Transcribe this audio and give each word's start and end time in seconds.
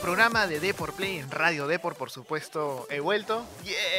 programa 0.00 0.46
de 0.46 0.60
Deport 0.60 0.96
Play 0.96 1.18
en 1.18 1.30
Radio 1.30 1.66
Deport, 1.66 1.96
por 1.96 2.10
supuesto. 2.10 2.86
He 2.90 3.00
vuelto. 3.00 3.46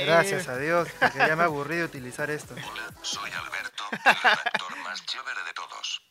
Gracias 0.04 0.48
a 0.48 0.58
Dios, 0.58 0.88
porque 1.00 1.20
ya 1.20 1.36
me 1.36 1.44
aburrí 1.44 1.78
de 1.78 1.86
utilizar 1.86 2.30
esto. 2.32 2.54
Hola, 2.72 2.90
soy 3.02 3.30
Alberto, 3.32 3.84
el 3.92 4.16
redactor 4.16 4.78
más 4.84 5.06
chévere 5.06 5.40
de 5.46 5.54
todos. 5.54 6.02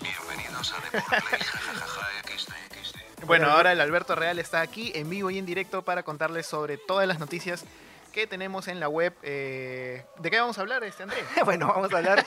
Bienvenidos 0.00 0.72
a 0.72 0.80
Deport 0.80 1.28
Play, 1.28 2.38
XD, 2.38 2.52
XD. 2.82 3.24
Bueno, 3.26 3.48
ahora 3.48 3.72
el 3.72 3.80
Alberto 3.80 4.14
Real 4.14 4.38
está 4.38 4.60
aquí 4.60 4.92
en 4.94 5.10
vivo 5.10 5.30
y 5.30 5.38
en 5.38 5.46
directo 5.46 5.82
para 5.82 6.04
contarles 6.04 6.46
sobre 6.46 6.78
todas 6.78 7.08
las 7.08 7.18
noticias 7.18 7.64
que 8.12 8.26
tenemos 8.26 8.68
en 8.68 8.78
la 8.78 8.88
web. 8.88 9.14
Eh, 9.22 10.04
¿De 10.18 10.30
qué 10.30 10.38
vamos 10.38 10.58
a 10.58 10.60
hablar, 10.60 10.84
este 10.84 11.02
Andrés? 11.02 11.24
bueno, 11.44 11.68
vamos 11.68 11.92
a 11.92 11.98
hablar. 11.98 12.24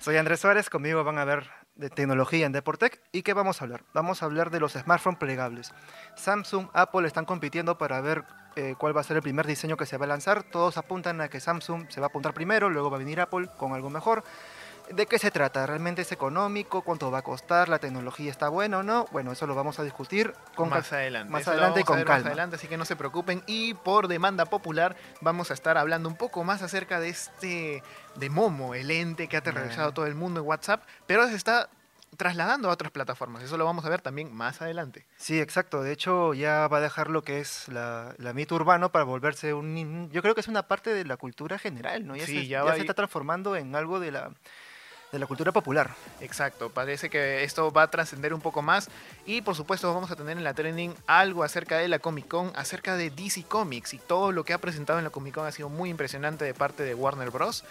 Soy 0.00 0.16
Andrés 0.16 0.40
Suárez, 0.40 0.70
conmigo 0.70 1.04
van 1.04 1.18
a 1.18 1.24
ver 1.24 1.48
de 1.76 1.90
tecnología 1.90 2.46
en 2.46 2.52
Deportec. 2.52 3.00
¿Y 3.12 3.22
qué 3.22 3.34
vamos 3.34 3.60
a 3.60 3.64
hablar? 3.64 3.84
Vamos 3.92 4.22
a 4.22 4.26
hablar 4.26 4.50
de 4.50 4.60
los 4.60 4.72
smartphones 4.72 5.18
plegables. 5.18 5.72
Samsung, 6.16 6.68
Apple 6.72 7.06
están 7.06 7.24
compitiendo 7.24 7.78
para 7.78 8.00
ver 8.00 8.24
eh, 8.56 8.74
cuál 8.78 8.96
va 8.96 9.02
a 9.02 9.04
ser 9.04 9.16
el 9.16 9.22
primer 9.22 9.46
diseño 9.46 9.76
que 9.76 9.86
se 9.86 9.98
va 9.98 10.06
a 10.06 10.08
lanzar. 10.08 10.42
Todos 10.42 10.78
apuntan 10.78 11.20
a 11.20 11.28
que 11.28 11.40
Samsung 11.40 11.90
se 11.90 12.00
va 12.00 12.06
a 12.06 12.08
apuntar 12.08 12.32
primero, 12.32 12.70
luego 12.70 12.90
va 12.90 12.96
a 12.96 12.98
venir 12.98 13.20
Apple 13.20 13.48
con 13.58 13.74
algo 13.74 13.90
mejor. 13.90 14.24
¿De 14.92 15.06
qué 15.06 15.18
se 15.18 15.30
trata? 15.30 15.66
¿Realmente 15.66 16.02
es 16.02 16.12
económico? 16.12 16.82
¿Cuánto 16.82 17.10
va 17.10 17.18
a 17.18 17.22
costar? 17.22 17.68
¿La 17.68 17.78
tecnología 17.78 18.30
está 18.30 18.48
buena 18.48 18.78
o 18.78 18.82
no? 18.82 19.06
Bueno, 19.10 19.32
eso 19.32 19.46
lo 19.46 19.54
vamos 19.54 19.78
a 19.78 19.82
discutir 19.84 20.32
con 20.54 20.68
más 20.68 20.92
adelante. 20.92 21.30
Más 21.30 21.42
Eso 21.42 21.50
adelante 21.50 21.80
y 21.80 21.84
con 21.84 21.96
ver 21.96 22.06
Más 22.06 22.14
calma. 22.16 22.28
adelante, 22.28 22.56
así 22.56 22.68
que 22.68 22.76
no 22.76 22.84
se 22.84 22.94
preocupen. 22.96 23.42
Y 23.46 23.74
por 23.74 24.06
demanda 24.08 24.46
popular 24.46 24.96
vamos 25.20 25.50
a 25.50 25.54
estar 25.54 25.76
hablando 25.76 26.08
un 26.08 26.16
poco 26.16 26.44
más 26.44 26.62
acerca 26.62 27.00
de 27.00 27.08
este, 27.08 27.82
de 28.14 28.30
Momo, 28.30 28.74
el 28.74 28.90
ente 28.90 29.28
que 29.28 29.36
ha 29.36 29.40
aterrorizado 29.40 29.92
todo 29.92 30.06
el 30.06 30.14
mundo 30.14 30.40
en 30.40 30.46
WhatsApp, 30.46 30.82
pero 31.06 31.26
se 31.26 31.34
está 31.34 31.68
trasladando 32.16 32.70
a 32.70 32.72
otras 32.72 32.92
plataformas. 32.92 33.42
Eso 33.42 33.58
lo 33.58 33.64
vamos 33.64 33.84
a 33.84 33.88
ver 33.90 34.00
también 34.00 34.32
más 34.34 34.62
adelante. 34.62 35.04
Sí, 35.16 35.40
exacto. 35.40 35.82
De 35.82 35.92
hecho, 35.92 36.32
ya 36.32 36.66
va 36.68 36.78
a 36.78 36.80
dejar 36.80 37.10
lo 37.10 37.22
que 37.22 37.40
es 37.40 37.68
la, 37.68 38.14
la 38.18 38.32
mito 38.32 38.54
urbano 38.54 38.90
para 38.90 39.04
volverse 39.04 39.52
un... 39.52 40.08
Yo 40.12 40.22
creo 40.22 40.34
que 40.34 40.40
es 40.40 40.48
una 40.48 40.62
parte 40.68 40.94
de 40.94 41.04
la 41.04 41.16
cultura 41.16 41.58
general, 41.58 42.06
¿no? 42.06 42.16
Ya, 42.16 42.24
Sí, 42.24 42.32
se, 42.38 42.46
ya 42.46 42.60
ya 42.60 42.64
va 42.64 42.74
se 42.74 42.80
está 42.80 42.94
transformando 42.94 43.56
en 43.56 43.74
algo 43.76 44.00
de 44.00 44.12
la, 44.12 44.30
de 45.12 45.18
la 45.18 45.26
cultura 45.26 45.52
popular. 45.52 45.90
Exacto, 46.20 46.70
parece 46.70 47.08
que 47.08 47.44
esto 47.44 47.70
va 47.72 47.82
a 47.82 47.90
trascender 47.90 48.34
un 48.34 48.40
poco 48.40 48.60
más 48.62 48.88
y 49.24 49.40
por 49.40 49.54
supuesto 49.54 49.92
vamos 49.94 50.10
a 50.10 50.16
tener 50.16 50.36
en 50.36 50.44
la 50.44 50.52
trending 50.54 50.94
algo 51.06 51.44
acerca 51.44 51.78
de 51.78 51.88
la 51.88 51.98
Comic 52.00 52.28
Con, 52.28 52.52
acerca 52.56 52.96
de 52.96 53.10
DC 53.10 53.44
Comics 53.44 53.94
y 53.94 53.98
todo 53.98 54.32
lo 54.32 54.44
que 54.44 54.52
ha 54.52 54.58
presentado 54.58 54.98
en 54.98 55.04
la 55.04 55.10
Comic 55.10 55.34
Con 55.34 55.46
ha 55.46 55.52
sido 55.52 55.68
muy 55.68 55.90
impresionante 55.90 56.44
de 56.44 56.54
parte 56.54 56.82
de 56.82 56.94
Warner 56.94 57.30
Bros. 57.30 57.64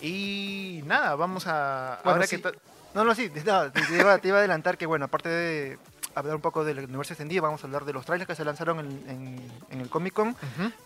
Y 0.00 0.82
nada, 0.84 1.14
vamos 1.16 1.44
a... 1.46 2.00
Bueno, 2.04 2.16
ahora 2.16 2.26
sí. 2.26 2.36
que 2.36 2.42
ta- 2.42 2.52
No, 2.94 3.04
no, 3.04 3.14
sí, 3.14 3.30
no, 3.44 3.72
te 3.72 3.80
iba, 3.98 4.18
te 4.18 4.28
iba 4.28 4.36
a 4.36 4.40
adelantar 4.40 4.76
que, 4.78 4.86
bueno, 4.86 5.06
aparte 5.06 5.28
de 5.28 5.78
hablar 6.20 6.36
un 6.36 6.40
poco 6.42 6.64
del 6.64 6.78
universo 6.78 7.12
extendido, 7.12 7.42
vamos 7.42 7.62
a 7.62 7.66
hablar 7.66 7.84
de 7.84 7.92
los 7.92 8.04
trailers 8.06 8.26
que 8.26 8.34
se 8.34 8.44
lanzaron 8.44 8.80
en, 8.80 8.86
en- 9.10 9.52
en 9.70 9.80
el 9.80 9.88
Comic 9.90 10.14
Con. 10.14 10.34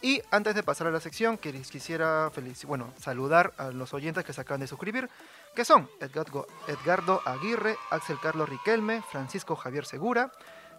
Y 0.02 0.20
antes 0.30 0.54
de 0.54 0.62
pasar 0.62 0.86
a 0.86 0.90
la 0.90 1.00
sección, 1.00 1.38
que 1.38 1.52
les 1.52 1.70
quisiera 1.70 2.30
felici- 2.32 2.66
bueno, 2.66 2.92
saludar 2.98 3.52
a 3.58 3.70
los 3.70 3.94
oyentes 3.94 4.24
que 4.24 4.32
se 4.32 4.40
acaban 4.40 4.60
de 4.60 4.66
suscribir, 4.66 5.08
que 5.54 5.64
son 5.64 5.88
Edgardo, 6.00 6.46
Edgardo 6.68 7.20
Aguirre, 7.24 7.76
Axel 7.90 8.18
Carlos 8.20 8.48
Riquelme, 8.48 9.02
Francisco 9.10 9.56
Javier 9.56 9.84
Segura, 9.86 10.30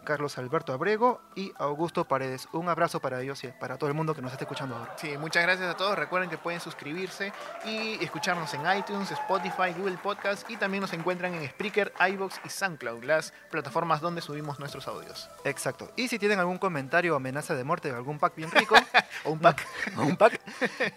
Carlos 0.04 0.38
Alberto 0.38 0.74
Abrego 0.74 1.22
y 1.36 1.54
Augusto 1.58 2.06
Paredes. 2.06 2.48
Un 2.52 2.70
abrazo 2.70 3.00
para 3.00 3.22
ellos 3.22 3.44
y 3.44 3.48
para 3.48 3.78
todo 3.78 3.90
el 3.90 3.96
mundo 3.96 4.14
que 4.14 4.22
nos 4.22 4.32
está 4.32 4.46
escuchando 4.46 4.76
ahora. 4.76 4.94
Sí, 4.98 5.18
muchas 5.18 5.44
gracias 5.44 5.70
a 5.70 5.78
todos. 5.78 5.98
Recuerden 5.98 6.30
que 6.30 6.38
pueden 6.38 6.60
suscribirse 6.60 7.34
y 7.66 8.04
escucharnos 8.04 8.54
en 8.54 8.62
iTunes, 8.78 9.12
Spotify, 9.12 9.74
Google 9.78 9.98
Podcast 9.98 10.50
y 10.50 10.58
también 10.58 10.82
nos 10.82 10.94
encuentran 10.94 11.34
en 11.34 11.48
Spreaker, 11.50 11.94
iVoox 12.12 12.40
y 12.46 12.50
SoundCloud, 12.50 13.04
las 13.04 13.34
plataformas 13.50 14.02
donde 14.02 14.22
subimos 14.22 14.60
nuestros 14.60 14.88
audios. 14.88 15.30
Exacto. 15.44 15.92
Y 15.96 16.08
si 16.08 16.20
tienen 16.20 16.40
algún 16.40 16.58
comentario 16.58 17.14
o 17.14 17.16
amenaza 17.18 17.56
de 17.56 17.64
muerte 17.64 17.90
de 17.90 17.96
algún 17.96 18.20
pack 18.20 18.36
bien 18.36 18.52
rico, 18.52 18.76
O 19.24 19.32
un 19.32 19.40
pack. 19.40 19.66
o 19.98 20.02
un 20.02 20.18
pack, 20.18 20.42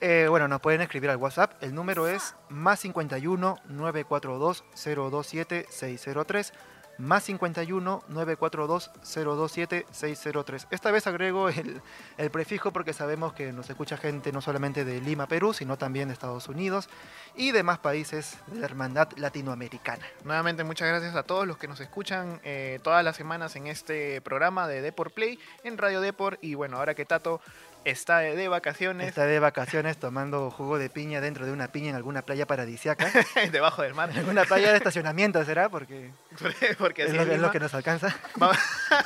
eh, 0.01 0.27
bueno, 0.29 0.49
nos 0.49 0.61
pueden 0.61 0.81
escribir 0.81 1.11
al 1.11 1.17
WhatsApp. 1.17 1.63
El 1.63 1.75
número 1.75 2.07
es 2.09 2.35
más 2.49 2.81
51 2.81 3.59
942 3.69 4.65
027 4.85 5.67
603. 5.69 6.53
Más 6.99 7.25
51 7.25 8.05
942 8.09 8.91
027 9.03 9.87
603. 9.91 10.69
Esta 10.71 10.91
vez 10.91 11.07
agrego 11.07 11.49
el, 11.49 11.83
el 12.19 12.31
prefijo 12.31 12.73
porque 12.73 12.93
sabemos 12.93 13.33
que 13.33 13.53
nos 13.53 13.69
escucha 13.69 13.97
gente 13.97 14.33
no 14.33 14.41
solamente 14.41 14.85
de 14.85 15.01
Lima, 15.01 15.27
Perú, 15.27 15.53
sino 15.53 15.77
también 15.77 16.09
de 16.09 16.15
Estados 16.15 16.49
Unidos 16.49 16.89
y 17.35 17.53
demás 17.53 17.79
países 17.79 18.39
de 18.47 18.61
la 18.61 18.67
hermandad 18.67 19.09
latinoamericana. 19.17 20.05
Nuevamente 20.25 20.65
muchas 20.65 20.89
gracias 20.89 21.15
a 21.17 21.23
todos 21.23 21.47
los 21.47 21.59
que 21.59 21.69
nos 21.69 21.81
escuchan 21.81 22.41
eh, 22.45 22.79
todas 22.83 23.05
las 23.05 23.17
semanas 23.17 23.57
en 23.57 23.67
este 23.67 24.21
programa 24.21 24.69
de 24.69 24.81
Deport 24.81 25.15
Play 25.15 25.39
en 25.65 25.79
Radio 25.79 26.01
Deport 26.01 26.43
y 26.43 26.55
bueno, 26.55 26.79
ahora 26.79 26.95
que 26.95 27.05
Tato 27.05 27.41
está 27.85 28.19
de, 28.19 28.49
vacaciones 28.49 29.09
Está 29.09 29.27
de 29.27 29.39
vacaciones 29.41 29.97
tomando 29.99 30.51
jugo 30.51 30.79
de 30.79 30.89
piña 30.91 31.21
dentro 31.21 31.47
de 31.47 31.53
una 31.53 31.69
piña 31.69 31.91
en 31.91 31.97
alguna 31.97 32.23
playa 32.23 32.47
paradisiaca. 32.47 33.11
debajo 33.53 33.83
del 33.83 33.95
mar, 33.95 34.11
En 34.11 34.19
alguna 34.19 34.45
playa 34.45 34.71
de 34.71 34.77
estacionamiento 34.79 35.45
será, 35.45 35.69
porque 35.69 36.11
porque 36.79 37.05
es 37.05 37.13
lo, 37.13 37.23
es 37.23 37.51
que 37.51 37.61
nos 37.61 37.75
alcanza. 37.75 38.15
Va- 38.43 38.59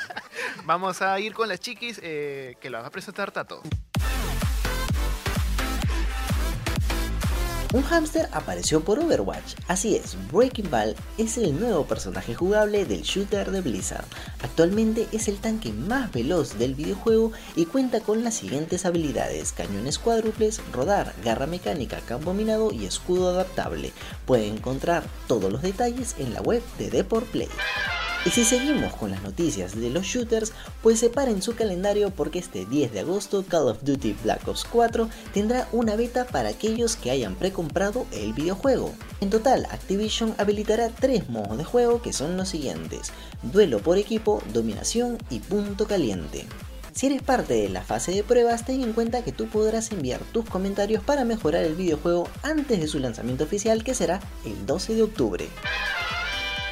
Vamos 0.65 1.01
a 1.03 1.19
ir 1.21 1.33
con 1.35 1.49
las 1.49 1.61
chiquis 1.61 2.01
eh, 2.03 2.57
que 2.61 2.71
las 2.71 2.83
va 2.83 2.89
a 2.89 2.91
presentar 2.91 3.31
Tato. 3.31 3.63
Un 7.75 7.83
hámster 7.83 8.31
apareció 8.33 8.81
por 8.81 8.99
Overwatch. 8.99 9.55
Así 9.67 9.95
es, 9.95 10.17
Breaking 10.33 10.71
Ball 10.71 10.97
es 11.19 11.37
el 11.37 11.61
nuevo 11.61 11.85
personaje 11.85 12.35
jugable 12.35 12.87
del 12.87 13.03
shooter 13.03 13.51
de 13.51 13.61
Blizzard. 13.61 14.07
Actualmente 14.43 15.07
es 15.13 15.29
el 15.29 15.37
tanque 15.37 15.71
más 15.73 16.11
veloz 16.11 16.59
del 16.59 16.75
videojuego 16.75 17.31
y 17.57 17.67
cuenta 17.67 18.01
con 18.01 18.25
las 18.25 18.37
siguientes 18.37 18.87
habilidades: 18.87 19.53
cañones 19.53 19.99
cuádruples, 19.99 20.63
rodar, 20.73 21.15
garra 21.23 21.47
mecánica, 21.47 22.01
campo 22.01 22.33
minado 22.33 22.73
y 22.73 22.87
escudo 22.87 23.29
adaptable. 23.29 23.93
Puede 24.25 24.47
encontrar 24.47 25.05
todos 25.27 25.53
los 25.53 25.61
detalles 25.61 26.15
en 26.19 26.33
la 26.33 26.41
web 26.41 26.63
de 26.79 26.89
Deport 26.89 27.27
Play. 27.27 27.49
Y 28.27 28.31
si 28.31 28.45
seguimos 28.45 28.95
con 28.95 29.13
las 29.13 29.23
noticias 29.23 29.79
de 29.79 29.91
los 29.91 30.05
shooters, 30.05 30.53
pues 30.83 30.99
separen 30.99 31.41
su 31.41 31.55
calendario 31.55 32.11
porque 32.11 32.41
este 32.41 32.67
10 32.67 32.93
de 32.93 33.01
agosto 33.01 33.45
Call 33.47 33.69
of 33.69 33.83
Duty 33.83 34.17
Black 34.25 34.47
Ops 34.47 34.65
4 34.65 35.09
tendrá 35.33 35.69
una 35.73 35.95
beta 35.95 36.27
para 36.27 36.49
aquellos 36.49 36.97
que 36.97 37.11
hayan 37.11 37.37
precomprado 37.37 38.07
el 38.13 38.33
videojuego. 38.33 38.93
En 39.21 39.31
total, 39.31 39.67
Activision 39.71 40.35
habilitará 40.37 40.89
tres 40.91 41.31
modos 41.31 41.57
de 41.57 41.65
juego 41.65 42.03
que 42.03 42.13
son 42.13 42.37
los 42.37 42.49
siguientes: 42.49 43.13
duelo 43.43 43.79
por 43.79 43.99
equipo, 43.99 44.43
dominación 44.53 45.17
y 45.31 45.39
punto 45.39 45.87
caliente. 45.87 46.45
Si 46.93 47.07
eres 47.07 47.23
parte 47.23 47.55
de 47.55 47.69
la 47.69 47.83
fase 47.83 48.11
de 48.11 48.25
pruebas, 48.25 48.67
ten 48.67 48.83
en 48.83 48.93
cuenta 48.93 49.23
que 49.23 49.31
tú 49.31 49.47
podrás 49.47 49.93
enviar 49.93 50.21
tus 50.33 50.45
comentarios 50.45 51.05
para 51.05 51.25
mejorar 51.25 51.63
el 51.63 51.77
videojuego 51.77 52.29
antes 52.43 52.81
de 52.81 52.89
su 52.89 52.99
lanzamiento 52.99 53.45
oficial 53.45 53.85
que 53.85 53.95
será 53.95 54.21
el 54.45 54.67
12 54.67 54.97
de 54.97 55.03
octubre. 55.03 55.49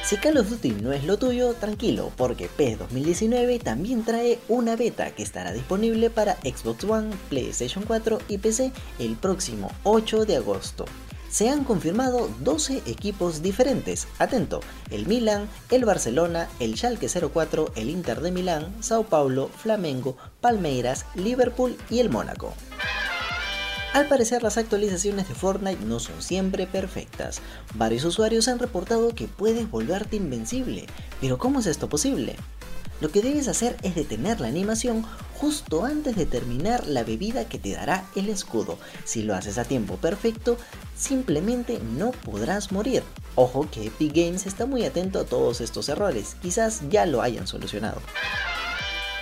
Si 0.07 0.15
Call 0.15 0.37
of 0.37 0.49
Duty 0.49 0.69
no 0.71 0.93
es 0.93 1.03
lo 1.03 1.17
tuyo, 1.17 1.53
tranquilo, 1.53 2.13
porque 2.15 2.47
PES 2.47 2.79
2019 2.79 3.59
también 3.59 4.05
trae 4.05 4.39
una 4.47 4.77
beta 4.77 5.11
que 5.11 5.21
estará 5.21 5.51
disponible 5.51 6.09
para 6.09 6.37
Xbox 6.43 6.85
One, 6.85 7.13
PlayStation 7.27 7.83
4 7.85 8.19
y 8.29 8.37
PC 8.37 8.71
el 8.99 9.17
próximo 9.17 9.69
8 9.83 10.23
de 10.23 10.37
agosto. 10.37 10.85
Se 11.29 11.49
han 11.49 11.65
confirmado 11.65 12.29
12 12.39 12.83
equipos 12.85 13.41
diferentes. 13.41 14.07
Atento, 14.17 14.61
el 14.91 15.07
Milan, 15.07 15.49
el 15.71 15.83
Barcelona, 15.83 16.47
el 16.61 16.77
Schalke 16.77 17.09
04, 17.09 17.73
el 17.75 17.89
Inter 17.89 18.21
de 18.21 18.31
Milán, 18.31 18.81
Sao 18.81 19.03
Paulo, 19.03 19.49
Flamengo, 19.49 20.15
Palmeiras, 20.39 21.05
Liverpool 21.15 21.75
y 21.89 21.99
el 21.99 22.09
Mónaco. 22.09 22.53
Al 23.97 24.07
parecer 24.07 24.43
las 24.43 24.59
actualizaciones 24.59 25.27
de 25.27 25.33
Fortnite 25.33 25.83
no 25.83 25.99
son 25.99 26.21
siempre 26.21 26.67
perfectas. 26.67 27.41
Varios 27.73 28.05
usuarios 28.05 28.47
han 28.47 28.59
reportado 28.59 29.15
que 29.15 29.27
puedes 29.27 29.71
volverte 29.71 30.17
invencible. 30.17 30.85
Pero 31.19 31.39
¿cómo 31.39 31.61
es 31.61 31.65
esto 31.65 31.89
posible? 31.89 32.35
Lo 33.01 33.09
que 33.09 33.23
debes 33.23 33.47
hacer 33.47 33.75
es 33.81 33.95
detener 33.95 34.39
la 34.39 34.49
animación 34.49 35.03
justo 35.39 35.83
antes 35.83 36.15
de 36.15 36.27
terminar 36.27 36.85
la 36.85 37.03
bebida 37.03 37.49
que 37.49 37.57
te 37.57 37.73
dará 37.73 38.05
el 38.15 38.29
escudo. 38.29 38.77
Si 39.03 39.23
lo 39.23 39.33
haces 39.33 39.57
a 39.57 39.65
tiempo 39.65 39.95
perfecto, 39.95 40.57
simplemente 40.95 41.79
no 41.97 42.11
podrás 42.11 42.71
morir. 42.71 43.01
Ojo 43.33 43.67
que 43.71 43.87
Epic 43.87 44.13
Games 44.13 44.45
está 44.45 44.67
muy 44.67 44.85
atento 44.85 45.17
a 45.17 45.25
todos 45.25 45.59
estos 45.59 45.89
errores, 45.89 46.35
quizás 46.39 46.81
ya 46.91 47.07
lo 47.07 47.23
hayan 47.23 47.47
solucionado. 47.47 47.99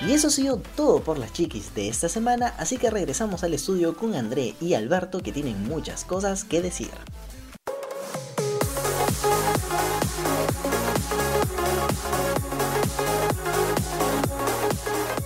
Y 0.02 0.12
eso 0.12 0.28
ha 0.28 0.32
sido 0.32 0.62
todo 0.76 1.02
por 1.02 1.18
las 1.18 1.32
chiquis 1.32 1.74
de 1.74 1.88
esta 1.88 2.10
semana, 2.10 2.54
así 2.58 2.78
que 2.78 2.90
regresamos 2.90 3.44
al 3.44 3.54
estudio 3.54 3.96
con 3.96 4.14
André 4.14 4.54
y 4.60 4.74
Alberto 4.74 5.20
que 5.20 5.32
tienen 5.32 5.64
muchas 5.68 6.04
cosas 6.04 6.44
que 6.44 6.62
decir. 6.62 6.92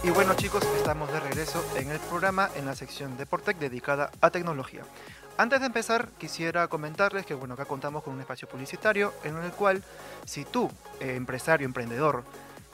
Y 0.04 0.12
bueno 0.12 0.36
chicos, 0.36 0.64
estamos 0.78 1.12
de 1.12 1.20
regreso 1.20 1.64
en 1.76 1.90
el 1.90 2.00
programa 2.00 2.50
en 2.56 2.66
la 2.66 2.76
sección 2.76 3.18
de 3.18 3.26
Portec 3.26 3.58
dedicada 3.58 4.12
a 4.22 4.30
tecnología. 4.30 4.84
Antes 5.38 5.62
de 5.62 5.66
empezar, 5.68 6.10
quisiera 6.18 6.68
comentarles 6.68 7.26
que 7.26 7.34
bueno, 7.34 7.56
acá 7.56 7.66
contamos 7.66 8.04
con 8.04 8.14
un 8.14 8.20
espacio 8.20 8.48
publicitario 8.48 9.14
en 9.24 9.38
el 9.38 9.52
cual 9.52 9.84
si 10.26 10.46
tú, 10.46 10.70
eh, 11.00 11.16
empresario, 11.16 11.66
emprendedor, 11.66 12.24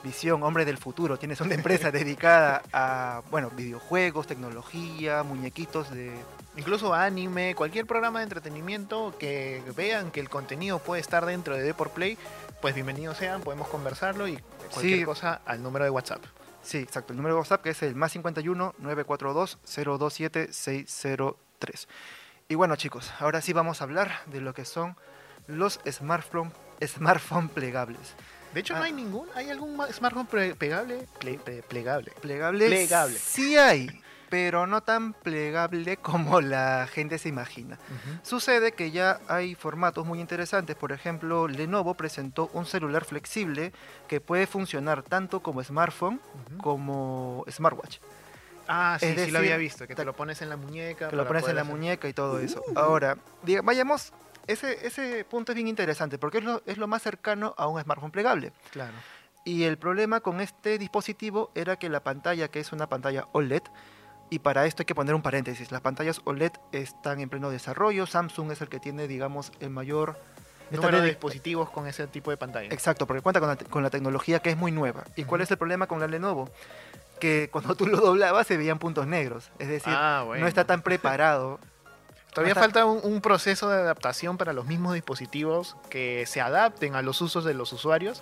visión, 0.06 0.44
hombre 0.44 0.64
del 0.64 0.78
futuro, 0.78 1.18
tienes 1.20 1.42
una 1.42 1.56
empresa 1.56 1.92
dedicada 2.00 2.62
a, 2.72 3.22
bueno, 3.32 3.50
videojuegos, 3.50 4.28
tecnología, 4.28 5.24
muñequitos 5.24 5.90
de... 5.92 6.14
Incluso 6.56 6.94
anime, 6.94 7.54
cualquier 7.56 7.86
programa 7.86 8.20
de 8.20 8.24
entretenimiento 8.24 9.14
que 9.20 9.62
vean 9.76 10.12
que 10.12 10.22
el 10.22 10.30
contenido 10.30 10.80
puede 10.80 11.02
estar 11.02 11.26
dentro 11.26 11.56
de 11.58 11.64
Deport 11.64 11.92
Play, 11.94 12.18
pues 12.62 12.74
bienvenidos 12.76 13.18
sean, 13.18 13.42
podemos 13.42 13.68
conversarlo 13.68 14.28
y 14.28 14.38
cualquier 14.72 15.00
Sí. 15.00 15.04
cosa 15.06 15.42
al 15.46 15.62
número 15.62 15.84
de 15.84 15.92
WhatsApp. 15.92 16.24
Sí, 16.62 16.78
exacto, 16.78 17.12
el 17.14 17.18
número 17.18 17.36
de 17.36 17.40
WhatsApp 17.42 17.62
que 17.62 17.72
es 17.72 17.84
el 17.84 17.96
más 17.96 18.12
51 18.14 18.76
942 18.78 19.58
027 19.76 20.54
603. 20.54 21.88
Y 22.48 22.56
bueno 22.56 22.76
chicos, 22.76 23.12
ahora 23.20 23.42
sí 23.42 23.54
vamos 23.54 23.82
a 23.82 23.84
hablar 23.84 24.12
de 24.28 24.40
lo 24.40 24.54
que 24.54 24.66
son 24.66 24.96
los 25.48 25.80
smartphone, 25.92 26.52
smartphone 26.86 27.50
plegables. 27.50 28.16
De 28.56 28.62
hecho, 28.62 28.74
Ah. 28.74 28.80
no 28.80 28.86
hay 28.86 28.94
ningún, 28.94 29.28
¿hay 29.36 29.50
algún 29.52 29.76
ma- 29.76 29.92
smartphone 29.92 30.26
pre- 30.28 30.56
plegable? 30.56 31.06
Ple- 31.20 31.62
plegable. 31.64 32.12
Plegable. 32.22 33.18
sí 33.20 33.58
hay, 33.58 34.02
pero 34.30 34.66
no 34.66 34.82
tan 34.82 35.12
plegable 35.14 35.98
como 35.98 36.40
la 36.42 36.88
gente 36.92 37.18
se 37.18 37.28
imagina. 37.30 37.78
Sucede 38.24 38.72
que 38.72 38.92
ya 38.92 39.20
hay 39.28 39.56
formatos 39.56 40.06
muy 40.06 40.20
interesantes. 40.22 40.76
Por 40.78 40.94
ejemplo, 40.94 41.48
Lenovo 41.50 41.96
presentó 41.96 42.50
un 42.54 42.66
celular 42.66 43.04
flexible 43.06 43.74
que 44.08 44.22
puede 44.22 44.48
funcionar 44.48 45.04
tanto 45.04 45.42
como 45.42 45.62
smartphone 45.64 46.22
como 46.62 47.46
smartwatch. 47.52 47.98
Ah, 48.68 48.98
sí, 49.00 49.14
sí 49.16 49.32
lo 49.32 49.40
había 49.40 49.58
visto, 49.58 49.86
que 49.86 49.94
te 49.96 50.04
lo 50.06 50.14
pones 50.14 50.42
en 50.42 50.50
la 50.50 50.58
muñeca. 50.58 51.10
Que 51.10 51.16
lo 51.16 51.28
pones 51.28 51.48
en 51.48 51.56
la 51.56 51.62
hacer- 51.62 51.72
muñeca 51.74 52.08
y 52.08 52.14
todo 52.14 52.40
eso. 52.40 52.64
Ahora, 52.76 53.18
diga- 53.46 53.62
vayamos, 53.64 54.12
ese, 54.48 54.86
ese 54.86 55.26
punto 55.26 55.52
es 55.52 55.56
bien 55.56 55.68
interesante 55.68 56.18
porque 56.18 56.40
es 56.40 56.44
lo, 56.44 56.62
es 56.66 56.78
lo 56.78 56.88
más 56.88 57.02
cercano 57.02 57.54
a 57.58 57.68
un 57.68 57.82
smartphone 57.82 58.12
plegable. 58.12 58.52
Claro. 58.72 58.94
Y 59.44 59.64
el 59.64 59.78
problema 59.78 60.22
con 60.22 60.42
este 60.42 60.78
dispositivo 60.78 61.52
era 61.56 61.76
que 61.78 61.90
la 61.90 62.02
pantalla, 62.04 62.48
que 62.48 62.60
es 62.60 62.72
una 62.72 62.88
pantalla 62.90 63.28
OLED, 63.32 63.62
y 64.32 64.40
para 64.40 64.66
esto 64.66 64.82
hay 64.82 64.86
que 64.86 64.96
poner 64.96 65.14
un 65.14 65.22
paréntesis, 65.22 65.72
las 65.72 65.82
pantallas 65.82 66.20
OLED 66.26 66.52
están 66.72 67.20
en 67.22 67.30
pleno 67.30 67.52
desarrollo, 67.52 68.08
Samsung 68.08 68.52
es 68.52 68.62
el 68.62 68.70
que 68.70 68.80
tiene, 68.80 69.08
digamos, 69.08 69.52
el 69.60 69.70
mayor... 69.70 70.20
Número 70.72 71.00
de 71.00 71.10
dispositivos 71.10 71.70
con 71.70 71.86
ese 71.86 72.08
tipo 72.08 72.32
de 72.32 72.38
pantalla. 72.38 72.70
Exacto, 72.72 73.06
porque 73.06 73.22
cuenta 73.22 73.40
con 73.40 73.50
la, 73.50 73.56
con 73.56 73.84
la 73.84 73.92
tecnología 73.92 74.40
que 74.40 74.50
es 74.50 74.58
muy 74.58 74.72
nueva. 74.72 75.04
¿Y 75.16 75.24
cuál 75.26 75.42
Ujú. 75.42 75.44
es 75.44 75.52
el 75.52 75.58
problema 75.60 75.86
con 75.86 76.00
la 76.00 76.08
Lenovo? 76.08 76.50
Que 77.20 77.50
cuando 77.52 77.76
tú 77.76 77.86
lo 77.86 77.98
doblabas 77.98 78.48
se 78.48 78.58
veían 78.58 78.80
puntos 78.80 79.06
negros, 79.06 79.52
es 79.60 79.68
decir, 79.68 79.94
Ah, 79.96 80.24
bueno. 80.26 80.42
no 80.42 80.48
está 80.48 80.66
tan 80.66 80.82
preparado. 80.82 81.60
Todavía 82.36 82.54
falta 82.54 82.86
un, 82.86 83.00
un 83.04 83.22
proceso 83.22 83.70
de 83.70 83.78
adaptación 83.78 84.38
para 84.38 84.54
los 84.54 84.66
mismos 84.66 84.94
dispositivos 84.94 85.76
que 85.90 86.26
se 86.28 86.42
adapten 86.42 86.94
a 86.94 87.02
los 87.02 87.22
usos 87.22 87.46
de 87.46 87.54
los 87.54 87.74
usuarios. 87.74 88.22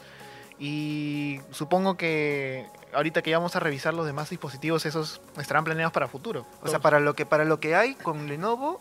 Y 0.60 1.42
supongo 1.51 1.98
que 1.98 2.68
ahorita 2.94 3.21
que 3.21 3.31
ya 3.31 3.38
vamos 3.38 3.56
a 3.56 3.60
revisar 3.60 3.94
los 3.94 4.06
demás 4.06 4.30
dispositivos, 4.30 4.86
esos 4.86 5.21
estarán 5.38 5.63
planeados 5.63 5.92
para 5.92 6.07
futuro. 6.07 6.45
O 6.62 6.68
sea, 6.68 6.80
para 6.80 7.00
lo 7.00 7.15
que, 7.15 7.25
para 7.25 7.44
lo 7.44 7.60
que 7.60 7.75
hay 7.75 7.95
con 7.95 8.27
Lenovo, 8.27 8.80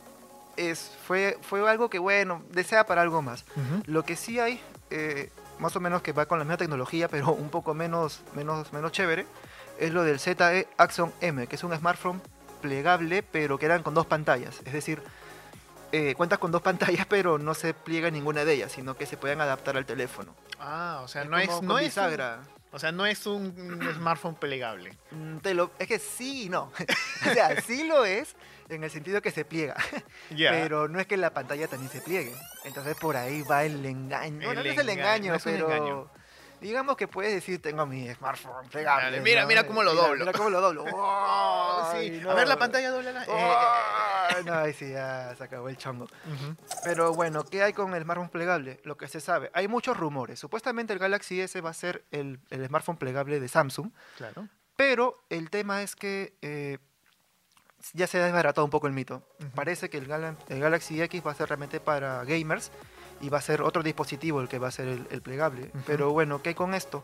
es, 0.56 0.92
fue, 1.06 1.38
fue 1.40 1.68
algo 1.68 1.88
que, 1.88 1.98
bueno, 1.98 2.42
desea 2.50 2.86
para 2.86 3.02
algo 3.02 3.22
más. 3.22 3.44
Lo 3.86 4.04
que 4.04 4.16
sí 4.16 4.38
hay, 4.38 4.60
eh, 4.90 5.30
más 5.58 5.74
o 5.76 5.80
menos 5.80 6.02
que 6.02 6.12
va 6.12 6.26
con 6.26 6.38
la 6.38 6.44
misma 6.44 6.58
tecnología, 6.58 7.08
pero 7.08 7.32
un 7.32 7.48
poco 7.48 7.74
menos, 7.74 8.20
menos, 8.34 8.72
menos 8.72 8.92
chévere, 8.92 9.26
es 9.78 9.92
lo 9.92 10.04
del 10.04 10.20
ZE 10.20 10.68
Axon 10.76 11.12
M, 11.20 11.46
que 11.46 11.56
es 11.56 11.64
un 11.64 11.74
smartphone 11.76 12.20
plegable, 12.60 13.22
pero 13.22 13.58
que 13.58 13.66
eran 13.66 13.82
con 13.82 13.94
dos 13.94 14.06
pantallas. 14.06 14.60
Es 14.64 14.72
decir, 14.72 15.02
eh, 15.92 16.14
cuentas 16.16 16.38
con 16.38 16.50
dos 16.50 16.62
pantallas, 16.62 17.06
pero 17.06 17.38
no 17.38 17.54
se 17.54 17.74
pliega 17.74 18.10
ninguna 18.10 18.44
de 18.44 18.54
ellas, 18.54 18.72
sino 18.72 18.96
que 18.96 19.06
se 19.06 19.16
pueden 19.16 19.40
adaptar 19.40 19.76
al 19.76 19.86
teléfono. 19.86 20.34
Ah, 20.58 21.00
o 21.04 21.08
sea, 21.08 21.22
Es 21.22 21.28
no 21.28 21.38
es, 21.38 21.48
no 21.62 21.78
es 21.78 21.96
un, 21.96 22.20
o 22.72 22.78
sea, 22.78 22.90
no 22.92 23.04
es 23.06 23.26
un, 23.26 23.80
smartphone 23.96 24.34
plegable. 24.34 24.96
Mm, 25.10 25.38
te 25.38 25.54
lo- 25.54 25.70
es 25.78 25.86
que 25.86 25.98
sí 25.98 26.44
y 26.44 26.48
no. 26.48 26.72
o 27.30 27.32
sea, 27.34 27.60
sí 27.60 27.84
lo 27.86 28.04
es, 28.04 28.34
en 28.68 28.82
el 28.84 28.90
sentido 28.90 29.20
que 29.20 29.30
se 29.30 29.44
pliega. 29.44 29.76
Pero 30.30 30.88
no 30.88 30.98
es 30.98 31.06
que 31.06 31.16
la 31.18 31.34
pantalla 31.34 31.68
también 31.68 31.90
se 31.92 32.00
pliegue. 32.00 32.34
Entonces 32.64 32.96
por 32.96 33.16
ahí 33.16 33.42
va 33.42 33.64
el 33.64 33.84
engaño. 33.84 34.40
El 34.40 34.46
Bueno, 34.46 34.62
no 34.64 34.70
es 34.70 34.78
el 34.78 34.88
engaño, 34.88 35.34
engaño, 35.34 35.34
es 35.34 35.46
un 35.46 35.52
pero 35.52 35.66
engaño. 35.72 36.10
Digamos 36.62 36.96
que 36.96 37.06
puedes 37.08 37.34
decir, 37.34 37.60
tengo 37.60 37.84
mi 37.84 38.08
smartphone 38.14 38.66
plegable. 38.70 39.04
Dale, 39.04 39.20
mira, 39.20 39.42
¿no? 39.42 39.48
mira 39.48 39.66
cómo 39.66 39.82
lo 39.82 39.92
Mira, 39.92 40.02
doblo. 40.06 40.24
Mira 40.24 40.32
cómo 40.32 40.48
lo 40.50 40.60
doblo. 40.60 40.84
Oh, 40.94 41.88
sí. 41.92 41.98
Ay, 41.98 42.24
A 42.28 42.34
ver 42.34 42.46
la 42.48 42.54
no. 42.54 42.58
pantalla 42.58 42.90
doble. 42.90 43.12
la- 43.12 43.24
eh, 43.24 43.28
Ay, 44.36 44.44
no, 44.44 44.54
ahí 44.54 44.72
sí, 44.72 44.90
ya 44.90 45.34
se 45.36 45.44
acabó 45.44 45.68
el 45.68 45.76
chongo. 45.76 46.06
Pero 46.84 47.12
bueno, 47.12 47.44
¿qué 47.44 47.62
hay 47.62 47.72
con 47.72 47.94
el 47.94 48.02
smartphone 48.02 48.28
plegable? 48.30 48.80
Lo 48.84 48.96
que 48.96 49.08
se 49.08 49.20
sabe. 49.20 49.50
Hay 49.52 49.68
muchos 49.68 49.96
rumores. 49.96 50.38
Supuestamente 50.38 50.92
el 50.92 50.98
Galaxy 50.98 51.40
S 51.40 51.60
va 51.60 51.70
a 51.70 51.74
ser 51.74 52.04
el, 52.10 52.40
el 52.50 52.66
smartphone 52.66 52.96
plegable 52.96 53.40
de 53.40 53.48
Samsung. 53.48 53.90
Claro. 54.16 54.48
Pero 54.76 55.22
el 55.28 55.50
tema 55.50 55.82
es 55.82 55.94
que 55.96 56.34
eh, 56.42 56.78
ya 57.92 58.06
se 58.06 58.20
ha 58.20 58.24
desbaratado 58.24 58.64
un 58.64 58.70
poco 58.70 58.86
el 58.86 58.92
mito. 58.92 59.22
Parece 59.54 59.90
que 59.90 59.98
el, 59.98 60.10
el 60.48 60.60
Galaxy 60.60 61.00
X 61.02 61.22
va 61.26 61.32
a 61.32 61.34
ser 61.34 61.48
realmente 61.48 61.80
para 61.80 62.24
gamers 62.24 62.70
y 63.22 63.28
va 63.30 63.38
a 63.38 63.40
ser 63.40 63.62
otro 63.62 63.82
dispositivo 63.82 64.40
el 64.42 64.48
que 64.48 64.58
va 64.58 64.68
a 64.68 64.72
ser 64.72 64.88
el, 64.88 65.06
el 65.10 65.22
plegable. 65.22 65.70
Pero 65.86 66.10
bueno, 66.12 66.42
¿qué 66.42 66.50
hay 66.50 66.54
con 66.54 66.74
esto? 66.74 67.02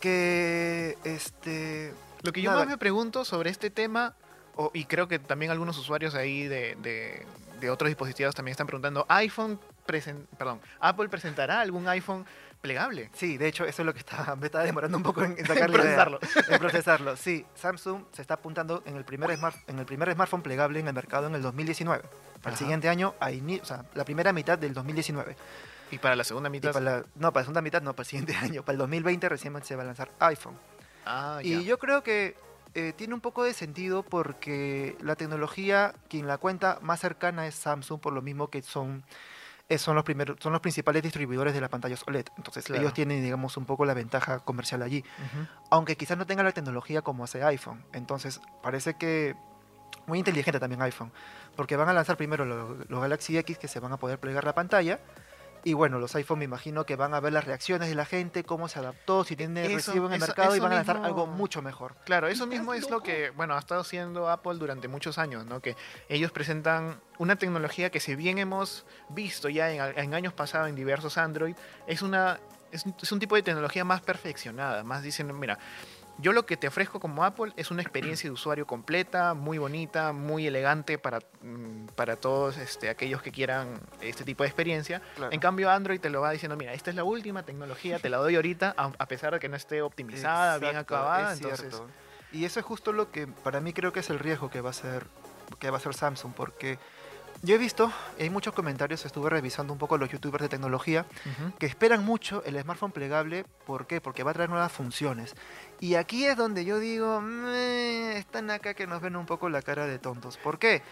Que 0.00 0.96
este. 1.04 1.92
Lo 2.22 2.32
que 2.32 2.40
yo 2.42 2.50
nada, 2.50 2.62
más 2.62 2.68
me 2.70 2.78
pregunto 2.78 3.24
sobre 3.24 3.50
este 3.50 3.70
tema, 3.70 4.14
o- 4.56 4.70
y 4.72 4.84
creo 4.86 5.08
que 5.08 5.18
también 5.18 5.50
algunos 5.50 5.76
usuarios 5.78 6.14
ahí 6.14 6.44
de, 6.46 6.76
de- 6.82 7.26
de 7.60 7.70
otros 7.70 7.88
dispositivos 7.88 8.34
también 8.34 8.52
están 8.52 8.66
preguntando, 8.66 9.04
iPhone 9.08 9.60
presen- 9.86 10.26
perdón, 10.38 10.60
Apple 10.80 11.08
presentará 11.10 11.60
algún 11.60 11.86
iPhone 11.88 12.24
plegable. 12.60 13.10
Sí, 13.14 13.38
de 13.38 13.48
hecho, 13.48 13.64
eso 13.64 13.82
es 13.82 13.86
lo 13.86 13.92
que 13.92 14.00
está, 14.00 14.34
me 14.40 14.46
está 14.46 14.60
demorando 14.62 14.96
un 14.96 15.02
poco 15.02 15.22
en, 15.24 15.32
en 15.38 15.46
sacar 15.46 15.70
idea. 15.70 15.80
procesarlo. 15.82 16.20
En 16.48 16.58
procesarlo. 16.58 17.16
Sí, 17.16 17.44
Samsung 17.54 18.04
se 18.12 18.22
está 18.22 18.34
apuntando 18.34 18.82
en 18.86 18.96
el 18.96 19.04
primer, 19.04 19.34
smart, 19.36 19.56
en 19.68 19.78
el 19.78 19.86
primer 19.86 20.12
smartphone 20.12 20.42
plegable 20.42 20.80
en 20.80 20.88
el 20.88 20.94
mercado 20.94 21.26
en 21.26 21.34
el 21.34 21.42
2019. 21.42 22.02
Para 22.42 22.52
el 22.54 22.58
siguiente 22.58 22.88
año, 22.88 23.14
a 23.20 23.28
o 23.30 23.64
sea, 23.64 23.84
la 23.94 24.04
primera 24.04 24.32
mitad 24.32 24.58
del 24.58 24.72
2019. 24.74 25.36
Y 25.90 25.98
para 25.98 26.14
la 26.16 26.24
segunda 26.24 26.48
mitad. 26.48 26.72
para 26.72 26.84
la, 26.84 27.04
no, 27.16 27.32
para 27.32 27.42
la 27.42 27.44
segunda 27.44 27.62
mitad, 27.62 27.82
no, 27.82 27.92
para 27.94 28.02
el 28.02 28.08
siguiente 28.08 28.36
año. 28.40 28.62
Para 28.62 28.74
el 28.74 28.78
2020 28.78 29.28
recién 29.28 29.62
se 29.64 29.76
va 29.76 29.82
a 29.82 29.86
lanzar 29.86 30.10
iPhone. 30.20 30.56
Ah, 31.04 31.40
Y 31.42 31.50
ya. 31.50 31.60
yo 31.62 31.78
creo 31.78 32.02
que 32.02 32.36
eh, 32.74 32.92
tiene 32.96 33.14
un 33.14 33.20
poco 33.20 33.42
de 33.42 33.52
sentido 33.52 34.02
porque 34.04 34.96
la 35.00 35.16
tecnología, 35.16 35.94
quien 36.08 36.26
la 36.28 36.38
cuenta 36.38 36.78
más 36.82 37.00
cercana 37.00 37.46
es 37.46 37.54
Samsung, 37.56 38.00
por 38.00 38.12
lo 38.12 38.22
mismo 38.22 38.48
que 38.48 38.62
son, 38.62 39.02
son, 39.78 39.94
los, 39.94 40.04
primeros, 40.04 40.36
son 40.40 40.52
los 40.52 40.60
principales 40.60 41.02
distribuidores 41.02 41.54
de 41.54 41.60
las 41.60 41.70
pantallas 41.70 42.02
OLED. 42.06 42.26
Entonces 42.36 42.64
Claro. 42.64 42.82
ellos 42.82 42.94
tienen, 42.94 43.22
digamos, 43.22 43.56
un 43.56 43.64
poco 43.66 43.84
la 43.84 43.94
ventaja 43.94 44.40
comercial 44.40 44.82
allí. 44.82 45.04
Aunque 45.70 45.96
quizás 45.96 46.18
no 46.18 46.26
tenga 46.26 46.42
la 46.42 46.52
tecnología 46.52 47.02
como 47.02 47.24
hace 47.24 47.42
iPhone. 47.44 47.84
Entonces 47.92 48.40
parece 48.62 48.94
que 48.94 49.36
muy 50.06 50.18
inteligente 50.18 50.58
también 50.58 50.82
iPhone. 50.82 51.12
Porque 51.56 51.76
van 51.76 51.88
a 51.88 51.92
lanzar 51.92 52.16
primero 52.16 52.44
lo- 52.44 52.74
los 52.88 53.00
Galaxy 53.00 53.36
X 53.38 53.58
que 53.58 53.68
se 53.68 53.80
van 53.80 53.92
a 53.92 53.96
poder 53.96 54.18
plegar 54.18 54.44
la 54.44 54.54
pantalla. 54.54 54.98
Y 55.64 55.74
bueno, 55.74 55.98
los 55.98 56.14
iPhone 56.16 56.38
me 56.38 56.44
imagino 56.46 56.86
que 56.86 56.96
van 56.96 57.12
a 57.14 57.20
ver 57.20 57.32
las 57.32 57.44
reacciones 57.44 57.88
de 57.88 57.94
la 57.94 58.06
gente, 58.06 58.44
cómo 58.44 58.68
se 58.68 58.78
adaptó, 58.78 59.24
si 59.24 59.36
tiene 59.36 59.66
Eso- 59.66 59.74
recibo 59.92 60.06
en 60.06 60.12
el 60.14 60.18
eso- 60.22 60.26
mercado 60.28 60.56
y 60.56 60.60
van 60.60 60.72
a 60.72 60.76
lanzar 60.76 60.96
mismo- 60.96 61.06
algo 61.06 61.26
mucho 61.26 61.60
mejor. 61.62 61.96
Claro, 62.04 62.28
eso 62.28 62.46
mismo 62.70 62.72
es 62.74 62.88
lo 62.90 63.02
que, 63.02 63.30
bueno, 63.30 63.54
ha 63.54 63.58
estado 63.58 63.82
haciendo 63.82 64.30
Apple 64.30 64.54
durante 64.54 64.88
muchos 64.88 65.18
años, 65.18 65.44
¿no? 65.44 65.60
Que 65.60 65.76
ellos 66.08 66.32
presentan 66.32 67.00
una 67.18 67.36
tecnología 67.36 67.90
que 67.90 68.00
si 68.00 68.14
bien 68.14 68.38
hemos 68.38 68.86
visto 69.10 69.48
ya 69.48 69.70
en, 69.70 69.98
en 69.98 70.14
años 70.14 70.32
pasados 70.32 70.68
en 70.68 70.74
diversos 70.76 71.18
Android, 71.18 71.54
es 71.86 72.02
una 72.02 72.40
es, 72.72 72.86
un- 72.86 72.94
es 73.02 73.10
un 73.10 73.18
tipo 73.18 73.34
de 73.34 73.42
tecnología 73.42 73.84
más 73.84 74.00
perfeccionada, 74.00 74.84
más 74.84 75.02
dicen, 75.02 75.36
mira, 75.38 75.58
yo 76.20 76.32
lo 76.32 76.46
que 76.46 76.56
te 76.56 76.68
ofrezco 76.68 77.00
como 77.00 77.24
Apple 77.24 77.52
es 77.56 77.70
una 77.70 77.82
experiencia 77.82 78.28
de 78.28 78.32
usuario 78.32 78.66
completa, 78.66 79.34
muy 79.34 79.58
bonita, 79.58 80.12
muy 80.12 80.46
elegante 80.46 80.98
para, 80.98 81.20
mm, 81.42 81.86
para 81.94 82.16
todos 82.16 82.56
este, 82.58 82.88
aquellos 82.90 83.22
que 83.22 83.32
quieran 83.32 83.80
este 84.00 84.24
tipo 84.24 84.42
de 84.42 84.48
experiencia. 84.48 85.00
Claro. 85.16 85.32
En 85.32 85.40
cambio, 85.40 85.70
Android 85.70 86.00
te 86.00 86.10
lo 86.10 86.20
va 86.20 86.30
diciendo, 86.30 86.56
mira, 86.56 86.72
esta 86.74 86.90
es 86.90 86.96
la 86.96 87.04
última 87.04 87.42
tecnología, 87.44 87.98
te 87.98 88.08
la 88.08 88.18
doy 88.18 88.36
ahorita, 88.36 88.74
a, 88.76 88.92
a 88.98 89.06
pesar 89.06 89.32
de 89.32 89.40
que 89.40 89.48
no 89.48 89.56
esté 89.56 89.82
optimizada, 89.82 90.58
bien 90.58 90.76
acabada. 90.76 91.32
es 91.32 91.40
entonces. 91.40 91.82
Y 92.32 92.44
eso 92.44 92.60
es 92.60 92.66
justo 92.66 92.92
lo 92.92 93.10
que 93.10 93.26
para 93.26 93.60
mí 93.60 93.72
creo 93.72 93.92
que 93.92 94.00
es 94.00 94.10
el 94.10 94.18
riesgo 94.18 94.50
que 94.50 94.60
va 94.60 94.70
a 94.70 94.74
ser 94.74 95.06
que 95.58 95.70
va 95.70 95.78
a 95.78 95.80
ser 95.80 95.94
Samsung 95.94 96.32
porque 96.32 96.78
yo 97.42 97.54
he 97.54 97.58
visto, 97.58 97.90
hay 98.18 98.28
muchos 98.30 98.52
comentarios, 98.54 99.04
estuve 99.06 99.30
revisando 99.30 99.72
un 99.72 99.78
poco 99.78 99.96
los 99.96 100.10
youtubers 100.10 100.42
de 100.42 100.48
tecnología 100.48 101.06
que 101.58 101.66
esperan 101.66 102.04
mucho 102.04 102.42
el 102.44 102.60
smartphone 102.60 102.92
plegable, 102.92 103.44
¿por 103.66 103.86
qué? 103.86 104.00
Porque 104.00 104.22
va 104.22 104.32
a 104.32 104.34
traer 104.34 104.50
nuevas 104.50 104.72
funciones. 104.72 105.34
Y 105.80 105.94
aquí 105.94 106.26
es 106.26 106.36
donde 106.36 106.64
yo 106.64 106.78
digo, 106.78 107.20
"Meh, 107.20 108.18
están 108.18 108.50
acá 108.50 108.74
que 108.74 108.86
nos 108.86 109.00
ven 109.00 109.16
un 109.16 109.26
poco 109.26 109.48
la 109.48 109.62
cara 109.62 109.86
de 109.86 109.98
tontos. 109.98 110.36
¿Por 110.36 110.58
qué? 110.58 110.82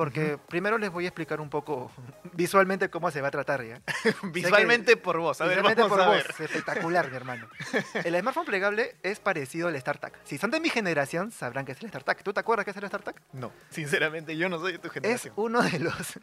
Porque 0.00 0.38
primero 0.48 0.78
les 0.78 0.90
voy 0.90 1.04
a 1.04 1.08
explicar 1.08 1.42
un 1.42 1.50
poco 1.50 1.92
visualmente 2.32 2.88
cómo 2.88 3.10
se 3.10 3.20
va 3.20 3.28
a 3.28 3.30
tratar 3.30 3.62
ya. 3.62 3.82
Visualmente 4.32 4.96
por 4.96 5.18
vos, 5.18 5.38
a 5.42 5.44
ver, 5.44 5.58
Visualmente 5.58 5.82
vamos 5.82 5.98
por 5.98 6.06
a 6.06 6.08
vos, 6.08 6.40
espectacular, 6.40 7.10
mi 7.10 7.16
hermano. 7.16 7.46
El 8.04 8.18
smartphone 8.18 8.46
plegable 8.46 8.96
es 9.02 9.20
parecido 9.20 9.68
al 9.68 9.78
StarTAC. 9.78 10.18
Si 10.24 10.38
son 10.38 10.50
de 10.50 10.58
mi 10.58 10.70
generación, 10.70 11.32
sabrán 11.32 11.66
que 11.66 11.72
es 11.72 11.82
el 11.82 11.90
StarTAC. 11.90 12.22
¿Tú 12.22 12.32
te 12.32 12.40
acuerdas 12.40 12.64
qué 12.64 12.70
es 12.70 12.76
el 12.78 12.86
StarTAC? 12.86 13.20
No, 13.34 13.52
sinceramente, 13.68 14.34
yo 14.38 14.48
no 14.48 14.58
soy 14.58 14.72
de 14.72 14.78
tu 14.78 14.86
Es 14.86 14.94
generación. 14.94 15.34
uno 15.36 15.60
de 15.60 15.78
los, 15.80 16.18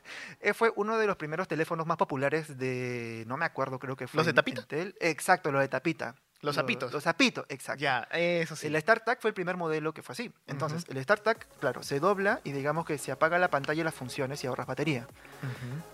fue 0.56 0.74
uno 0.76 0.98
de 0.98 1.06
los 1.06 1.16
primeros 1.16 1.48
teléfonos 1.48 1.86
más 1.86 1.98
populares 1.98 2.58
de, 2.58 3.26
no 3.28 3.38
me 3.38 3.46
acuerdo, 3.46 3.78
creo 3.78 3.96
que 3.96 4.08
fue 4.08 4.18
¿Los 4.18 4.26
de 4.26 4.34
tapita? 4.34 4.62
Intel. 4.62 4.96
Exacto, 5.00 5.52
los 5.52 5.62
de 5.62 5.68
tapita. 5.68 6.16
Los 6.42 6.56
zapitos. 6.56 6.94
Los 6.94 7.04
zapitos, 7.04 7.46
exacto. 7.50 7.82
Ya, 7.82 8.08
eso 8.12 8.56
sí. 8.56 8.68
El 8.68 8.80
StarTAC 8.80 9.20
fue 9.20 9.30
el 9.30 9.34
primer 9.34 9.58
modelo 9.58 9.94
que 9.94 10.04
fue 10.04 10.14
así. 10.14 10.32
Entonces, 10.46 10.86
el 10.88 11.02
StarTAC, 11.02 11.48
claro, 11.60 11.82
se 11.82 12.00
dobla 12.00 12.42
y 12.44 12.52
digamos 12.52 12.86
que 12.86 12.98
se 13.00 13.12
apaga 13.12 13.40
la 13.40 13.50
pantalla 13.50 13.82
y 13.82 13.84
las 13.84 13.96
funciones 13.96 14.44
y 14.44 14.48
ahorras 14.48 14.68
batería. 14.68 15.08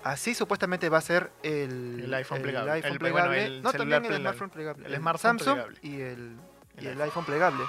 Así 0.03 0.35
supuestamente 0.35 0.89
va 0.89 0.97
a 0.97 1.01
ser 1.01 1.31
el, 1.43 2.01
El 2.05 2.13
iPhone 2.13 2.41
plegable. 2.41 2.71
iPhone 2.73 2.91
El- 2.91 2.99
bueno, 2.99 3.13
plegable. 3.15 3.45
el 3.45 3.61
no, 3.63 3.71
también 3.71 4.05
el 4.05 4.17
smartphone 4.17 4.49
plegable. 4.49 4.87
El 4.87 4.95
smartphone 4.97 5.39
Samsung 5.39 5.53
plegable. 5.55 5.79
y 5.81 6.01
el, 6.01 6.37
y 6.75 6.79
El 6.79 6.85
el 6.87 6.89
iPhone. 6.89 7.01
iPhone 7.03 7.25
plegable. 7.25 7.63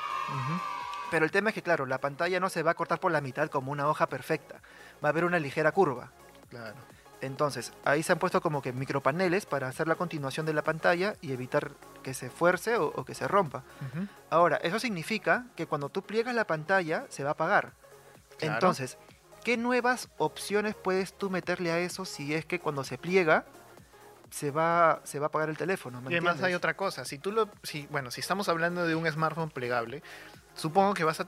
Pero 1.10 1.24
el 1.24 1.30
tema 1.30 1.50
es 1.50 1.54
que, 1.54 1.62
claro, 1.62 1.86
la 1.86 1.98
pantalla 1.98 2.40
no 2.40 2.48
se 2.48 2.62
va 2.62 2.72
a 2.72 2.74
cortar 2.74 2.98
por 2.98 3.12
la 3.12 3.20
mitad 3.20 3.48
como 3.50 3.70
una 3.70 3.86
hoja 3.88 4.08
perfecta. 4.08 4.56
Va 5.04 5.08
a 5.08 5.10
haber 5.10 5.24
una 5.24 5.38
ligera 5.38 5.70
curva. 5.70 6.10
Claro. 6.50 6.74
Entonces, 7.20 7.72
ahí 7.84 8.02
se 8.02 8.12
han 8.12 8.18
puesto 8.18 8.40
como 8.40 8.60
que 8.62 8.72
micropaneles 8.72 9.46
para 9.46 9.68
hacer 9.68 9.86
la 9.86 9.94
continuación 9.94 10.44
de 10.44 10.54
la 10.54 10.62
pantalla 10.62 11.14
y 11.22 11.32
evitar 11.32 11.70
que 12.04 12.14
se 12.14 12.30
fuerce 12.30 12.76
o, 12.76 12.86
o 12.86 13.04
que 13.04 13.16
se 13.16 13.26
rompa. 13.26 13.64
Ahora, 14.30 14.58
eso 14.58 14.78
significa 14.78 15.46
que 15.56 15.66
cuando 15.66 15.88
tú 15.88 16.02
pliegas 16.02 16.36
la 16.36 16.46
pantalla, 16.46 17.06
se 17.08 17.24
va 17.24 17.30
a 17.30 17.32
apagar. 17.32 17.72
Claro. 18.38 18.54
Entonces, 18.54 18.96
¿qué 19.42 19.56
nuevas 19.56 20.08
opciones 20.18 20.76
puedes 20.76 21.18
tú 21.18 21.30
meterle 21.30 21.72
a 21.72 21.80
eso 21.80 22.04
si 22.04 22.34
es 22.34 22.46
que 22.46 22.60
cuando 22.60 22.84
se 22.84 22.98
pliega, 22.98 23.44
se 24.30 24.52
va, 24.52 25.00
se 25.02 25.18
va 25.18 25.26
a 25.26 25.28
apagar 25.28 25.48
el 25.48 25.56
teléfono? 25.56 26.00
¿me 26.00 26.12
Y 26.12 26.14
además 26.14 26.40
hay 26.42 26.54
otra 26.54 26.76
cosa. 26.76 27.04
Si 27.04 27.18
tú 27.18 27.32
lo, 27.32 27.48
si, 27.64 27.88
bueno, 27.88 28.12
si 28.12 28.20
estamos 28.20 28.48
hablando 28.48 28.86
de 28.86 28.94
un 28.94 29.10
smartphone 29.10 29.50
plegable, 29.50 30.02
supongo 30.54 30.94
que 30.94 31.02
vas 31.02 31.18
a 31.18 31.26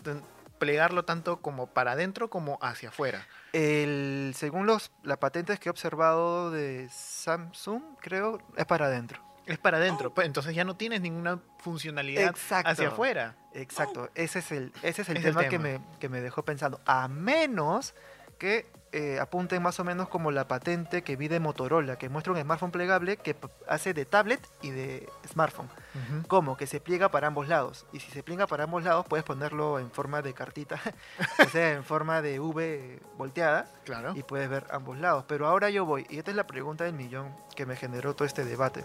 plegarlo 0.58 1.04
tanto 1.04 1.38
como 1.38 1.66
para 1.66 1.92
adentro 1.92 2.30
como 2.30 2.58
hacia 2.60 2.90
afuera. 2.90 3.26
El, 3.52 4.32
según 4.34 4.66
los, 4.66 4.90
las 5.02 5.18
patentes 5.18 5.58
que 5.58 5.68
he 5.68 5.70
observado 5.70 6.50
de 6.50 6.88
Samsung, 6.90 7.82
creo, 8.00 8.38
es 8.56 8.66
para 8.66 8.86
adentro. 8.86 9.25
Es 9.46 9.58
para 9.58 9.76
adentro, 9.78 10.12
pues, 10.12 10.26
entonces 10.26 10.54
ya 10.54 10.64
no 10.64 10.76
tienes 10.76 11.00
ninguna 11.00 11.38
funcionalidad 11.60 12.24
Exacto. 12.30 12.70
hacia 12.70 12.88
afuera. 12.88 13.36
Exacto, 13.54 14.10
ese 14.14 14.40
es 14.40 14.50
el, 14.52 14.72
ese 14.82 15.02
es 15.02 15.08
el 15.08 15.16
Es 15.18 15.24
el 15.24 15.34
tema, 15.36 15.48
Que, 15.48 15.58
me, 15.58 15.80
que 16.00 16.08
me 16.08 16.20
dejó 16.20 16.44
pensando. 16.44 16.80
A 16.84 17.06
menos 17.08 17.94
que 18.38 18.66
eh, 18.92 19.18
apunten 19.20 19.62
más 19.62 19.78
o 19.80 19.84
menos 19.84 20.08
como 20.08 20.30
la 20.30 20.48
patente 20.48 21.02
que 21.02 21.16
vi 21.16 21.28
de 21.28 21.38
Motorola, 21.40 21.96
que 21.96 22.08
muestra 22.08 22.32
un 22.32 22.40
smartphone 22.40 22.70
plegable 22.70 23.16
que 23.18 23.36
hace 23.68 23.94
de 23.94 24.04
tablet 24.04 24.40
y 24.62 24.70
de 24.70 25.08
smartphone. 25.30 25.66
Ujú. 25.66 26.26
Como 26.28 26.56
que 26.56 26.66
se 26.66 26.80
pliega 26.80 27.10
para 27.10 27.26
ambos 27.28 27.46
lados. 27.48 27.86
Y 27.92 28.00
si 28.00 28.10
se 28.10 28.22
pliega 28.22 28.46
para 28.46 28.64
ambos 28.64 28.82
lados, 28.84 29.06
puedes 29.08 29.24
ponerlo 29.24 29.78
en 29.78 29.90
forma 29.90 30.22
de 30.22 30.34
cartita, 30.34 30.80
o 31.44 31.48
sea, 31.48 31.72
en 31.72 31.84
forma 31.84 32.20
de 32.20 32.40
V 32.40 33.00
volteada, 33.16 33.68
Claro. 33.84 34.12
y 34.16 34.22
puedes 34.22 34.48
ver 34.48 34.66
ambos 34.70 34.98
lados. 34.98 35.24
Pero 35.28 35.46
ahora 35.46 35.70
yo 35.70 35.84
voy, 35.84 36.06
y 36.10 36.18
esta 36.18 36.30
es 36.30 36.36
la 36.36 36.46
pregunta 36.46 36.84
del 36.84 36.94
millón 36.94 37.34
que 37.54 37.64
me 37.66 37.76
generó 37.76 38.14
todo 38.14 38.26
este 38.26 38.44
debate. 38.44 38.84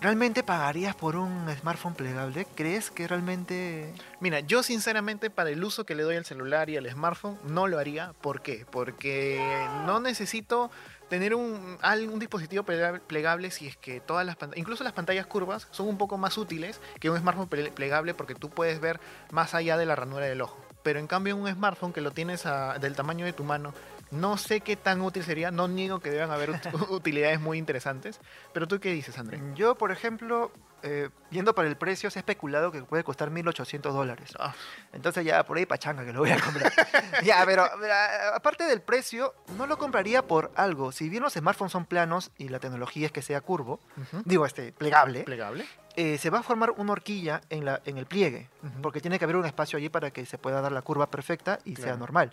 ¿Realmente 0.00 0.42
pagarías 0.42 0.94
por 0.94 1.14
un 1.16 1.46
smartphone 1.58 1.92
plegable? 1.92 2.46
¿Crees 2.54 2.90
que 2.90 3.06
realmente... 3.06 3.92
Mira, 4.18 4.40
yo 4.40 4.62
sinceramente 4.62 5.28
para 5.28 5.50
el 5.50 5.62
uso 5.62 5.84
que 5.84 5.94
le 5.94 6.02
doy 6.02 6.16
al 6.16 6.24
celular 6.24 6.70
y 6.70 6.78
al 6.78 6.90
smartphone 6.90 7.38
no 7.44 7.66
lo 7.66 7.78
haría. 7.78 8.14
¿Por 8.22 8.40
qué? 8.40 8.64
Porque 8.70 9.38
no 9.84 10.00
necesito 10.00 10.70
tener 11.10 11.34
un, 11.34 11.76
un 11.82 12.18
dispositivo 12.18 12.62
plega- 12.62 13.00
plegable 13.00 13.50
si 13.50 13.66
es 13.66 13.76
que 13.76 14.00
todas 14.00 14.24
las 14.24 14.36
pantallas, 14.36 14.58
incluso 14.58 14.84
las 14.84 14.94
pantallas 14.94 15.26
curvas, 15.26 15.68
son 15.70 15.86
un 15.86 15.98
poco 15.98 16.16
más 16.16 16.38
útiles 16.38 16.80
que 16.98 17.10
un 17.10 17.18
smartphone 17.18 17.50
ple- 17.50 17.70
plegable 17.70 18.14
porque 18.14 18.34
tú 18.34 18.48
puedes 18.48 18.80
ver 18.80 19.00
más 19.30 19.54
allá 19.54 19.76
de 19.76 19.84
la 19.84 19.96
ranura 19.96 20.24
del 20.24 20.40
ojo. 20.40 20.58
Pero 20.82 20.98
en 20.98 21.08
cambio 21.08 21.36
un 21.36 21.46
smartphone 21.52 21.92
que 21.92 22.00
lo 22.00 22.10
tienes 22.10 22.44
del 22.80 22.96
tamaño 22.96 23.26
de 23.26 23.34
tu 23.34 23.44
mano, 23.44 23.74
no 24.10 24.36
sé 24.36 24.60
qué 24.60 24.76
tan 24.76 25.00
útil 25.02 25.22
sería, 25.24 25.50
no 25.50 25.68
niego 25.68 26.00
que 26.00 26.10
deban 26.10 26.30
haber 26.30 26.50
ut- 26.50 26.62
utilidades 26.90 27.40
muy 27.40 27.58
interesantes. 27.58 28.20
Pero 28.52 28.66
tú 28.68 28.80
qué 28.80 28.90
dices, 28.92 29.18
André? 29.18 29.40
Yo, 29.54 29.76
por 29.76 29.92
ejemplo, 29.92 30.50
eh, 30.82 31.10
viendo 31.30 31.54
para 31.54 31.68
el 31.68 31.76
precio, 31.76 32.10
se 32.10 32.18
ha 32.18 32.20
especulado 32.20 32.72
que 32.72 32.82
puede 32.82 33.04
costar 33.04 33.30
1.800 33.30 33.92
dólares. 33.92 34.30
Ah, 34.38 34.54
Entonces 34.92 35.24
ya 35.24 35.44
por 35.44 35.56
ahí 35.58 35.66
pachanga 35.66 36.04
que 36.04 36.12
lo 36.12 36.20
voy 36.20 36.30
a 36.30 36.40
comprar. 36.40 36.72
ya, 37.24 37.42
pero 37.46 37.68
mira, 37.80 38.34
aparte 38.34 38.64
del 38.64 38.80
precio, 38.82 39.34
no 39.56 39.66
lo 39.66 39.78
compraría 39.78 40.22
por 40.26 40.50
algo. 40.56 40.90
Si 40.92 41.08
bien 41.08 41.22
los 41.22 41.34
smartphones 41.34 41.72
son 41.72 41.84
planos 41.86 42.30
y 42.36 42.48
la 42.48 42.58
tecnología 42.58 43.06
es 43.06 43.12
que 43.12 43.22
sea 43.22 43.40
curvo, 43.40 43.80
ujú. 43.96 44.22
digo, 44.24 44.44
este, 44.46 44.72
plegable, 44.72 45.22
¿Plegable? 45.24 45.66
Eh, 46.02 46.16
se 46.18 46.30
va 46.30 46.38
a 46.38 46.42
formar 46.42 46.70
una 46.78 46.92
horquilla 46.92 47.42
en, 47.50 47.64
la, 47.64 47.80
en 47.84 47.98
el 47.98 48.06
pliegue, 48.06 48.48
porque 48.82 49.00
tiene 49.00 49.18
que 49.18 49.24
haber 49.24 49.36
un 49.36 49.44
espacio 49.44 49.76
allí 49.76 49.88
para 49.90 50.10
que 50.10 50.24
se 50.24 50.38
pueda 50.38 50.60
dar 50.62 50.72
la 50.72 50.80
curva 50.82 51.10
perfecta 51.10 51.58
y 51.64 51.76
sea 51.76 51.96
normal. 51.96 52.32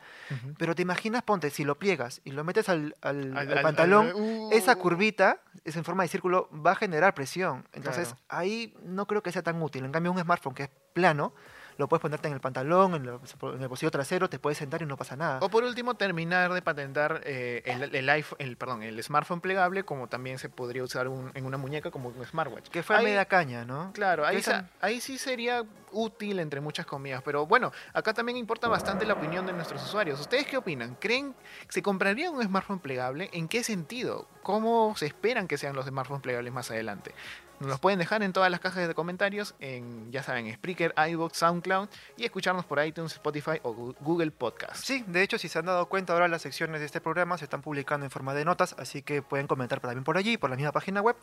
Pero 0.58 0.74
te 0.76 0.82
imaginas, 0.84 1.22
ponte, 1.24 1.50
si 1.50 1.64
lo 1.66 1.76
pliegas 1.76 2.22
y 2.24 2.32
lo 2.32 2.44
metes 2.44 2.70
al, 2.70 2.96
al- 3.02 3.36
Al- 3.36 3.50
al 3.50 3.58
al- 3.58 3.64
pantalón, 3.64 4.08
al- 4.08 4.16
uh. 4.16 4.50
esa 4.54 4.76
curvita, 4.78 5.40
es 5.66 5.76
en 5.76 5.84
forma 5.84 6.04
de 6.04 6.10
círculo, 6.10 6.50
va 6.54 6.72
a 6.72 6.76
generar 6.76 7.14
presión. 7.14 7.66
Entonces, 7.74 8.10
Claro. 8.10 8.24
ahí 8.30 8.74
no 8.84 9.06
creo 9.06 9.22
que 9.22 9.32
sea 9.32 9.42
tan 9.44 9.62
útil. 9.62 9.84
En 9.86 9.92
cambio, 9.92 10.12
un 10.14 10.20
smartphone 10.20 10.54
que 10.56 10.64
es 10.64 10.70
plano, 10.94 11.34
lo 11.78 11.88
puedes 11.88 12.02
ponerte 12.02 12.28
en 12.28 12.34
el 12.34 12.40
pantalón, 12.42 12.96
en, 12.96 13.06
lo- 13.06 13.22
en 13.54 13.62
el 13.62 13.68
bolsillo 13.68 13.92
trasero, 13.92 14.30
te 14.30 14.40
puedes 14.40 14.58
sentar 14.58 14.82
y 14.82 14.86
no 14.86 14.98
pasa 14.98 15.16
nada. 15.16 15.40
O 15.42 15.50
por 15.50 15.64
último, 15.64 15.96
terminar 15.96 16.52
de 16.54 16.62
patentar 16.62 17.22
eh, 17.24 17.62
el, 17.66 17.94
el 17.96 18.10
iPhone, 18.10 18.38
el, 18.40 18.58
perdón, 18.58 18.84
el 18.84 19.02
smartphone 19.04 19.42
plegable, 19.42 19.84
como 19.84 20.08
también 20.08 20.40
se 20.40 20.50
podría 20.50 20.84
usar 20.84 21.08
un- 21.08 21.32
en 21.36 21.46
una 21.46 21.58
muñeca 21.58 21.92
como 21.92 22.10
un 22.10 22.26
smartwatch. 22.26 22.70
que 22.70 22.84
fue 22.84 22.96
a 22.96 23.00
Ahí- 23.00 23.06
media 23.06 23.26
caña, 23.26 23.66
¿no? 23.66 23.92
Claro, 23.94 24.26
ahí, 24.26 24.38
esa- 24.38 24.70
ahí 24.82 25.00
sí 25.00 25.18
sería 25.18 25.64
útil 25.92 26.40
entre 26.40 26.60
muchas 26.62 26.86
comillas. 26.86 27.22
Pero 27.24 27.46
bueno, 27.46 27.72
acá 27.94 28.14
también 28.14 28.38
importa 28.38 28.68
bastante 28.68 29.06
la 29.06 29.14
opinión 29.14 29.46
de 29.46 29.54
nuestros 29.54 29.82
usuarios. 29.84 30.20
¿Ustedes 30.20 30.46
qué 30.48 30.58
opinan? 30.58 30.96
¿Creen 30.96 31.34
que 31.68 31.72
se 31.72 31.82
compraría 31.82 32.30
un 32.32 32.44
smartphone 32.44 32.80
plegable? 32.80 33.30
¿En 33.34 33.48
qué 33.48 33.64
sentido? 33.64 34.28
¿Cómo 34.44 34.96
se 34.98 35.06
esperan 35.06 35.48
que 35.48 35.58
sean 35.58 35.76
los 35.76 35.86
smartphones 35.86 36.22
plegables 36.24 36.52
más 36.54 36.72
adelante? 36.72 37.14
Nos 37.60 37.70
los 37.70 37.80
pueden 37.80 37.98
dejar 37.98 38.22
en 38.22 38.34
todas 38.34 38.52
las 38.52 38.60
cajas 38.60 38.88
de 38.88 38.94
comentarios, 38.94 39.56
en, 39.60 40.12
ya 40.12 40.22
saben, 40.22 40.54
Spreaker, 40.54 40.94
iVoox, 41.10 41.36
SoundCloud, 41.36 41.90
y 42.16 42.26
escucharnos 42.26 42.66
por 42.66 42.84
iTunes, 42.86 43.14
Spotify 43.14 43.60
o 43.64 43.74
Google 44.00 44.30
Podcast. 44.32 44.84
Sí, 44.84 45.04
de 45.08 45.24
hecho, 45.24 45.40
si 45.40 45.50
se 45.50 45.58
han 45.58 45.66
dado 45.66 45.88
cuenta, 45.88 46.14
ahora 46.14 46.28
las 46.28 46.44
secciones 46.44 46.80
de 46.82 46.86
este 46.86 47.02
programa 47.02 47.38
se 47.38 47.46
están 47.46 47.62
publicando 47.64 48.06
en 48.06 48.12
forma 48.12 48.36
de 48.36 48.46
notas, 48.46 48.76
así 48.78 49.02
que 49.02 49.24
pueden 49.24 49.48
comentar 49.48 49.80
también 49.80 50.04
por 50.04 50.18
allí, 50.18 50.38
por 50.38 50.50
la 50.52 50.56
misma 50.56 50.72
página 50.72 51.02
web. 51.02 51.16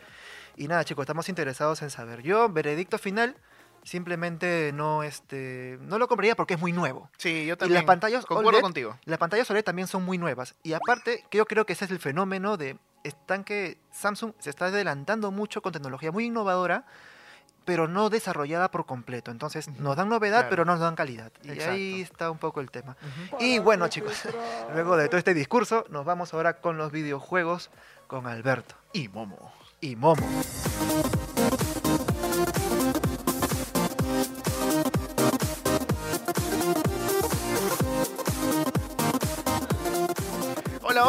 Y 0.57 0.67
nada, 0.67 0.85
chicos, 0.85 1.05
estamos 1.05 1.29
interesados 1.29 1.83
en 1.83 1.91
saber. 1.91 2.23
Yo, 2.23 2.49
veredicto 2.49 2.99
final, 2.99 3.37
simplemente 3.85 4.73
no, 4.75 5.03
este, 5.05 5.79
no 5.83 5.99
lo 5.99 6.09
compraría 6.09 6.35
porque 6.35 6.55
es 6.55 6.61
muy 6.61 6.73
nuevo. 6.73 7.11
Sí, 7.17 7.47
yo 7.47 7.55
Y 7.55 7.57
también. 7.57 7.75
las 7.75 7.85
pantallas 7.85 8.27
concuerdo 8.27 8.49
OLED, 8.51 8.61
contigo. 8.63 8.99
Las 9.05 9.19
pantallas 9.19 9.49
OLED 9.51 9.63
también 9.63 9.87
son 9.87 10.05
muy 10.05 10.19
nuevas. 10.19 10.57
Y 10.63 10.73
aparte, 10.73 11.25
que 11.31 11.39
yo 11.39 11.47
creo 11.47 11.65
que 11.65 11.75
ese 11.75 11.85
es 11.85 11.91
el 11.91 12.01
fenómeno 12.01 12.57
de 12.57 12.77
están 13.05 13.45
que 13.45 13.79
Samsung 13.93 14.33
se 14.41 14.51
está 14.51 14.67
adelantando 14.67 15.31
mucho 15.31 15.63
con 15.63 15.73
tecnología 15.73 16.11
muy 16.11 16.25
innovadora, 16.27 16.85
pero 17.65 17.89
no 17.89 18.11
desarrollada 18.11 18.71
por 18.71 18.85
completo. 18.85 19.31
Entonces, 19.31 19.69
nos 19.69 19.97
dan 19.97 20.09
novedad, 20.09 20.41
claro. 20.41 20.51
pero 20.51 20.65
no 20.65 20.73
nos 20.73 20.81
dan 20.81 20.97
calidad. 20.97 21.33
Y 21.43 21.53
Exacto. 21.53 21.73
ahí 21.73 22.01
está 22.03 22.31
un 22.31 22.39
poco 22.39 22.61
el 22.61 22.71
tema. 22.71 22.97
Ujú. 23.31 23.37
Y 23.43 23.59
bueno, 23.59 23.89
chicos, 23.89 24.23
luego 24.75 24.97
de 24.97 25.09
todo 25.09 25.19
este 25.19 25.33
discurso, 25.33 25.87
nos 25.89 26.05
vamos 26.05 26.35
ahora 26.35 26.61
con 26.61 26.77
los 26.77 26.93
videojuegos 26.93 27.71
con 28.07 28.27
Alberto 28.27 28.75
Y 28.93 29.09
Momo. 29.09 29.53
y 29.81 29.97
Momo. 29.97 30.27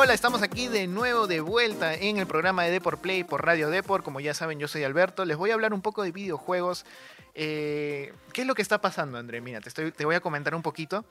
Hola, 0.05 0.13
estamos 0.13 0.43
aquí 0.43 0.67
de 0.67 0.85
nuevo 0.85 1.25
de 1.25 1.41
vuelta 1.41 1.95
en 1.95 2.17
el 2.17 2.27
programa 2.27 2.63
de 2.63 2.69
Deport 2.69 3.01
Play 3.01 3.23
por 3.23 3.43
Radio 3.43 3.71
Deport. 3.71 4.05
Como 4.05 4.19
ya 4.19 4.35
saben, 4.35 4.59
yo 4.59 4.67
soy 4.67 4.83
Alberto. 4.83 5.25
Les 5.25 5.35
voy 5.35 5.49
a 5.49 5.55
hablar 5.55 5.73
un 5.73 5.81
poco 5.81 6.03
de 6.03 6.11
videojuegos. 6.11 6.85
Eh, 7.33 8.13
¿Qué 8.31 8.41
es 8.41 8.47
lo 8.47 8.53
que 8.53 8.61
está 8.61 8.79
pasando, 8.81 9.17
André? 9.17 9.41
Mira, 9.41 9.61
te, 9.61 9.69
estoy, 9.69 9.91
te 9.91 10.05
voy 10.05 10.13
a 10.13 10.19
comentar 10.19 10.53
un 10.53 10.61
poquito. 10.61 11.05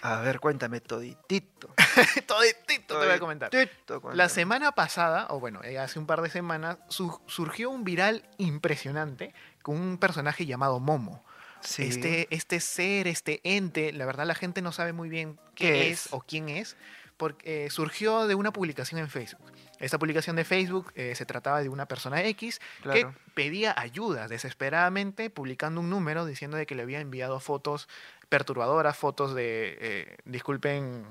A 0.00 0.20
ver, 0.22 0.40
cuéntame 0.40 0.80
toditito. 0.80 1.68
Toditito 2.26 2.98
te 2.98 3.06
voy 3.06 3.14
a 3.14 3.18
comentar. 3.18 3.50
Toditito, 3.50 4.00
La 4.14 4.30
semana 4.30 4.72
pasada, 4.72 5.26
o 5.28 5.40
bueno, 5.40 5.62
eh, 5.62 5.78
hace 5.78 5.98
un 5.98 6.06
par 6.06 6.22
de 6.22 6.30
semanas, 6.30 6.78
su- 6.88 7.20
surgió 7.26 7.68
un 7.68 7.84
viral 7.84 8.26
impresionante 8.38 9.34
con 9.60 9.76
un 9.76 9.98
personaje 9.98 10.46
llamado 10.46 10.80
Momo. 10.80 11.22
Sí. 11.60 11.82
Este, 11.82 12.28
este 12.34 12.60
ser, 12.60 13.08
este 13.08 13.40
ente, 13.44 13.92
la 13.92 14.06
verdad 14.06 14.24
la 14.24 14.34
gente 14.36 14.62
no 14.62 14.72
sabe 14.72 14.94
muy 14.94 15.10
bien 15.10 15.38
qué, 15.54 15.66
¿Qué 15.72 15.90
es? 15.90 16.06
es? 16.06 16.12
o 16.12 16.20
quién 16.20 16.48
es, 16.48 16.76
porque 17.18 17.66
eh, 17.66 17.70
surgió 17.70 18.26
de 18.26 18.34
una 18.34 18.52
publicación 18.52 18.98
en 18.98 19.10
Facebook. 19.10 19.52
Esta 19.78 19.98
publicación 19.98 20.36
de 20.36 20.44
Facebook 20.44 20.90
eh, 20.94 21.14
se 21.14 21.26
trataba 21.26 21.60
de 21.62 21.68
una 21.68 21.86
persona 21.86 22.22
X 22.24 22.60
Claro. 22.82 23.12
que 23.12 23.18
pedía 23.34 23.74
ayuda 23.78 24.26
desesperadamente, 24.28 25.28
publicando 25.30 25.80
un 25.80 25.90
número 25.90 26.24
diciendo 26.24 26.56
de 26.56 26.64
que 26.66 26.74
le 26.74 26.82
había 26.82 27.00
enviado 27.00 27.38
fotos 27.40 27.88
perturbadoras, 28.28 28.96
fotos 28.96 29.34
de, 29.34 29.76
eh, 29.80 30.16
disculpen, 30.24 31.04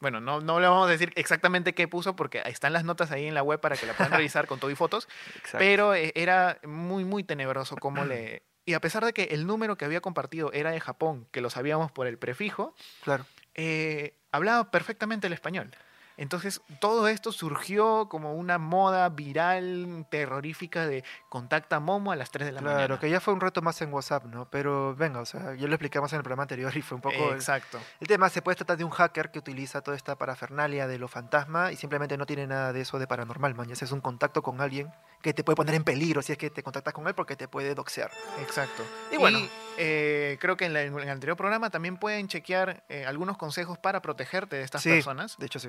bueno, 0.00 0.20
no, 0.20 0.40
no 0.40 0.60
le 0.60 0.68
vamos 0.68 0.88
a 0.88 0.90
decir 0.90 1.12
exactamente 1.16 1.74
qué 1.74 1.86
puso 1.88 2.14
porque 2.16 2.42
están 2.46 2.72
las 2.72 2.84
notas 2.84 3.10
ahí 3.10 3.26
en 3.26 3.34
la 3.34 3.42
web 3.42 3.60
para 3.60 3.76
que 3.76 3.86
la 3.86 3.92
puedan 3.94 4.12
revisar 4.30 4.46
con 4.46 4.58
todo 4.58 4.70
y 4.70 4.74
fotos, 4.74 5.08
Exacto. 5.36 5.58
pero 5.58 5.94
eh, 5.94 6.12
era 6.14 6.58
muy, 6.64 7.04
muy 7.04 7.24
tenebroso 7.24 7.76
cómo 7.76 8.04
le... 8.04 8.42
Y 8.68 8.74
a 8.74 8.80
pesar 8.82 9.02
de 9.02 9.14
que 9.14 9.22
el 9.30 9.46
número 9.46 9.78
que 9.78 9.86
había 9.86 10.02
compartido 10.02 10.52
era 10.52 10.70
de 10.70 10.78
Japón, 10.78 11.26
que 11.30 11.40
lo 11.40 11.48
sabíamos 11.48 11.90
por 11.90 12.06
el 12.06 12.18
prefijo, 12.18 12.74
Claro. 13.02 13.24
eh, 13.54 14.14
hablaba 14.32 14.70
perfectamente 14.70 15.26
el 15.26 15.32
español. 15.32 15.70
Entonces, 16.18 16.60
todo 16.80 17.08
esto 17.08 17.32
surgió 17.32 18.08
como 18.10 18.34
una 18.34 18.58
moda 18.58 19.08
viral, 19.08 20.04
terrorífica 20.10 20.86
de 20.86 21.04
contacta 21.28 21.76
a 21.76 21.80
Momo 21.80 22.12
a 22.12 22.16
las 22.16 22.30
3 22.30 22.46
de 22.46 22.52
la 22.52 22.60
Claro, 22.60 22.74
mañana. 22.76 22.98
que 23.00 23.08
ya 23.08 23.20
fue 23.20 23.32
un 23.32 23.40
reto 23.40 23.62
más 23.62 23.80
en 23.82 23.92
WhatsApp, 23.92 24.24
¿no? 24.24 24.46
Pero 24.50 24.94
venga, 24.96 25.20
o 25.20 25.24
sea, 25.26 25.54
ya 25.54 25.66
lo 25.66 25.74
explicamos 25.74 26.12
en 26.12 26.16
el 26.18 26.22
programa 26.24 26.42
anterior 26.42 26.76
y 26.76 26.82
fue 26.82 26.96
un 26.96 27.02
poco... 27.02 27.32
Exacto. 27.32 27.78
El 28.00 28.08
tema 28.08 28.28
se 28.28 28.42
puede 28.42 28.56
tratar 28.56 28.76
de 28.76 28.84
un 28.84 28.90
hacker 28.90 29.30
que 29.30 29.38
utiliza 29.38 29.80
toda 29.80 29.96
esta 29.96 30.16
parafernalia 30.16 30.86
de 30.88 30.98
lo 30.98 31.08
fantasma 31.08 31.72
y 31.72 31.76
simplemente 31.76 32.16
no 32.18 32.26
tiene 32.26 32.46
nada 32.46 32.72
de 32.72 32.80
eso 32.80 32.98
de 32.98 33.06
paranormal, 33.06 33.54
man. 33.54 33.68
Ya 33.68 33.74
es 33.74 33.92
un 33.92 34.00
contacto 34.00 34.42
con 34.42 34.60
alguien 34.60 34.92
que 35.22 35.32
te 35.32 35.44
puede 35.44 35.56
poner 35.56 35.74
en 35.76 35.84
peligro 35.84 36.20
si 36.22 36.32
es 36.32 36.38
que 36.38 36.50
te 36.50 36.62
contactas 36.62 36.92
con 36.94 37.06
él 37.06 37.14
porque 37.14 37.36
te 37.36 37.48
puede 37.48 37.74
doxear. 37.74 38.10
Exacto. 38.40 38.82
Y 39.12 39.16
bueno. 39.18 39.38
eh, 39.78 40.36
creo 40.40 40.56
que 40.56 40.64
en, 40.64 40.72
la- 40.72 40.82
en 40.82 40.98
el 40.98 41.08
anterior 41.08 41.36
programa 41.36 41.70
también 41.70 41.96
pueden 41.96 42.26
chequear 42.26 42.82
eh, 42.88 43.06
algunos 43.06 43.36
consejos 43.36 43.78
para 43.78 44.02
protegerte 44.02 44.56
de 44.56 44.62
estas 44.64 44.82
Sí. 44.82 44.90
personas. 44.90 45.36
De 45.38 45.46
hecho, 45.46 45.60
sí. 45.60 45.68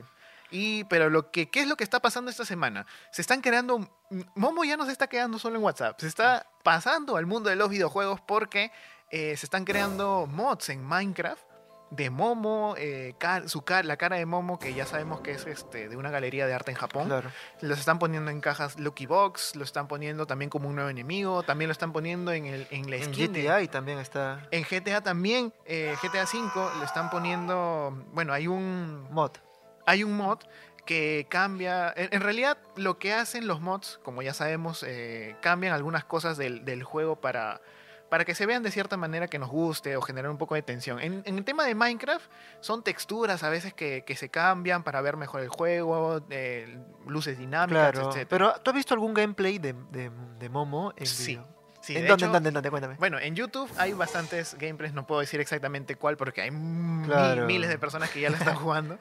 Y, 0.52 0.84
pero 0.86 1.10
lo 1.10 1.30
que, 1.32 1.50
¿qué 1.50 1.62
es 1.62 1.68
lo 1.68 1.76
que 1.76 1.84
está 1.84 2.00
pasando 2.00 2.32
esta 2.32 2.46
semana? 2.46 2.86
Se 3.12 3.22
están 3.22 3.42
creando. 3.42 3.88
Momo 4.36 4.64
ya 4.64 4.78
no 4.78 4.86
se 4.86 4.92
está 4.92 5.08
quedando 5.08 5.38
solo 5.40 5.58
en 5.58 5.64
WhatsApp, 5.64 6.00
se 6.00 6.08
está 6.08 6.48
pasando 6.64 7.16
al 7.18 7.26
mundo 7.28 7.50
de 7.50 7.56
los 7.56 7.70
videojuegos 7.70 8.20
porque 8.22 8.72
eh, 9.12 9.38
se 9.38 9.46
están 9.46 9.66
creando 9.66 10.28
mods 10.28 10.70
en 10.70 10.84
Minecraft 10.84 11.44
de 11.92 12.12
Momo, 12.12 12.76
eh, 12.78 13.16
su 13.48 13.64
ca- 13.64 13.82
la 13.82 13.98
cara 13.98 14.16
de 14.18 14.26
Momo, 14.28 14.60
que 14.60 14.76
ya 14.76 14.86
sabemos 14.86 15.22
que 15.22 15.32
es 15.32 15.48
este, 15.48 15.90
de 15.90 15.98
una 15.98 16.12
galería 16.12 16.46
de 16.46 16.54
arte 16.54 16.70
en 16.70 16.78
Japón. 16.78 17.08
Claro. 17.08 17.32
Los 17.62 17.80
están 17.80 17.98
poniendo 17.98 18.30
en 18.30 18.42
cajas 18.42 18.80
Lucky 18.80 19.08
Box, 19.08 19.56
lo 19.56 19.64
están 19.64 19.88
poniendo 19.88 20.28
también 20.28 20.50
como 20.52 20.70
un 20.70 20.76
nuevo 20.76 20.90
enemigo, 20.92 21.42
también 21.42 21.68
lo 21.68 21.72
están 21.72 21.92
poniendo 21.92 22.32
en, 22.32 22.46
el, 22.46 22.68
en 22.70 22.90
la 22.92 22.98
En 22.98 23.12
skin 23.12 23.34
de- 23.34 23.44
GTI 23.44 23.68
también 23.70 23.98
está 23.98 24.48
en 24.52 24.64
GTA 24.64 25.02
también, 25.02 25.52
eh, 25.66 25.96
GTA 26.02 26.26
V, 26.26 26.80
le 26.80 26.86
están 26.86 27.10
poniendo, 27.10 27.92
bueno, 28.14 28.34
hay 28.34 28.46
un, 28.48 29.08
mod. 29.12 29.32
Hay 29.90 30.04
un 30.04 30.16
mod 30.16 30.40
que 30.86 31.28
cambia, 31.30 31.92
en, 31.96 32.10
en 32.12 32.22
realidad 32.22 32.58
lo 32.76 32.98
que 33.00 33.14
hacen 33.14 33.48
los 33.48 33.60
mods, 33.62 34.00
como 34.04 34.22
ya 34.22 34.34
sabemos, 34.34 34.84
eh, 34.88 35.36
cambian 35.42 35.74
algunas 35.74 36.04
cosas 36.06 36.38
del, 36.38 36.64
del 36.66 36.84
juego 36.84 37.16
para, 37.22 37.62
para 38.10 38.26
que 38.26 38.34
se 38.34 38.46
vean 38.46 38.64
de 38.64 38.72
cierta 38.72 38.98
manera 38.98 39.28
que 39.28 39.38
nos 39.40 39.50
guste 39.50 39.96
o 39.98 40.02
generar 40.02 40.32
un 40.32 40.38
poco 40.38 40.56
de 40.56 40.62
tensión. 40.64 41.00
En, 41.00 41.22
en 41.26 41.38
el 41.38 41.44
tema 41.44 41.64
de 41.66 41.76
Minecraft 41.76 42.26
son 42.60 42.84
texturas 42.84 43.44
a 43.44 43.50
veces 43.50 43.74
que, 43.74 44.04
que 44.04 44.16
se 44.16 44.30
cambian 44.30 44.84
para 44.84 45.02
ver 45.02 45.16
mejor 45.18 45.42
el 45.42 45.50
juego, 45.50 46.22
eh, 46.32 46.80
luces 47.08 47.38
dinámicas, 47.38 47.92
Claro. 47.92 48.12
etc. 48.12 48.28
Pero, 48.30 48.54
¿tú 48.64 48.72
has 48.72 48.76
visto 48.76 48.94
algún 48.96 49.14
gameplay 49.14 49.60
de, 49.60 49.74
de, 49.92 50.12
de 50.40 50.50
Momo 50.50 50.94
en 50.98 51.06
Sí. 51.06 51.34
video? 51.34 51.48
Sí, 51.82 51.96
¿En 51.96 52.02
de 52.02 52.08
dónde, 52.10 52.26
hecho, 52.26 52.26
en 52.26 52.32
dónde, 52.34 52.50
en 52.50 52.54
dónde? 52.56 52.70
Cuéntame. 52.72 52.96
Bueno, 53.00 53.20
en 53.20 53.36
YouTube 53.36 53.72
hay 53.78 53.94
bastantes 53.94 54.56
gameplays, 54.60 54.94
no 54.94 55.08
puedo 55.08 55.22
decir 55.22 55.40
exactamente 55.40 55.96
cuál 55.96 56.18
porque 56.18 56.42
hay 56.42 56.50
Claro. 57.06 57.46
miles 57.46 57.70
de 57.70 57.78
personas 57.80 58.10
que 58.10 58.20
ya 58.20 58.30
lo 58.30 58.36
están 58.36 58.56
jugando. 58.58 58.98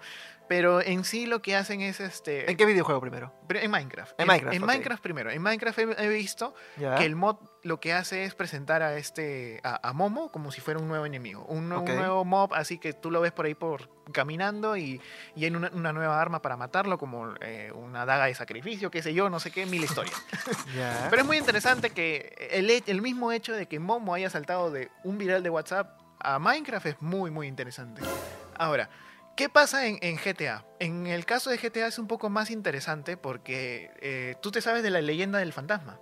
Pero 0.49 0.81
en 0.81 1.05
sí 1.05 1.26
lo 1.26 1.43
que 1.43 1.55
hacen 1.57 1.81
es 1.83 2.00
este. 2.00 2.50
¿En 2.50 2.57
qué 2.57 2.64
videojuego 2.64 3.00
primero? 3.00 3.33
En 3.50 3.71
Minecraft. 3.71 4.19
En 4.19 4.26
Minecraft, 4.26 4.57
En 4.57 4.62
ok. 4.62 4.67
Minecraft 4.69 5.02
primero. 5.02 5.31
En 5.31 5.43
Minecraft 5.43 5.78
he, 5.78 6.05
he 6.05 6.09
visto 6.09 6.55
Ya. 6.78 6.95
que 6.97 7.05
el 7.05 7.17
mod 7.17 7.37
lo 7.64 7.81
que 7.81 7.93
hace 7.93 8.25
es 8.25 8.35
presentar 8.35 8.83
a 8.83 8.97
este 8.97 9.61
a, 9.62 9.88
a 9.88 9.93
Momo 9.93 10.31
como 10.33 10.50
si 10.52 10.61
fuera 10.61 10.81
un 10.81 10.88
nuevo 10.88 11.05
enemigo. 11.05 11.45
Un, 11.45 11.69
nue- 11.69 11.81
un 11.81 11.97
nuevo 11.97 12.25
mob, 12.25 12.55
así 12.55 12.78
que 12.78 12.93
tú 12.95 13.11
lo 13.11 13.21
ves 13.21 13.33
por 13.33 13.45
ahí 13.47 13.55
por 13.55 13.90
caminando 14.12 14.76
y, 14.76 15.00
y 15.37 15.45
hay 15.45 15.50
una, 15.55 15.71
una 15.75 15.93
nueva 15.93 16.19
arma 16.21 16.40
para 16.40 16.57
matarlo, 16.57 16.97
como 16.99 17.35
eh, 17.43 17.71
una 17.75 18.07
daga 18.07 18.25
de 18.25 18.35
sacrificio, 18.35 18.90
qué 18.90 19.02
sé 19.02 19.12
yo, 19.12 19.28
no 19.28 19.40
sé 19.40 19.50
qué, 19.50 19.67
mil 19.67 19.85
historias. 19.85 20.17
Ya. 20.75 21.09
Pero 21.11 21.23
es 21.23 21.26
muy 21.26 21.37
interesante 21.37 21.90
que 21.90 22.49
el, 22.52 22.71
el 22.87 23.02
mismo 23.02 23.33
hecho 23.33 23.52
de 23.52 23.67
que 23.67 23.78
Momo 23.78 24.14
haya 24.14 24.31
saltado 24.31 24.71
de 24.71 24.90
un 25.05 25.19
viral 25.19 25.43
de 25.43 25.50
WhatsApp 25.50 26.00
a 26.21 26.38
Minecraft 26.38 26.87
es 26.87 27.02
muy, 27.02 27.31
muy 27.31 27.47
interesante. 27.49 28.00
Ahora, 28.57 28.88
¿qué 29.38 29.49
pasa 29.49 29.87
en, 29.87 29.99
en 30.02 30.16
GTA? 30.18 30.66
En 30.80 31.07
el 31.07 31.25
caso 31.25 31.49
de 31.49 31.59
GTA 31.59 31.87
es 31.87 31.99
un 32.00 32.09
poco 32.09 32.28
más 32.28 32.50
interesante 32.50 33.16
porque 33.16 33.90
eh, 34.02 34.35
tú 34.42 34.50
te 34.50 34.60
sabes 34.60 34.82
de 34.82 34.91
la 34.91 35.00
leyenda 35.00 35.39
del 35.39 35.52
fantasma. 35.52 36.00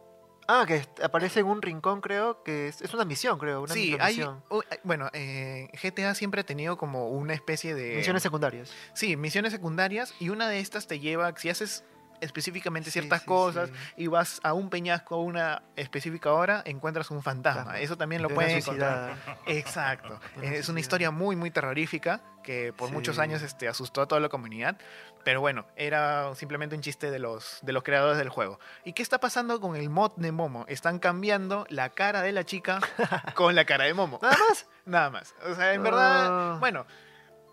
Ah, 0.49 0.65
que 0.67 0.81
aparece 1.03 1.41
en 1.41 1.47
un 1.47 1.61
rincón, 1.61 2.01
creo, 2.01 2.43
que 2.45 2.69
es, 2.69 2.81
es 2.81 2.95
una 2.95 3.05
misión, 3.05 3.39
creo, 3.39 3.63
una 3.63 3.75
sí, 3.75 3.95
hay, 4.01 4.23
u- 4.23 4.63
bueno, 4.85 5.11
eh, 5.13 5.69
GTA 5.83 6.15
siempre 6.15 6.41
ha 6.41 6.45
tenido 6.45 6.79
como 6.79 7.11
una 7.11 7.35
especie 7.35 7.75
de... 7.75 7.97
Misiones 7.97 8.23
secundarias. 8.23 8.73
Sí, 8.95 9.17
misiones 9.17 9.53
secundarias 9.53 10.15
y 10.19 10.31
una 10.31 10.49
de 10.49 10.61
estas 10.61 10.87
te 10.87 10.99
lleva, 10.99 11.37
si 11.37 11.51
haces 11.51 11.85
específicamente 12.21 12.91
ciertas 12.91 13.21
sí, 13.21 13.27
cosas 13.27 13.71
sí. 13.71 13.95
y 14.05 14.07
vas 14.07 14.41
a 14.43 14.53
un 14.53 14.71
peñasco 14.71 15.17
a 15.17 15.19
una 15.23 15.63
específica 15.77 16.33
hora, 16.33 16.63
encuentras 16.65 17.11
un 17.11 17.23
fantasma. 17.23 17.79
Eso 17.81 17.97
también 17.97 18.23
lo 18.23 18.29
pueden 18.29 18.59
encontrar. 18.59 19.17
Exacto. 19.47 20.21
Es 20.43 20.69
una 20.69 20.81
historia 20.81 21.11
muy, 21.11 21.37
muy 21.37 21.51
terrorífica 21.51 22.21
que 22.43 22.73
por 22.73 22.93
muchos 22.93 23.19
años 23.19 23.43
este, 23.43 23.67
asustó 23.67 24.03
a 24.03 24.07
toda 24.07 24.21
la 24.21 24.29
comunidad. 24.29 24.77
Pero 25.25 25.41
bueno, 25.41 25.67
era 25.75 26.33
simplemente 26.37 26.77
un 26.77 26.83
chiste 26.83 27.11
de 27.11 27.19
los, 27.19 27.59
de 27.63 27.73
los 27.73 27.83
creadores 27.83 28.19
del 28.19 28.29
juego. 28.29 28.61
¿Y 28.85 28.93
qué 28.93 29.03
está 29.03 29.19
pasando 29.19 29.61
con 29.61 29.75
el 29.75 29.91
mod 29.91 30.13
de 30.17 30.31
Momo? 30.31 30.65
Están 30.69 31.01
cambiando 31.01 31.67
la 31.69 31.91
cara 31.91 32.23
de 32.23 32.31
la 32.31 32.45
chica 32.45 32.79
con 33.35 33.57
la 33.57 33.65
cara 33.65 33.85
de 33.85 33.95
Momo. 33.95 34.21
Nada 34.23 34.37
más. 34.49 34.67
Nada 34.87 35.11
más. 35.11 35.35
O 35.45 35.55
sea, 35.57 35.75
en 35.75 35.83
verdad, 35.83 36.27
Ah. 36.29 36.57
bueno, 36.61 36.87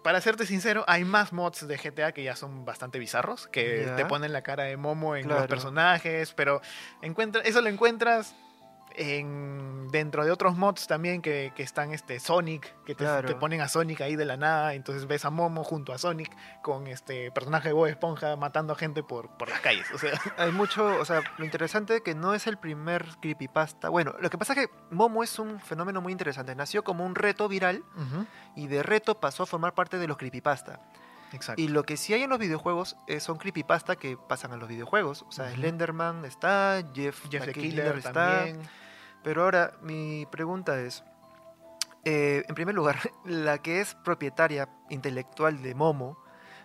para 0.04 0.22
serte 0.22 0.46
sincero, 0.46 0.84
hay 0.88 1.06
más 1.06 1.34
mods 1.34 1.68
de 1.68 1.78
GTA 1.78 2.12
que 2.12 2.24
ya 2.24 2.36
son 2.36 2.66
bastante 2.66 3.00
bizarros, 3.00 3.48
que 3.48 3.92
te 3.96 4.06
ponen 4.06 4.34
la 4.34 4.44
cara 4.44 4.64
de 4.64 4.78
Momo 4.78 5.16
en 5.16 5.28
los 5.28 5.48
personajes, 5.48 6.34
pero 6.34 6.62
encuentra, 7.02 7.42
eso 7.44 7.62
lo 7.62 7.70
encuentras 7.70 8.36
en, 8.96 9.88
dentro 9.92 10.24
de 10.26 10.32
otros 10.32 10.56
mods 10.58 10.88
también 10.88 11.22
que, 11.22 11.52
que 11.56 11.64
están 11.64 11.92
este 11.92 12.20
Sonic, 12.20 12.74
que 12.86 12.96
te, 12.96 13.04
Claro. 13.04 13.28
te 13.28 13.36
ponen 13.36 13.62
a 13.62 13.68
Sonic 13.68 14.02
ahí 14.02 14.16
de 14.16 14.26
la 14.26 14.38
nada, 14.38 14.74
entonces 14.74 15.08
ves 15.08 15.26
a 15.26 15.30
Momo 15.30 15.64
junto 15.64 15.94
a 15.94 15.98
Sonic 15.98 16.32
con 16.62 16.88
este 16.88 17.32
personaje 17.32 17.70
de 17.70 17.74
Bob 17.74 17.88
Esponja 17.88 18.36
matando 18.36 18.74
a 18.74 18.76
gente 18.76 19.04
por, 19.04 19.30
por 19.38 19.50
las 19.50 19.60
calles. 19.62 19.86
O 19.94 19.98
sea, 19.98 20.12
Hay 20.38 20.52
mucho, 20.52 20.86
o 21.00 21.06
sea, 21.06 21.22
lo 21.38 21.46
interesante 21.46 21.96
es 21.98 22.02
que 22.02 22.16
no 22.16 22.34
es 22.34 22.48
el 22.48 22.58
primer 22.58 23.06
creepypasta. 23.22 23.90
Bueno, 23.90 24.16
lo 24.20 24.30
que 24.30 24.38
pasa 24.38 24.54
es 24.54 24.60
que 24.68 24.74
Momo 24.92 25.24
es 25.24 25.38
un 25.40 25.60
fenómeno 25.60 26.02
muy 26.02 26.12
interesante. 26.12 26.56
Nació 26.56 26.84
como 26.84 27.06
un 27.06 27.16
reto 27.16 27.48
viral 27.48 27.84
y 28.56 28.68
de 28.68 28.84
reto 28.84 29.20
pasó 29.20 29.44
a 29.44 29.46
formar 29.46 29.74
parte 29.74 29.98
de 29.98 30.08
los 30.08 30.18
creepypasta. 30.18 30.80
Exacto. 31.34 31.62
Y 31.62 31.68
lo 31.68 31.84
que 31.84 31.98
sí 31.98 32.14
hay 32.14 32.24
en 32.24 32.30
los 32.30 32.40
videojuegos 32.40 32.96
eh, 33.08 33.20
son 33.20 33.38
creepypasta 33.38 33.96
que 33.96 34.18
pasan 34.18 34.54
a 34.54 34.58
los 34.58 34.70
videojuegos. 34.70 35.24
O 35.28 35.32
sea. 35.32 35.52
Slenderman 35.52 36.26
está, 36.26 36.84
Jeff, 36.94 37.24
Jeff 37.30 37.46
the 37.46 37.54
Killer 37.54 37.70
Killer 37.70 37.98
está. 37.98 38.14
también. 38.14 38.62
Pero 39.24 39.44
ahora, 39.44 39.74
mi 39.82 40.26
pregunta 40.30 40.80
es, 40.80 41.04
eh, 42.06 42.44
en 42.48 42.56
primer 42.56 42.76
lugar, 42.76 42.98
la 43.26 43.58
que 43.58 43.82
es 43.82 43.96
propietaria 43.96 44.70
intelectual 44.90 45.62
de 45.62 45.74
Momo, 45.76 46.18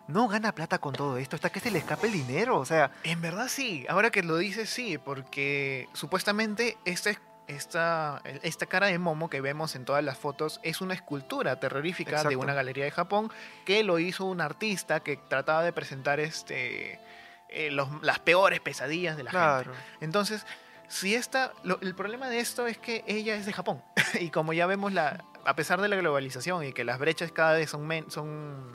no 0.09 0.27
gana 0.27 0.55
plata 0.55 0.79
con 0.79 0.95
todo 0.95 1.19
esto, 1.19 1.37
hasta 1.37 1.51
que 1.51 1.61
se 1.61 1.71
le 1.71 1.79
escape 1.79 2.07
el 2.07 2.15
dinero, 2.15 2.59
o 2.59 2.65
sea, 2.65 2.91
En 3.05 3.21
verdad 3.21 3.49
sí, 3.49 3.85
ahora 3.91 4.11
que 4.11 4.23
lo 4.23 4.39
dices 4.39 4.71
sí, 4.71 4.97
porque 4.97 5.87
supuestamente 5.93 6.79
esta, 6.87 7.11
esta, 7.49 8.23
esta 8.43 8.67
cara 8.67 8.87
de 8.87 8.99
Momo 8.99 9.29
que 9.29 9.41
vemos 9.41 9.75
en 9.75 9.85
todas 9.85 10.05
las 10.05 10.17
fotos 10.19 10.61
es 10.63 10.81
una 10.81 10.95
escultura 10.95 11.59
terrorífica 11.59 12.11
de 12.29 12.37
una 12.37 12.55
galería 12.55 12.85
de 12.85 12.91
Japón 12.91 13.31
que 13.65 13.83
lo 13.83 13.99
hizo 13.99 14.25
un 14.27 14.41
artista 14.41 15.01
que 15.01 15.17
trataba 15.17 15.63
de 15.63 15.73
presentar 15.73 16.21
este, 16.21 17.01
eh, 17.49 17.71
los- 17.71 17.89
las 18.03 18.19
peores 18.21 18.61
pesadillas 18.61 19.17
de 19.17 19.23
la 19.25 19.31
gente. 19.31 19.79
Entonces, 20.01 20.47
si 20.89 21.15
esta, 21.15 21.53
lo- 21.65 21.81
el 21.81 21.95
problema 21.95 22.29
de 22.29 22.41
esto 22.41 22.67
es 22.67 22.79
que 22.79 23.03
ella 23.07 23.35
es 23.35 23.47
de 23.47 23.53
Japón. 23.53 23.83
Y 24.21 24.31
como 24.31 24.53
ya 24.53 24.67
vemos 24.67 24.93
la, 24.93 25.25
a 25.45 25.55
pesar 25.57 25.81
de 25.81 25.89
la 25.89 25.97
globalización 25.97 26.65
y 26.65 26.73
que 26.73 26.85
las 26.85 26.99
brechas 26.99 27.33
cada 27.33 27.55
vez 27.55 27.71
son, 27.71 27.87
men- 27.87 28.11
son 28.11 28.71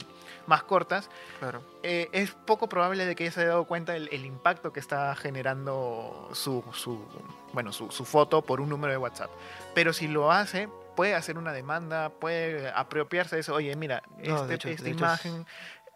más 0.46 0.62
cortas, 0.64 1.08
Claro. 1.40 1.62
eh, 1.82 2.08
es 2.12 2.32
poco 2.32 2.68
probable 2.68 3.06
de 3.06 3.14
que 3.14 3.24
ella 3.24 3.32
se 3.32 3.40
haya 3.40 3.50
dado 3.50 3.64
cuenta 3.64 3.92
del 3.92 4.08
el 4.12 4.24
impacto 4.26 4.72
que 4.72 4.80
está 4.80 5.14
generando 5.16 6.28
su, 6.32 6.64
su, 6.72 7.04
bueno, 7.52 7.72
su, 7.72 7.90
su 7.90 8.04
foto 8.04 8.42
por 8.42 8.60
un 8.60 8.68
número 8.68 8.90
de 8.92 8.96
WhatsApp. 8.98 9.30
Pero 9.74 9.92
si 9.92 10.08
lo 10.08 10.30
hace, 10.32 10.68
puede 10.96 11.14
hacer 11.14 11.38
una 11.38 11.52
demanda, 11.52 12.10
puede 12.10 12.68
apropiarse 12.70 13.36
de 13.36 13.40
eso. 13.40 13.54
Oye, 13.54 13.74
mira, 13.76 14.02
No, 14.24 14.42
este- 14.42 14.54
hecho- 14.54 14.68
esta 14.68 14.82
hecho 14.88 14.94
es- 14.94 15.00
imagen... 15.00 15.46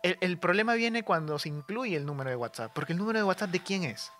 El, 0.05 0.17
el 0.21 0.39
problema 0.39 0.75
viene 0.75 1.03
cuando 1.03 1.41
se 1.41 1.49
incluye 1.49 1.97
el 1.97 2.07
número 2.07 2.31
de 2.31 2.37
WhatsApp, 2.37 2.71
porque 2.73 2.93
el 2.93 2.99
número 3.01 3.19
de 3.19 3.25
WhatsApp 3.25 3.51
de 3.51 3.61
quién 3.61 3.83
es. 3.83 4.13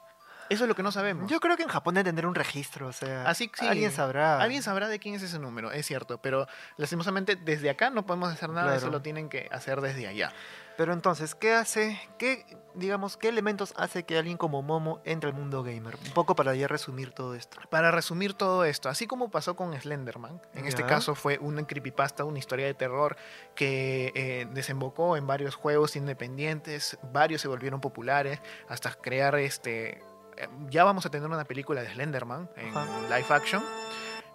Eso 0.51 0.65
es 0.65 0.69
lo 0.69 0.75
que 0.75 0.83
no 0.83 0.93
sabemos. 0.93 1.31
Yo 1.31 1.41
creo 1.41 1.57
que 1.57 1.63
en 1.63 1.69
Japón 1.69 1.95
debe 1.95 2.09
tener 2.11 2.27
un 2.27 2.35
registro, 2.35 2.87
o 2.89 2.93
sea, 2.93 3.25
Así 3.29 3.49
que 3.49 3.61
sí. 3.61 3.67
alguien 3.67 3.91
sabrá. 3.93 4.41
Alguien 4.41 4.63
sabrá 4.63 4.89
de 4.89 4.99
quién 4.99 5.15
es 5.15 5.23
ese 5.23 5.39
número, 5.39 5.71
es 5.73 5.85
cierto, 5.87 6.19
pero 6.19 6.47
lastimosamente 6.77 7.37
desde 7.37 7.71
acá 7.71 7.91
no 7.91 8.07
podemos 8.07 8.33
hacer 8.33 8.51
nada, 8.51 8.73
eso 8.73 8.87
Claro. 8.87 8.93
lo 8.99 9.03
tienen 9.03 9.29
que 9.29 9.49
hacer 9.53 9.81
desde 9.81 10.07
allá. 10.07 10.33
Pero 10.79 10.93
entonces, 10.93 11.35
¿qué 11.35 11.55
hace, 11.55 12.01
qué, 12.19 12.47
digamos, 12.77 13.17
qué 13.17 13.29
elementos 13.29 13.75
hace 13.77 14.05
que 14.05 14.17
alguien 14.17 14.37
como 14.37 14.63
Momo 14.63 15.01
entre 15.05 15.29
al 15.29 15.35
mundo 15.35 15.65
gamer? 15.65 15.97
Un 16.07 16.13
poco 16.13 16.37
para 16.37 16.55
ya 16.55 16.69
resumir 16.69 17.11
todo 17.11 17.35
esto. 17.35 17.59
Para 17.69 17.91
resumir 17.91 18.33
todo 18.35 18.65
esto, 18.65 18.89
así 18.89 19.09
como 19.09 19.29
pasó 19.29 19.57
con 19.57 19.75
Slenderman, 19.79 20.41
en 20.55 20.67
este 20.67 20.85
caso 20.87 21.17
fue 21.17 21.39
una 21.39 21.67
creepypasta, 21.67 22.23
una 22.23 22.39
historia 22.39 22.67
de 22.67 22.75
terror 22.75 23.17
que 23.57 24.13
eh, 24.15 24.47
desembocó 24.53 25.17
en 25.17 25.27
varios 25.27 25.57
juegos 25.57 25.97
independientes, 25.97 26.97
varios 27.13 27.41
se 27.43 27.49
volvieron 27.49 27.81
populares, 27.81 28.41
hasta 28.69 28.93
crear 28.95 29.35
este... 29.35 30.01
eh, 30.39 30.49
Ya 30.71 30.85
vamos 30.85 31.05
a 31.07 31.11
tener 31.11 31.29
una 31.29 31.45
película 31.45 31.83
de 31.83 31.91
Slenderman 31.93 32.49
en 32.57 32.69
Ajá. 32.69 32.87
live 33.09 33.27
action. 33.31 33.63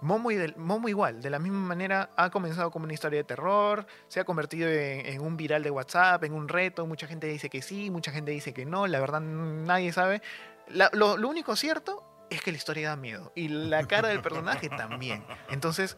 Momo, 0.00 0.30
y 0.30 0.34
del- 0.36 0.56
Momo 0.56 0.88
igual, 0.88 1.22
de 1.22 1.30
la 1.30 1.38
misma 1.38 1.60
manera 1.60 2.10
ha 2.16 2.28
comenzado 2.30 2.70
como 2.70 2.84
una 2.84 2.92
historia 2.92 3.18
de 3.20 3.24
terror, 3.24 3.86
se 4.08 4.20
ha 4.20 4.24
convertido 4.24 4.68
en, 4.68 5.06
en 5.06 5.20
un 5.22 5.36
viral 5.36 5.62
de 5.62 5.70
WhatsApp, 5.70 6.22
en 6.24 6.34
un 6.34 6.48
reto, 6.48 6.86
mucha 6.86 7.06
gente 7.06 7.26
dice 7.26 7.48
que 7.48 7.62
sí, 7.62 7.90
mucha 7.90 8.10
gente 8.12 8.30
dice 8.30 8.52
que 8.52 8.66
no, 8.66 8.86
la 8.86 9.00
verdad 9.00 9.20
nadie 9.20 9.92
sabe. 9.92 10.20
La- 10.68 10.90
lo, 10.92 11.16
lo 11.16 11.28
único 11.28 11.56
cierto 11.56 12.04
es 12.28 12.42
que 12.42 12.50
la 12.50 12.58
historia 12.58 12.88
da 12.90 12.96
miedo 12.96 13.32
y 13.34 13.48
la 13.48 13.86
cara 13.86 14.08
del 14.08 14.20
personaje 14.20 14.68
también. 14.68 15.24
Entonces, 15.48 15.96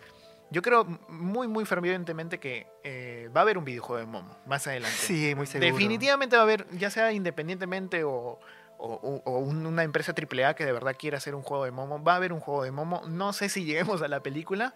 yo 0.51 0.62
creo 0.62 0.85
muy, 1.09 1.49
muy 1.49 1.64
fervientemente 1.64 2.38
que 2.38 2.69
eh, 2.85 3.29
va 3.35 3.40
a 3.40 3.42
haber 3.42 3.59
un 3.59 3.64
videojuego 3.64 3.99
de 3.99 4.07
Momo 4.07 4.37
más 4.47 4.66
adelante. 4.69 4.97
Sí, 4.97 5.35
muy 5.35 5.47
seguro. 5.47 5.66
Definitivamente 5.73 6.37
va 6.37 6.42
a 6.42 6.45
haber, 6.45 6.66
ya 6.79 6.90
sea 6.90 7.11
independientemente 7.12 8.05
o, 8.05 8.38
o- 8.79 8.95
o- 9.03 9.23
o 9.31 9.39
un- 9.39 9.67
una 9.67 9.83
empresa 9.83 10.12
AAA 10.15 10.55
que 10.55 10.65
de 10.65 10.73
verdad 10.73 10.95
quiera 10.99 11.19
hacer 11.19 11.35
un 11.35 11.43
juego 11.43 11.65
de 11.65 11.71
Momo, 11.71 12.03
va 12.03 12.12
a 12.15 12.17
haber 12.17 12.33
un 12.33 12.41
juego 12.41 12.62
de 12.65 12.71
Momo. 12.71 13.03
No 13.09 13.33
sé 13.33 13.49
si 13.49 13.65
lleguemos 13.65 14.03
a 14.03 14.09
la 14.09 14.21
película, 14.21 14.75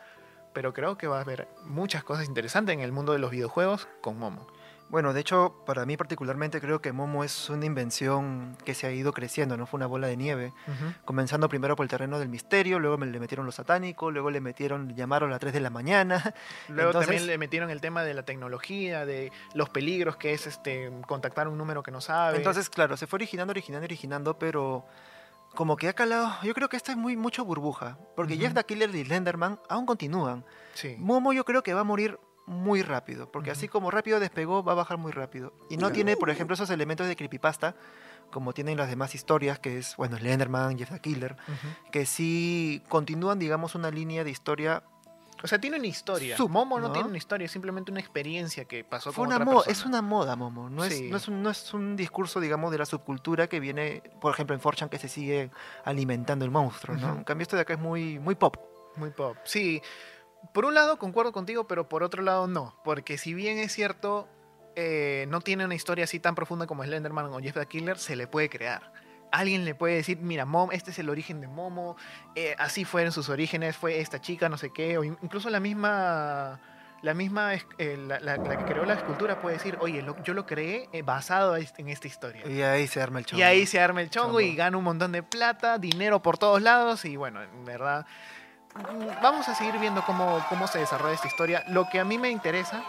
pero 0.53 0.73
creo 0.73 0.97
que 0.99 1.07
va 1.07 1.19
a 1.19 1.21
haber 1.23 1.49
muchas 1.65 2.03
cosas 2.05 2.27
interesantes 2.27 2.73
en 2.75 2.81
el 2.81 2.93
mundo 2.93 3.13
de 3.13 3.19
los 3.19 3.31
videojuegos 3.31 3.89
con 4.01 4.19
Momo. 4.19 4.47
Bueno, 4.91 5.13
de 5.13 5.21
hecho, 5.21 5.63
para 5.67 5.87
mí 5.87 5.97
particularmente 5.97 6.61
creo 6.61 6.81
que 6.83 6.91
Momo 6.93 7.23
es 7.23 7.49
una 7.49 7.65
invención 7.65 8.57
que 8.65 8.75
se 8.75 8.89
ha 8.89 8.91
ido 8.91 9.13
creciendo, 9.13 9.57
¿no? 9.57 9.67
Fue 9.67 9.79
una 9.79 9.87
bola 9.87 10.09
de 10.09 10.17
nieve. 10.17 10.53
Comenzando 11.05 11.49
primero 11.49 11.77
por 11.77 11.85
el 11.85 11.91
terreno 11.91 12.19
del 12.19 12.29
misterio, 12.29 12.81
luego 12.81 12.99
me 12.99 13.07
le 13.07 13.21
metieron 13.21 13.47
lo 13.47 13.53
satánico, 13.53 14.11
luego 14.11 14.31
le 14.31 14.41
metieron, 14.41 14.95
llamaron 14.97 15.31
a 15.31 15.33
las 15.35 15.41
3 15.41 15.53
de 15.53 15.61
la 15.61 15.71
mañana. 15.71 16.35
Luego 16.69 16.91
Entonces- 16.91 17.07
también 17.07 17.27
le 17.29 17.39
metieron 17.39 17.71
el 17.71 17.81
tema 17.81 18.03
de 18.03 18.15
la 18.15 18.25
tecnología, 18.25 19.07
de 19.07 19.31
los 19.55 19.69
peligros 19.71 20.17
que 20.17 20.33
es 20.33 20.49
este 20.49 20.91
contactar 21.07 21.47
un 21.47 21.57
número 21.57 21.83
que 21.85 21.93
no 21.93 22.01
sabe. 22.01 22.39
Entonces, 22.39 22.69
claro, 22.69 22.97
se 22.97 23.07
fue 23.07 23.19
originando, 23.19 23.53
originando, 23.53 23.85
originando, 23.85 24.39
pero 24.41 24.85
como 25.55 25.77
que 25.77 25.89
ha 25.89 25.93
calado. 25.93 26.33
Yo 26.43 26.53
creo 26.55 26.69
que 26.69 26.77
esta 26.77 26.93
es 26.93 26.99
muy 26.99 27.17
mucho 27.17 27.45
burbuja, 27.45 27.97
porque. 28.17 28.37
Jeff 28.37 28.55
the 28.55 28.65
Killer 28.65 28.93
y 28.95 29.05
Slenderman 29.05 29.61
aún 29.69 29.87
continúan. 29.87 30.45
sí. 30.75 30.97
Momo 30.99 31.33
yo 31.33 31.45
creo 31.45 31.63
que 31.63 31.75
va 31.75 31.81
a 31.81 31.85
morir 31.85 32.19
muy 32.51 32.83
rápido, 32.83 33.31
porque 33.31 33.51
así 33.51 33.67
Ujú. 33.67 33.73
como 33.73 33.91
rápido 33.91 34.21
despegó, 34.21 34.63
va 34.63 34.73
a 34.73 34.75
bajar 34.75 34.99
muy 34.99 35.13
rápido. 35.13 35.53
Y 35.71 35.75
no 35.77 35.83
Claro. 35.83 35.95
tiene, 35.95 36.17
por 36.17 36.31
ejemplo, 36.31 36.55
esos 36.55 36.69
elementos 36.71 37.07
de 37.07 37.17
creepypasta, 37.17 37.77
como 38.31 38.53
tienen 38.53 38.77
las 38.77 38.89
demás 38.91 39.15
historias, 39.15 39.59
que 39.59 39.79
es, 39.79 39.97
bueno, 39.97 40.17
Slenderman, 40.19 40.77
Jeff 40.79 40.91
the 40.91 41.01
Killer, 41.01 41.37
Ujú. 41.49 41.91
que 41.93 42.07
sí 42.07 42.83
continúan, 42.89 43.39
digamos, 43.39 43.75
una 43.75 43.91
línea 43.91 44.25
de 44.25 44.31
historia. 44.31 44.83
O 45.43 45.47
sea, 45.47 45.59
tiene 45.59 45.79
una 45.79 45.87
historia. 45.87 46.37
Sub, 46.37 46.51
Momo 46.51 46.79
no, 46.79 46.89
¿no? 46.89 46.93
tiene 46.93 47.09
una 47.09 47.17
historia, 47.17 47.47
es 47.47 47.51
simplemente 47.51 47.91
una 47.91 48.01
experiencia 48.01 48.67
que 48.67 48.85
pasó 48.85 49.11
Fue 49.11 49.25
con 49.25 49.29
una 49.29 49.37
otra 49.37 49.47
persona. 49.55 49.73
es 49.73 49.85
una 49.87 50.03
moda, 50.03 50.37
Momo. 50.37 50.69
No, 50.69 50.85
es, 50.85 50.93
Sí. 50.99 51.09
no, 51.09 51.17
es 51.17 51.29
un, 51.29 51.43
no 51.43 51.49
es 51.51 51.73
un 51.73 51.97
discurso, 51.97 52.41
digamos, 52.41 52.71
de 52.73 52.79
la 52.79 52.85
subcultura 52.85 53.47
que 53.49 53.59
viene, 53.59 54.03
por 54.21 54.35
ejemplo, 54.35 54.55
en 54.55 54.61
Forchan, 54.61 54.89
que 54.91 54.99
se 54.99 55.09
sigue 55.09 55.51
alimentando 55.85 56.45
el 56.45 56.51
monstruo, 56.51 56.97
¿no? 56.97 57.07
Ujú. 57.09 57.19
En 57.19 57.25
cambio, 57.25 57.43
esto 57.45 57.57
de 57.57 57.63
acá 57.63 57.73
es 57.75 57.81
muy, 57.81 58.19
muy 58.19 58.35
pop. 58.35 58.57
Muy 58.97 59.11
pop. 59.11 59.37
Sí, 59.45 59.81
por 60.53 60.65
un 60.65 60.75
lado 60.75 60.99
concuerdo 60.99 61.33
contigo, 61.33 61.67
pero 61.67 61.89
por 61.89 62.03
otro 62.03 62.23
lado 62.23 62.47
no. 62.47 62.75
Porque 62.85 63.19
si 63.19 63.35
bien 63.35 63.59
es 63.59 63.73
cierto, 63.73 64.29
eh, 64.77 65.27
no 65.29 65.41
tiene 65.41 65.65
una 65.65 65.75
historia 65.75 66.05
así 66.05 66.21
tan 66.21 66.35
profunda 66.35 66.67
como 66.67 66.85
Slenderman 66.85 67.27
o 67.27 67.41
Jeff 67.41 67.55
the 67.55 67.67
Killer, 67.67 67.99
se 67.99 68.17
le 68.17 68.27
puede 68.27 68.49
crear. 68.49 68.93
Alguien 69.33 69.65
le 69.65 69.75
puede 69.77 69.95
decir, 69.95 70.19
mira, 70.19 70.45
Mom, 70.45 70.71
este 70.73 70.91
es 70.91 70.99
el 70.99 71.09
origen 71.09 71.41
de 71.41 71.47
Momo, 71.47 71.97
eh, 72.35 72.57
así 72.59 72.85
fueron 72.85 73.13
sus 73.13 73.29
orígenes, 73.29 73.77
fue 73.77 74.01
esta 74.01 74.21
chica, 74.21 74.49
no 74.49 74.57
sé 74.59 74.73
qué, 74.73 74.99
o 74.99 75.05
in- 75.05 75.17
incluso 75.23 75.51
la 75.51 75.61
misma, 75.61 76.59
la 77.03 77.15
misma, 77.15 77.55
eh, 77.55 77.97
la, 77.97 78.19
la- 78.19 78.37
la 78.39 78.59
que 78.59 78.65
creó 78.65 78.85
la 78.85 78.95
escultura 78.95 79.41
puede 79.41 79.57
decir, 79.59 79.77
oye, 79.81 80.03
lo- 80.03 80.21
yo 80.25 80.35
lo 80.35 80.47
creé 80.47 80.89
basado 81.05 81.57
en 81.57 81.89
esta 81.89 82.09
historia. 82.09 82.43
Y 82.49 82.63
ahí 82.63 82.89
se 82.89 83.01
arma 83.01 83.21
el 83.21 83.25
chongo. 83.27 83.39
Y 83.39 83.43
ahí 83.45 83.67
se 83.67 83.79
arma 83.79 84.01
el 84.03 84.11
chongo, 84.11 84.41
y 84.41 84.57
gana 84.57 84.77
un 84.77 84.83
montón 84.85 85.13
de 85.13 85.23
plata, 85.23 85.79
dinero 85.79 86.21
por 86.21 86.37
todos 86.37 86.61
lados 86.61 87.05
y 87.05 87.15
bueno, 87.17 87.41
en 87.41 87.65
verdad 87.65 88.07
vamos 89.23 89.49
a 89.49 89.55
seguir 89.55 89.79
viendo 89.79 90.03
cómo, 90.05 90.45
cómo 90.49 90.67
se 90.67 90.79
desarrolla 90.79 91.15
esta 91.15 91.29
historia. 91.29 91.65
Lo 91.69 91.89
que 91.89 92.01
a 92.01 92.05
mí 92.05 92.19
me 92.19 92.31
interesa 92.31 92.85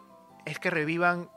es 0.45 0.59
que 0.59 0.69
revivan 0.69 1.29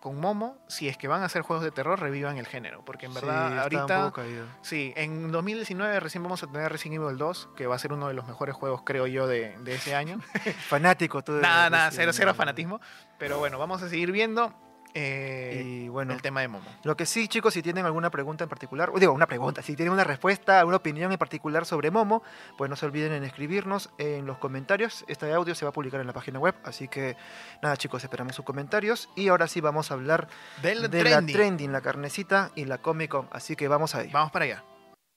con 0.00 0.18
Momo, 0.18 0.56
si 0.66 0.88
es 0.88 0.96
que 0.96 1.08
van 1.08 1.22
a 1.22 1.26
hacer 1.26 1.42
juegos 1.42 1.62
de 1.62 1.70
terror, 1.72 2.00
revivan 2.00 2.38
el 2.38 2.46
género, 2.46 2.82
porque 2.86 3.04
en 3.04 3.12
Sí, 3.12 3.20
verdad 3.20 3.52
un 3.52 3.58
ahorita... 3.58 3.98
poco 4.04 4.12
caído. 4.22 4.46
Sí, 4.62 4.94
en 4.96 5.30
2019 5.30 6.00
recién 6.00 6.22
vamos 6.22 6.42
a 6.42 6.46
tener 6.46 6.72
Resident 6.72 7.02
Evil 7.02 7.18
2, 7.18 7.50
que 7.54 7.66
va 7.66 7.74
a 7.74 7.78
ser 7.78 7.92
uno 7.92 8.08
de 8.08 8.14
los 8.14 8.26
mejores 8.26 8.54
juegos, 8.54 8.80
creo 8.82 9.06
yo, 9.06 9.26
de, 9.26 9.58
de 9.58 9.74
ese 9.74 9.94
año. 9.94 10.18
Fanático 10.68 11.22
tú 11.22 11.34
de 11.34 11.42
nada, 11.42 11.68
nada, 11.68 11.90
cero, 11.90 12.12
cero 12.14 12.32
fanatismo. 12.32 12.80
Pero 13.18 13.38
bueno, 13.38 13.58
vamos 13.58 13.82
a 13.82 13.90
seguir 13.90 14.10
viendo 14.10 14.54
eh, 14.94 15.62
Y 15.64 15.88
bueno, 15.88 16.12
el 16.12 16.22
tema 16.22 16.40
de 16.40 16.48
Momo. 16.48 16.64
Lo 16.84 16.96
que 16.96 17.06
sí, 17.06 17.28
chicos, 17.28 17.54
si 17.54 17.62
tienen 17.62 17.86
alguna 17.86 18.10
pregunta 18.10 18.44
en 18.44 18.50
particular, 18.50 18.90
o 18.92 18.98
digo, 18.98 19.12
una 19.12 19.26
pregunta, 19.26 19.62
si 19.62 19.76
tienen 19.76 19.92
una 19.92 20.04
respuesta, 20.04 20.58
alguna 20.60 20.76
opinión 20.78 21.12
en 21.12 21.18
particular 21.18 21.66
sobre 21.66 21.90
Momo, 21.90 22.22
pues 22.56 22.68
no 22.70 22.76
se 22.76 22.86
olviden 22.86 23.12
en 23.12 23.24
escribirnos 23.24 23.90
en 23.98 24.26
los 24.26 24.38
comentarios. 24.38 25.04
Este 25.08 25.32
audio 25.32 25.54
se 25.54 25.64
va 25.64 25.70
a 25.70 25.72
publicar 25.72 26.00
en 26.00 26.06
la 26.06 26.12
página 26.12 26.38
web, 26.38 26.54
así 26.64 26.88
que 26.88 27.16
nada, 27.62 27.76
chicos, 27.76 28.02
esperamos 28.04 28.34
sus 28.34 28.44
comentarios. 28.44 29.08
Y 29.14 29.28
ahora 29.28 29.46
sí 29.48 29.60
vamos 29.60 29.90
a 29.90 29.94
hablar 29.94 30.28
Del 30.62 30.82
de 30.82 30.88
trending. 31.00 31.26
la 31.26 31.32
trending, 31.32 31.72
la 31.72 31.80
carnecita 31.80 32.50
y 32.54 32.64
la 32.64 32.78
Comic 32.78 33.10
Con, 33.10 33.28
así 33.32 33.56
que 33.56 33.68
vamos 33.68 33.94
ahí. 33.94 34.10
Vamos 34.12 34.30
para 34.30 34.44
allá. 34.44 34.64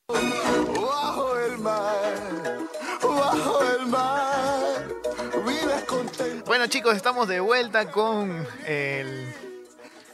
Bajo 0.07 1.37
el 1.39 1.57
mar, 1.59 2.13
bajo 3.01 3.63
el 3.63 3.85
mar, 3.87 4.87
vives 5.45 5.83
contento. 5.85 6.45
Bueno 6.45 6.67
chicos, 6.67 6.95
estamos 6.95 7.27
de 7.27 7.39
vuelta 7.39 7.91
con 7.91 8.45
el 8.65 9.33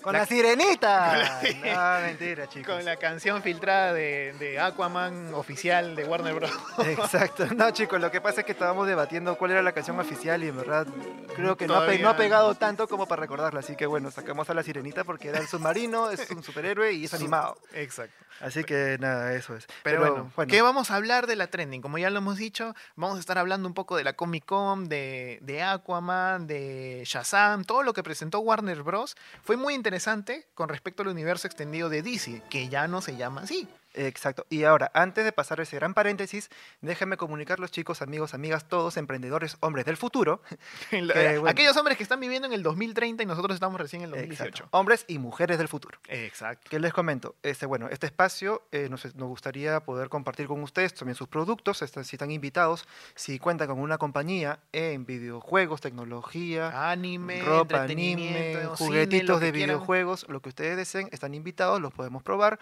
¡Con 0.02 0.14
La- 0.14 0.20
la, 0.20 0.26
sirenita! 0.26 1.40
Con 1.42 1.62
la- 1.62 2.00
No, 2.00 2.08
mentira, 2.08 2.48
chicos. 2.48 2.74
con 2.76 2.86
la 2.86 2.96
canción 2.98 3.42
filtrada 3.44 3.94
de, 3.94 4.34
de 4.40 4.60
Aquaman 4.60 5.34
oficial 5.34 5.96
de 5.96 6.06
Warner 6.06 6.34
Bros. 6.36 6.52
Exacto. 6.86 7.46
No, 7.56 7.72
chicos, 7.72 8.00
lo 8.00 8.10
que 8.12 8.22
pasa 8.22 8.42
es 8.42 8.46
que 8.46 8.54
estábamos 8.54 8.88
debatiendo 8.88 9.38
cuál 9.38 9.52
era 9.52 9.62
la 9.62 9.72
canción 9.74 10.00
oficial 10.00 10.44
y 10.44 10.48
en 10.48 10.58
verdad 10.58 10.88
creo 11.36 11.58
que 11.58 11.68
no 11.68 11.76
ha, 11.76 11.88
no 11.98 12.10
ha 12.10 12.16
pegado 12.18 12.56
tanto 12.56 12.88
como 12.88 13.08
para 13.08 13.22
recordarla. 13.22 13.60
Así 13.60 13.76
que 13.76 13.86
bueno, 13.86 14.10
sacamos 14.12 14.50
a 14.50 14.54
la 14.54 14.64
sirenita 14.64 15.04
porque 15.04 15.30
era 15.30 15.40
el 15.40 15.48
submarino, 15.48 16.10
es 16.12 16.30
un 16.32 16.44
superhéroe 16.44 16.94
y 16.94 17.06
es 17.06 17.14
animado. 17.14 17.58
Exacto. 17.74 18.16
Así 18.40 18.64
que 18.64 18.98
nada, 19.00 19.34
eso 19.34 19.56
es. 19.56 19.68
Pero, 19.84 20.32
bueno, 20.36 20.48
¿qué 20.48 20.62
vamos 20.62 20.92
a 20.92 20.96
hablar 20.96 21.28
de 21.28 21.36
la 21.36 21.48
trending? 21.48 21.82
Como 21.82 21.98
ya 21.98 22.10
lo 22.10 22.20
hemos 22.20 22.38
dicho, 22.38 22.76
vamos 22.96 23.18
a 23.18 23.20
estar 23.20 23.38
hablando 23.38 23.68
un 23.68 23.74
poco 23.74 23.98
de 23.98 24.04
la 24.04 24.14
Comic 24.14 24.46
Con, 24.46 24.90
de, 24.90 25.40
de 25.42 25.62
Aquaman, 25.62 26.48
de 26.48 27.04
Shazam, 27.06 27.64
todo 27.64 27.84
lo 27.84 27.94
que 27.94 28.04
presentó 28.04 28.40
Warner 28.40 28.84
Bros. 28.84 29.16
Fue 29.44 29.58
muy 29.58 29.74
interesante 29.74 30.48
con 30.54 30.70
respecto 30.70 31.04
al 31.04 31.10
universo 31.10 31.48
extendido 31.48 31.90
de 31.90 32.02
DC, 32.02 32.44
que 32.50 32.70
ya 32.70 32.88
no 32.88 33.02
se 33.02 33.16
llama 33.16 33.42
así. 33.42 33.68
Exacto. 33.94 34.46
Y 34.50 34.64
ahora, 34.64 34.92
antes 34.94 35.26
de 35.26 35.32
pasar 35.32 35.60
ese 35.60 35.76
gran 35.76 35.94
paréntesis, 35.94 36.50
déjenme 36.82 37.18
comunicarlos, 37.18 37.72
chicos, 37.72 38.02
amigos, 38.02 38.34
amigas, 38.34 38.68
todos 38.68 38.98
emprendedores, 38.98 39.58
hombres 39.60 39.86
del 39.86 39.98
futuro. 39.98 40.42
Que, 40.90 41.38
bueno. 41.38 41.50
Aquellos 41.50 41.76
hombres 41.78 41.98
que 41.98 42.04
están 42.04 42.20
viviendo 42.20 42.48
en 42.48 42.54
el 42.54 42.64
2030 42.64 43.24
y 43.24 43.26
nosotros 43.26 43.56
estamos 43.56 43.80
recién 43.80 44.02
en 44.02 44.06
el 44.06 44.12
2018. 44.12 44.50
Exacto. 44.50 44.78
Hombres 44.78 45.06
y 45.08 45.18
mujeres 45.18 45.58
del 45.58 45.68
futuro. 45.68 46.00
Exacto. 46.08 46.68
¿Qué 46.70 46.80
les 46.80 46.94
comento? 46.94 47.36
Este, 47.44 47.66
bueno, 47.66 47.88
este 47.90 48.08
espacio 48.08 48.64
eh, 48.72 48.88
nos, 48.90 49.16
nos 49.16 49.28
gustaría 49.28 49.80
poder 49.82 50.10
compartir 50.10 50.48
con 50.48 50.62
ustedes 50.62 50.94
también 50.94 51.16
sus 51.16 51.28
productos, 51.28 51.82
están, 51.82 52.06
si 52.06 52.16
están 52.16 52.32
invitados, 52.32 52.88
si 53.16 53.40
cuentan 53.40 53.68
con 53.68 53.80
una 53.80 53.98
compañía 53.98 54.60
en 54.72 55.06
videojuegos, 55.06 55.82
tecnología, 55.82 56.92
Anime, 56.92 57.42
ropa, 57.44 57.84
anime, 57.84 58.66
juguetitos 58.78 59.40
que 59.40 59.46
de 59.46 59.52
quieran. 59.52 59.70
videojuegos, 59.70 60.26
lo 60.28 60.42
que 60.42 60.50
ustedes 60.50 60.78
deseen, 60.78 61.10
están 61.12 61.34
invitados, 61.34 61.82
los 61.82 61.94
podemos 61.94 62.24
probar 62.24 62.60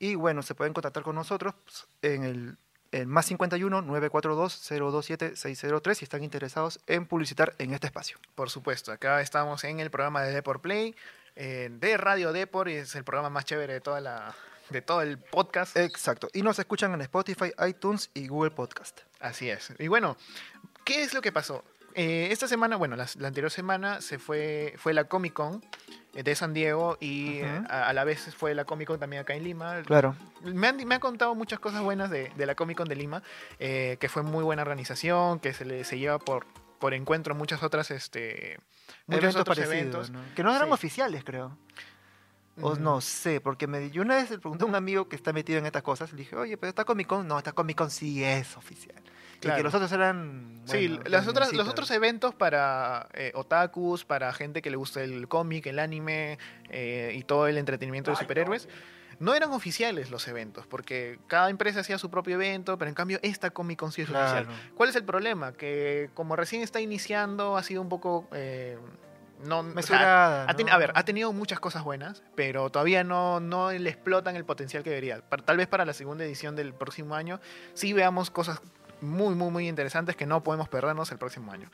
y 0.00 0.14
bueno, 0.14 0.42
se 0.42 0.56
pueden 0.56 0.72
contactar 0.72 1.04
con 1.04 1.14
nosotros 1.14 1.54
pues, 1.62 1.86
en 2.00 2.24
el, 2.24 2.56
el 2.90 3.06
más 3.06 3.26
51 3.26 3.82
942 3.82 4.68
027 4.68 5.36
603 5.36 5.98
si 5.98 6.04
están 6.04 6.24
interesados 6.24 6.80
en 6.86 7.06
publicitar 7.06 7.54
en 7.58 7.74
este 7.74 7.86
espacio. 7.86 8.18
Por 8.34 8.48
supuesto, 8.48 8.90
acá 8.90 9.20
estamos 9.20 9.62
en 9.62 9.78
el 9.78 9.90
programa 9.90 10.22
de 10.22 10.32
Deport 10.32 10.62
Play, 10.62 10.96
eh, 11.36 11.68
de 11.70 11.96
Radio 11.98 12.32
Deport, 12.32 12.70
y 12.70 12.74
es 12.74 12.94
el 12.96 13.04
programa 13.04 13.28
más 13.28 13.44
chévere 13.44 13.74
de, 13.74 13.80
toda 13.82 14.00
la, 14.00 14.34
de 14.70 14.80
todo 14.80 15.02
el 15.02 15.18
podcast. 15.18 15.76
Exacto. 15.76 16.28
Y 16.32 16.40
nos 16.40 16.58
escuchan 16.58 16.94
en 16.94 17.02
Spotify, 17.02 17.52
iTunes 17.68 18.10
y 18.14 18.26
Google 18.26 18.52
Podcast. 18.52 19.02
Así 19.20 19.50
es. 19.50 19.74
Y 19.78 19.88
bueno, 19.88 20.16
¿qué 20.86 21.02
es 21.02 21.12
lo 21.12 21.20
que 21.20 21.30
pasó? 21.30 21.62
Eh, 21.94 22.28
esta 22.30 22.48
semana, 22.48 22.76
bueno, 22.76 22.96
la, 22.96 23.06
la 23.18 23.28
anterior 23.28 23.50
semana 23.50 24.00
se 24.00 24.18
fue, 24.18 24.74
fue 24.78 24.94
la 24.94 25.04
Comic 25.04 25.34
Con 25.34 25.62
de 26.12 26.34
San 26.34 26.52
Diego 26.54 26.96
y 27.00 27.38
eh, 27.38 27.62
a, 27.68 27.88
a 27.88 27.92
la 27.92 28.04
vez 28.04 28.34
fue 28.34 28.54
la 28.54 28.64
Comic 28.64 28.88
Con 28.88 28.98
también 28.98 29.22
acá 29.22 29.34
en 29.34 29.44
Lima. 29.44 29.82
Claro. 29.84 30.16
Me 30.42 30.66
han, 30.68 30.76
me 30.86 30.94
han 30.96 31.00
contado 31.00 31.34
muchas 31.34 31.60
cosas 31.60 31.82
buenas 31.82 32.10
de, 32.10 32.30
de 32.36 32.46
la 32.46 32.54
Comic 32.54 32.76
Con 32.78 32.88
de 32.88 32.96
Lima, 32.96 33.22
eh, 33.58 33.96
que 34.00 34.08
fue 34.08 34.22
muy 34.22 34.42
buena 34.44 34.62
organización, 34.62 35.38
que 35.40 35.52
se, 35.52 35.64
le, 35.64 35.84
se 35.84 35.98
lleva 35.98 36.18
por, 36.18 36.46
por 36.78 36.94
encuentro 36.94 37.34
muchas 37.34 37.62
otras, 37.62 37.90
este, 37.92 38.58
muchos 39.06 39.22
eventos 39.24 39.40
otros 39.42 39.58
eventos. 39.58 40.10
¿no? 40.10 40.20
Que 40.34 40.42
no 40.42 40.54
eran 40.54 40.66
Sí. 40.68 40.72
oficiales, 40.72 41.22
creo. 41.24 41.56
O 42.62 42.74
Mm. 42.74 42.82
no 42.82 43.00
sé, 43.00 43.40
porque 43.40 43.66
me, 43.66 43.90
yo 43.90 44.02
una 44.02 44.16
vez 44.16 44.30
le 44.30 44.38
pregunté 44.38 44.64
a 44.64 44.66
un 44.66 44.74
amigo 44.74 45.08
que 45.08 45.16
está 45.16 45.32
metido 45.32 45.58
en 45.60 45.66
estas 45.66 45.82
cosas, 45.82 46.10
le 46.12 46.18
dije, 46.18 46.36
oye, 46.36 46.56
pero 46.58 46.68
esta 46.68 46.84
Comic 46.84 47.06
Con, 47.06 47.26
no, 47.28 47.38
esta 47.38 47.52
Comic 47.52 47.76
Con 47.78 47.90
sí 47.90 48.22
es 48.24 48.56
oficial. 48.56 49.00
Y 49.42 49.50
que 49.50 49.62
los 49.62 49.74
otros 49.74 49.90
eran. 49.92 50.60
Sí, 50.66 50.98
las 51.06 51.26
otras, 51.26 51.52
los 51.52 51.68
otros 51.68 51.90
eventos 51.90 52.34
para 52.34 53.08
eh, 53.14 53.32
otakus, 53.34 54.04
para 54.04 54.32
gente 54.32 54.62
que 54.62 54.70
le 54.70 54.76
gusta 54.76 55.02
el 55.02 55.26
cómic, 55.28 55.66
el 55.66 55.78
anime 55.78 56.38
eh, 56.68 57.12
y 57.16 57.22
todo 57.24 57.48
el 57.48 57.58
entretenimiento 57.58 58.10
de 58.10 58.16
superhéroes, 58.16 58.68
no 59.18 59.34
eran 59.34 59.52
oficiales 59.52 60.10
los 60.10 60.28
eventos, 60.28 60.66
porque 60.66 61.18
cada 61.26 61.50
empresa 61.50 61.80
hacía 61.80 61.98
su 61.98 62.10
propio 62.10 62.36
evento, 62.36 62.78
pero 62.78 62.88
en 62.88 62.94
cambio 62.94 63.18
esta 63.22 63.50
Comic 63.50 63.78
Con 63.78 63.92
sí 63.92 64.02
es 64.02 64.10
oficial. 64.10 64.46
¿Cuál 64.74 64.90
es 64.90 64.96
el 64.96 65.04
problema? 65.04 65.52
Que 65.52 66.10
como 66.14 66.36
recién 66.36 66.62
está 66.62 66.80
iniciando, 66.80 67.56
ha 67.56 67.62
sido 67.62 67.82
un 67.82 67.88
poco... 67.88 68.28
eh, 68.32 68.78
no, 69.44 69.60
o 69.60 69.62
sea, 69.62 69.72
Mesurada. 69.72 70.44
a 70.44 70.78
ver, 70.78 70.92
ha 70.94 71.04
tenido 71.04 71.32
muchas 71.32 71.60
cosas 71.60 71.82
buenas, 71.82 72.22
pero 72.34 72.68
todavía 72.70 73.04
no, 73.04 73.40
no 73.40 73.72
le 73.72 73.88
explotan 73.88 74.36
el 74.36 74.44
potencial 74.44 74.82
que 74.82 74.90
debería. 74.90 75.22
Tal 75.22 75.56
vez 75.56 75.66
para 75.66 75.86
la 75.86 75.94
segunda 75.94 76.24
edición 76.24 76.56
del 76.56 76.74
próximo 76.74 77.14
año 77.14 77.40
sí 77.72 77.94
veamos 77.94 78.30
cosas 78.30 78.60
muy, 79.00 79.34
muy, 79.34 79.50
muy 79.50 79.68
interesantes 79.68 80.16
que 80.16 80.26
no 80.26 80.42
podemos 80.42 80.68
perdernos 80.68 81.10
el 81.12 81.18
próximo 81.18 81.52
año. 81.52 81.70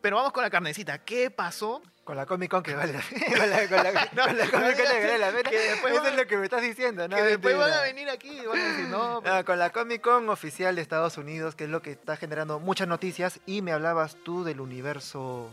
Pero 0.00 0.16
vamos 0.16 0.32
con 0.32 0.42
la 0.42 0.50
carnecita. 0.50 0.98
¿Qué 0.98 1.30
pasó? 1.30 1.82
Con 2.04 2.16
la 2.16 2.26
Comic 2.26 2.50
Con 2.50 2.62
que 2.62 2.74
vale 2.74 2.92
la. 2.94 3.00
Con 3.38 3.50
la, 3.50 3.68
con 3.68 3.84
la, 3.84 4.08
No, 4.12 4.24
con 4.26 4.38
la 4.38 4.50
Comic 4.50 4.66
Con 4.76 4.76
que 4.76 4.82
vale 5.06 5.18
la 5.18 5.30
pena. 5.30 5.50
después 5.50 5.92
Eso 5.92 6.02
van- 6.02 6.12
es 6.12 6.18
lo 6.18 6.26
que 6.26 6.36
me 6.38 6.44
estás 6.44 6.62
diciendo, 6.62 7.06
¿no? 7.06 7.16
que 7.16 7.22
después 7.22 7.56
van 7.56 7.72
a 7.72 7.80
venir 7.82 8.08
aquí 8.10 8.30
y 8.40 8.46
van 8.46 8.58
a 8.58 8.64
decir, 8.64 8.86
no, 8.86 9.20
pero- 9.22 9.34
Ah, 9.36 9.44
con 9.44 9.58
la 9.58 9.70
Comic 9.70 10.00
Con 10.00 10.28
oficial 10.30 10.74
de 10.76 10.82
Estados 10.82 11.18
Unidos, 11.18 11.54
que 11.54 11.64
es 11.64 11.70
lo 11.70 11.82
que 11.82 11.92
está 11.92 12.16
generando 12.16 12.58
muchas 12.58 12.88
noticias, 12.88 13.40
y 13.46 13.62
me 13.62 13.72
hablabas 13.72 14.16
tú 14.24 14.42
del 14.44 14.60
universo. 14.60 15.50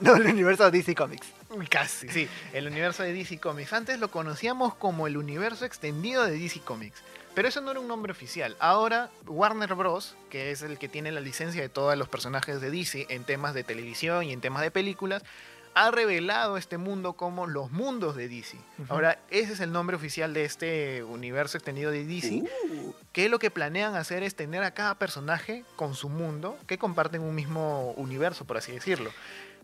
No, 0.00 0.16
el 0.16 0.26
universo 0.26 0.70
DC 0.70 0.94
Comics. 0.94 1.26
Casi, 1.70 2.08
sí. 2.08 2.28
El 2.52 2.66
universo 2.66 3.02
de 3.02 3.12
DC 3.12 3.38
Comics. 3.38 3.72
Antes 3.72 3.98
lo 3.98 4.10
conocíamos 4.10 4.74
como 4.74 5.06
el 5.06 5.16
universo 5.16 5.64
extendido 5.64 6.24
de 6.24 6.38
DC 6.38 6.60
Comics. 6.60 7.00
Pero 7.38 7.50
eso 7.50 7.60
no 7.60 7.70
era 7.70 7.78
un 7.78 7.86
nombre 7.86 8.10
oficial. 8.10 8.56
Ahora, 8.58 9.10
Warner 9.28 9.76
Bros., 9.76 10.16
que 10.28 10.50
es 10.50 10.62
el 10.62 10.76
que 10.76 10.88
tiene 10.88 11.12
la 11.12 11.20
licencia 11.20 11.62
de 11.62 11.68
todos 11.68 11.96
los 11.96 12.08
personajes 12.08 12.60
de 12.60 12.68
DC 12.68 13.06
en 13.10 13.22
temas 13.22 13.54
de 13.54 13.62
televisión 13.62 14.24
y 14.24 14.32
en 14.32 14.40
temas 14.40 14.62
de 14.62 14.72
películas, 14.72 15.22
ha 15.74 15.92
revelado 15.92 16.56
este 16.56 16.78
mundo 16.78 17.12
como 17.12 17.46
los 17.46 17.70
mundos 17.70 18.16
de 18.16 18.28
DC. 18.28 18.58
Ahora, 18.88 19.20
ese 19.30 19.52
es 19.52 19.60
el 19.60 19.70
nombre 19.70 19.94
oficial 19.94 20.34
de 20.34 20.44
este 20.44 21.04
universo 21.04 21.56
extendido 21.56 21.92
de 21.92 22.04
DC. 22.04 22.42
Que 23.12 23.28
lo 23.28 23.38
que 23.38 23.52
planean 23.52 23.94
hacer 23.94 24.24
es 24.24 24.34
tener 24.34 24.64
a 24.64 24.72
cada 24.72 24.96
personaje 24.96 25.64
con 25.76 25.94
su 25.94 26.08
mundo, 26.08 26.58
que 26.66 26.76
comparten 26.76 27.22
un 27.22 27.36
mismo 27.36 27.92
universo, 27.92 28.46
por 28.46 28.56
así 28.56 28.72
decirlo. 28.72 29.12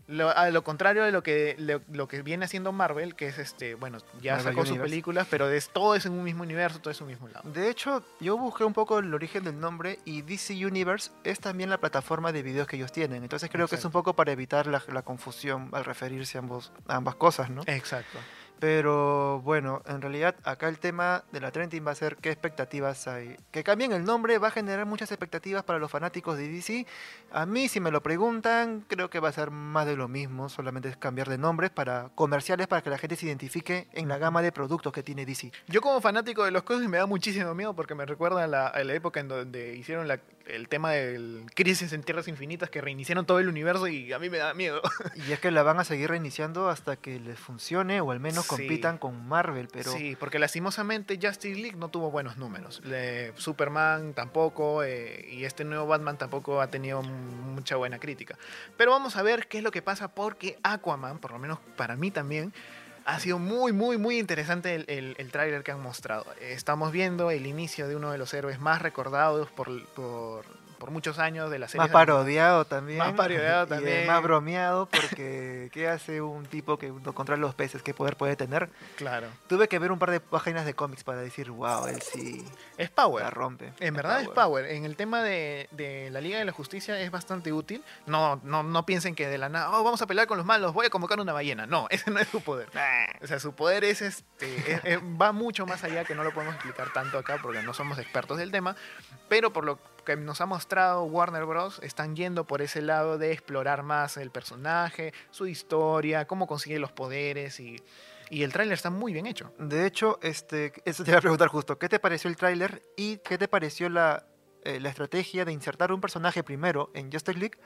Lo- 0.07 0.29
a 0.29 0.49
lo 0.51 0.63
contrario 0.63 1.03
de 1.03 1.11
lo 1.11 1.23
que, 1.23 1.55
lo, 1.57 1.81
lo 1.91 2.07
que 2.07 2.21
viene 2.21 2.45
haciendo 2.45 2.71
Marvel, 2.71 3.15
que 3.15 3.27
es 3.27 3.39
este, 3.39 3.73
bueno, 3.75 3.97
ya 4.21 4.33
Marvel 4.35 4.53
sacó 4.53 4.65
sus 4.65 4.77
películas, 4.83 5.27
pero 5.29 5.49
es, 5.49 5.69
todo 5.69 5.95
es 5.95 6.05
en 6.05 6.13
un 6.13 6.23
mismo 6.23 6.43
universo, 6.43 6.79
todo 6.79 6.91
es 6.91 6.99
en 6.99 7.05
un 7.05 7.09
mismo 7.11 7.27
lado. 7.27 7.49
De 7.49 7.69
hecho, 7.69 8.03
yo 8.19 8.37
busqué 8.37 8.63
un 8.63 8.73
poco 8.73 8.99
el 8.99 9.11
origen 9.13 9.43
del 9.43 9.59
nombre 9.59 9.97
y 10.05 10.21
DC 10.21 10.53
Universe 10.65 11.11
es 11.23 11.39
también 11.39 11.69
la 11.71 11.79
plataforma 11.79 12.31
de 12.31 12.43
videos 12.43 12.67
que 12.67 12.75
ellos 12.75 12.91
tienen. 12.91 13.23
Entonces 13.23 13.49
creo 13.51 13.67
que 13.67 13.75
es 13.75 13.85
un 13.85 13.91
poco 13.91 14.13
para 14.13 14.31
evitar 14.31 14.67
la, 14.67 14.83
la 14.93 15.01
confusión 15.01 15.69
al 15.73 15.85
referirse 15.85 16.37
a, 16.37 16.41
ambos, 16.41 16.71
a 16.87 16.95
ambas 16.97 17.15
cosas, 17.15 17.49
¿no? 17.49 17.63
Exacto. 17.65 18.19
Pero 18.59 19.41
bueno, 19.41 19.81
en 19.85 20.01
realidad 20.01 20.35
acá 20.43 20.69
el 20.69 20.79
tema 20.79 21.23
de 21.31 21.41
la 21.41 21.51
trending 21.51 21.85
va 21.85 21.91
a 21.91 21.95
ser 21.95 22.15
qué 22.17 22.31
expectativas 22.31 23.07
hay. 23.07 23.35
Que 23.51 23.63
cambien 23.63 23.91
el 23.91 24.03
nombre 24.05 24.37
va 24.37 24.47
a 24.47 24.51
generar 24.51 24.85
muchas 24.85 25.11
expectativas 25.11 25.63
para 25.63 25.77
los 25.77 25.91
fanáticos 25.91 26.37
de 26.37 26.47
DC. 26.47 26.87
A 27.31 27.45
mí, 27.45 27.67
si 27.67 27.79
me 27.79 27.91
lo 27.91 28.01
preguntan, 28.01 28.85
creo 28.87 29.09
que 29.09 29.19
va 29.19 29.29
a 29.29 29.33
ser 29.33 29.51
más 29.51 29.85
de 29.85 29.97
lo 29.97 30.07
mismo. 30.07 30.47
Solamente 30.49 30.89
es 30.89 30.97
cambiar 30.97 31.27
de 31.29 31.37
nombres 31.37 31.69
para 31.69 32.09
comerciales 32.15 32.67
para 32.67 32.81
que 32.81 32.89
la 32.89 32.97
gente 32.97 33.15
se 33.17 33.25
identifique 33.25 33.87
en 33.91 34.07
la 34.07 34.17
gama 34.17 34.41
de 34.41 34.51
productos 34.51 34.93
que 34.93 35.03
tiene 35.03 35.25
DC. 35.25 35.51
Yo 35.67 35.81
como 35.81 35.99
fanático 36.01 36.43
de 36.45 36.51
los 36.51 36.63
cómics 36.63 36.89
me 36.89 36.97
da 36.97 37.05
muchísimo 37.05 37.53
miedo 37.53 37.75
porque 37.75 37.93
me 37.93 38.05
recuerda 38.05 38.47
la, 38.47 38.67
a 38.67 38.83
la 38.83 38.93
época 38.93 39.19
en 39.19 39.27
donde 39.27 39.75
hicieron 39.75 40.07
la- 40.07 40.19
el 40.47 40.67
tema 40.69 40.91
del 40.91 41.45
Crisis 41.55 41.91
en 41.93 42.03
Tierras 42.03 42.27
Infinitas 42.27 42.69
que 42.69 42.79
reiniciaron 42.81 43.25
todo 43.25 43.39
el 43.39 43.47
universo 43.49 43.87
y 43.87 44.13
a 44.13 44.19
mí 44.19 44.29
me 44.29 44.37
da 44.37 44.53
miedo. 44.53 44.81
Y 45.27 45.31
es 45.31 45.39
que 45.39 45.49
la 45.51 45.63
van 45.63 45.79
a 45.79 45.83
seguir 45.83 46.09
reiniciando 46.09 46.69
hasta 46.69 46.95
que 46.97 47.19
les 47.19 47.39
funcione 47.39 47.99
o 48.01 48.11
al 48.11 48.19
menos 48.19 48.43
Sí. 48.45 48.49
compitan 48.49 48.97
con 48.97 49.27
Marvel. 49.27 49.67
Pero 49.71 49.91
Sí, 49.91 50.15
porque 50.19 50.37
lastimosamente 50.39 51.17
Justice 51.21 51.59
League 51.59 51.77
no 51.77 51.89
tuvo 51.89 52.11
buenos 52.11 52.37
números. 52.37 52.81
Le- 52.85 53.33
Superman 53.37 54.13
tampoco, 54.13 54.83
eh, 54.83 55.27
y 55.31 55.45
este 55.45 55.63
nuevo 55.65 55.87
Batman 55.87 56.17
tampoco 56.17 56.61
ha 56.61 56.67
tenido 56.67 57.01
mucha 57.01 57.75
buena 57.75 57.99
crítica. 57.99 58.37
Pero 58.77 58.91
vamos 58.91 59.15
a 59.17 59.23
ver 59.23 59.47
qué 59.47 59.57
es 59.59 59.63
lo 59.63 59.71
que 59.71 59.81
pasa 59.81 60.09
porque 60.09 60.57
Aquaman, 60.63 61.17
por 61.19 61.31
lo 61.31 61.39
menos 61.39 61.59
para 61.75 61.95
mí 61.95 62.11
también, 62.11 62.53
ha 63.05 63.19
sido 63.19 63.37
muy, 63.37 63.71
muy, 63.71 63.97
muy 63.97 64.17
interesante 64.17 64.75
el, 64.75 65.15
el, 65.17 65.31
tráiler 65.31 65.63
que 65.63 65.71
han 65.71 65.81
mostrado. 65.81 66.25
Estamos 66.41 66.91
viendo 66.91 67.29
el 67.29 67.45
inicio 67.45 67.87
de 67.87 67.95
uno 67.95 68.11
de 68.11 68.17
los 68.17 68.33
héroes 68.33 68.59
más 68.59 68.81
recordados 68.81 69.49
por, 69.51 69.85
por, 69.89 70.45
por 70.75 70.91
muchos 70.91 71.19
años 71.19 71.49
de 71.49 71.59
la 71.59 71.67
serie. 71.67 71.81
más 71.83 71.91
parodiado 71.91 72.65
también. 72.65 72.99
Más 72.99 73.13
parodiado 73.13 73.67
también. 73.67 74.05
más 74.07 74.21
bromeado 74.21 74.87
porque 74.87 75.69
¿qué 75.73 75.87
hace 75.87 76.21
un 76.21 76.45
tipo 76.45 76.77
que 76.77 76.89
no 76.89 77.13
controla 77.13 77.41
los 77.41 77.55
peces? 77.55 77.81
¿Qué 77.81 77.93
poder 77.93 78.17
puede 78.17 78.35
tener? 78.35 78.69
Claro. 78.95 79.27
Tuve 79.47 79.67
que 79.67 79.79
ver 79.79 79.91
un 79.91 79.99
par 79.99 80.11
de 80.11 80.19
páginas 80.19 80.65
de 80.65 80.73
cómics 80.73 81.03
para 81.03 81.19
decir, 81.19 81.51
wow, 81.51 81.87
él 81.87 82.01
sí 82.01 82.45
Es 82.77 82.89
Power. 82.89 83.23
la 83.23 83.29
rompe. 83.29 83.73
En 83.79 83.93
verdad 83.95 84.21
es 84.21 84.27
Power. 84.29 84.65
En 84.65 84.85
el 84.85 84.95
tema 84.95 85.21
de, 85.23 85.67
de 85.71 86.09
la 86.11 86.21
Liga 86.21 86.37
de 86.39 86.45
la 86.45 86.51
Justicia 86.51 86.99
es 86.99 87.11
bastante 87.11 87.51
útil. 87.53 87.83
No, 88.05 88.39
no, 88.43 88.63
no 88.63 88.85
piensen 88.85 89.15
que 89.15 89.27
de 89.27 89.37
la 89.37 89.49
nada, 89.49 89.71
oh, 89.77 89.83
vamos 89.83 90.01
a 90.01 90.07
pelear 90.07 90.27
con 90.27 90.37
los 90.37 90.45
malos, 90.45 90.73
voy 90.73 90.85
a 90.85 90.89
convocar 90.89 91.19
una 91.19 91.33
ballena. 91.33 91.65
No, 91.65 91.87
ese 91.89 92.11
no 92.11 92.19
es 92.19 92.27
su 92.27 92.41
poder. 92.41 92.69
O 93.21 93.27
sea, 93.27 93.39
su 93.39 93.53
poder 93.53 93.83
es 93.83 94.01
este. 94.01 94.73
es- 94.73 94.81
es- 94.83 94.99
va 94.99 95.31
mucho 95.31 95.65
más 95.65 95.83
allá 95.83 96.03
que 96.05 96.15
no 96.15 96.23
lo 96.23 96.33
podemos 96.33 96.55
explicar 96.55 96.91
tanto 96.93 97.17
acá 97.17 97.37
porque 97.41 97.61
no 97.61 97.73
somos 97.73 97.97
expertos 97.99 98.37
del 98.37 98.51
tema. 98.51 98.75
Pero 99.29 99.51
por 99.51 99.63
lo 99.65 99.79
que 100.05 100.15
nos 100.15 100.39
ha 100.41 100.45
mostrado 100.45 101.03
Warner 101.03 101.45
Bros. 101.45 101.79
están 101.83 102.15
yendo 102.15 102.45
por 102.45 102.61
ese 102.61 102.81
lado 102.81 103.17
de 103.17 103.31
explorar 103.31 103.83
más 103.83 104.17
el 104.17 104.31
personaje, 104.31 105.13
su 105.31 105.47
historia, 105.47 106.25
cómo 106.25 106.47
consigue 106.47 106.79
los 106.79 106.91
poderes 106.91 107.59
y. 107.59 107.77
Y 108.29 108.41
el 108.41 108.51
tráiler 108.51 108.73
está 108.73 108.89
muy 108.89 109.13
bien 109.13 109.27
hecho. 109.27 109.53
De 109.59 109.85
hecho, 109.85 110.17
este, 110.23 110.73
eso 110.83 111.03
te 111.03 111.11
iba 111.11 111.19
a 111.19 111.21
preguntar 111.21 111.47
justo, 111.47 111.77
¿qué 111.77 111.87
te 111.87 111.99
pareció 111.99 112.27
el 112.27 112.35
tráiler 112.35 112.81
y 112.97 113.17
qué 113.17 113.37
te 113.37 113.47
pareció 113.47 113.87
la, 113.87 114.25
eh, 114.63 114.79
la 114.79 114.89
estrategia 114.89 115.45
de 115.45 115.51
insertar 115.51 115.91
un 115.91 116.01
personaje 116.01 116.41
primero 116.41 116.89
en 116.95 117.11
Justice 117.11 117.37
League 117.37 117.59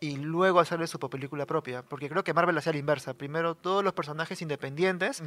y 0.00 0.16
luego 0.16 0.58
hacerle 0.58 0.88
su 0.88 0.98
película 0.98 1.46
propia? 1.46 1.82
Porque 1.82 2.08
creo 2.08 2.24
que 2.24 2.34
Marvel 2.34 2.58
hacía 2.58 2.72
la 2.72 2.78
inversa, 2.78 3.14
primero 3.14 3.54
todos 3.54 3.84
los 3.84 3.92
personajes 3.92 4.42
independientes 4.42 5.22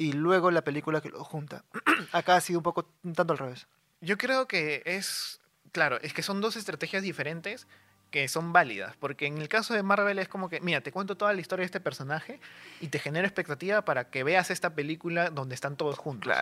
y 0.00 0.12
luego 0.12 0.50
la 0.50 0.62
película 0.62 1.00
que 1.00 1.10
los 1.10 1.26
junta. 1.26 1.62
Acá 2.12 2.36
ha 2.36 2.40
sido 2.40 2.58
un 2.58 2.62
poco 2.64 2.86
un 3.04 3.12
tanto 3.12 3.34
al 3.34 3.38
revés. 3.38 3.68
Yo 4.00 4.16
creo 4.16 4.48
que 4.48 4.82
es, 4.86 5.39
claro, 5.72 5.98
es 6.02 6.12
que 6.12 6.22
son 6.22 6.40
dos 6.40 6.56
estrategias 6.56 7.02
diferentes 7.02 7.66
que 8.10 8.26
son 8.26 8.52
válidas, 8.52 8.96
porque 8.98 9.26
en 9.26 9.38
el 9.38 9.48
caso 9.48 9.72
de 9.72 9.84
Marvel 9.84 10.18
es 10.18 10.26
como 10.28 10.48
que, 10.48 10.60
mira, 10.60 10.80
te 10.80 10.90
cuento 10.90 11.16
toda 11.16 11.32
la 11.32 11.40
historia 11.40 11.62
de 11.62 11.66
este 11.66 11.78
personaje 11.80 12.40
y 12.80 12.88
te 12.88 12.98
genero 12.98 13.24
expectativa 13.26 13.84
para 13.84 14.10
que 14.10 14.24
veas 14.24 14.50
esta 14.50 14.74
película 14.74 15.30
donde 15.30 15.54
están 15.54 15.76
todos 15.76 15.96
juntos. 15.96 16.32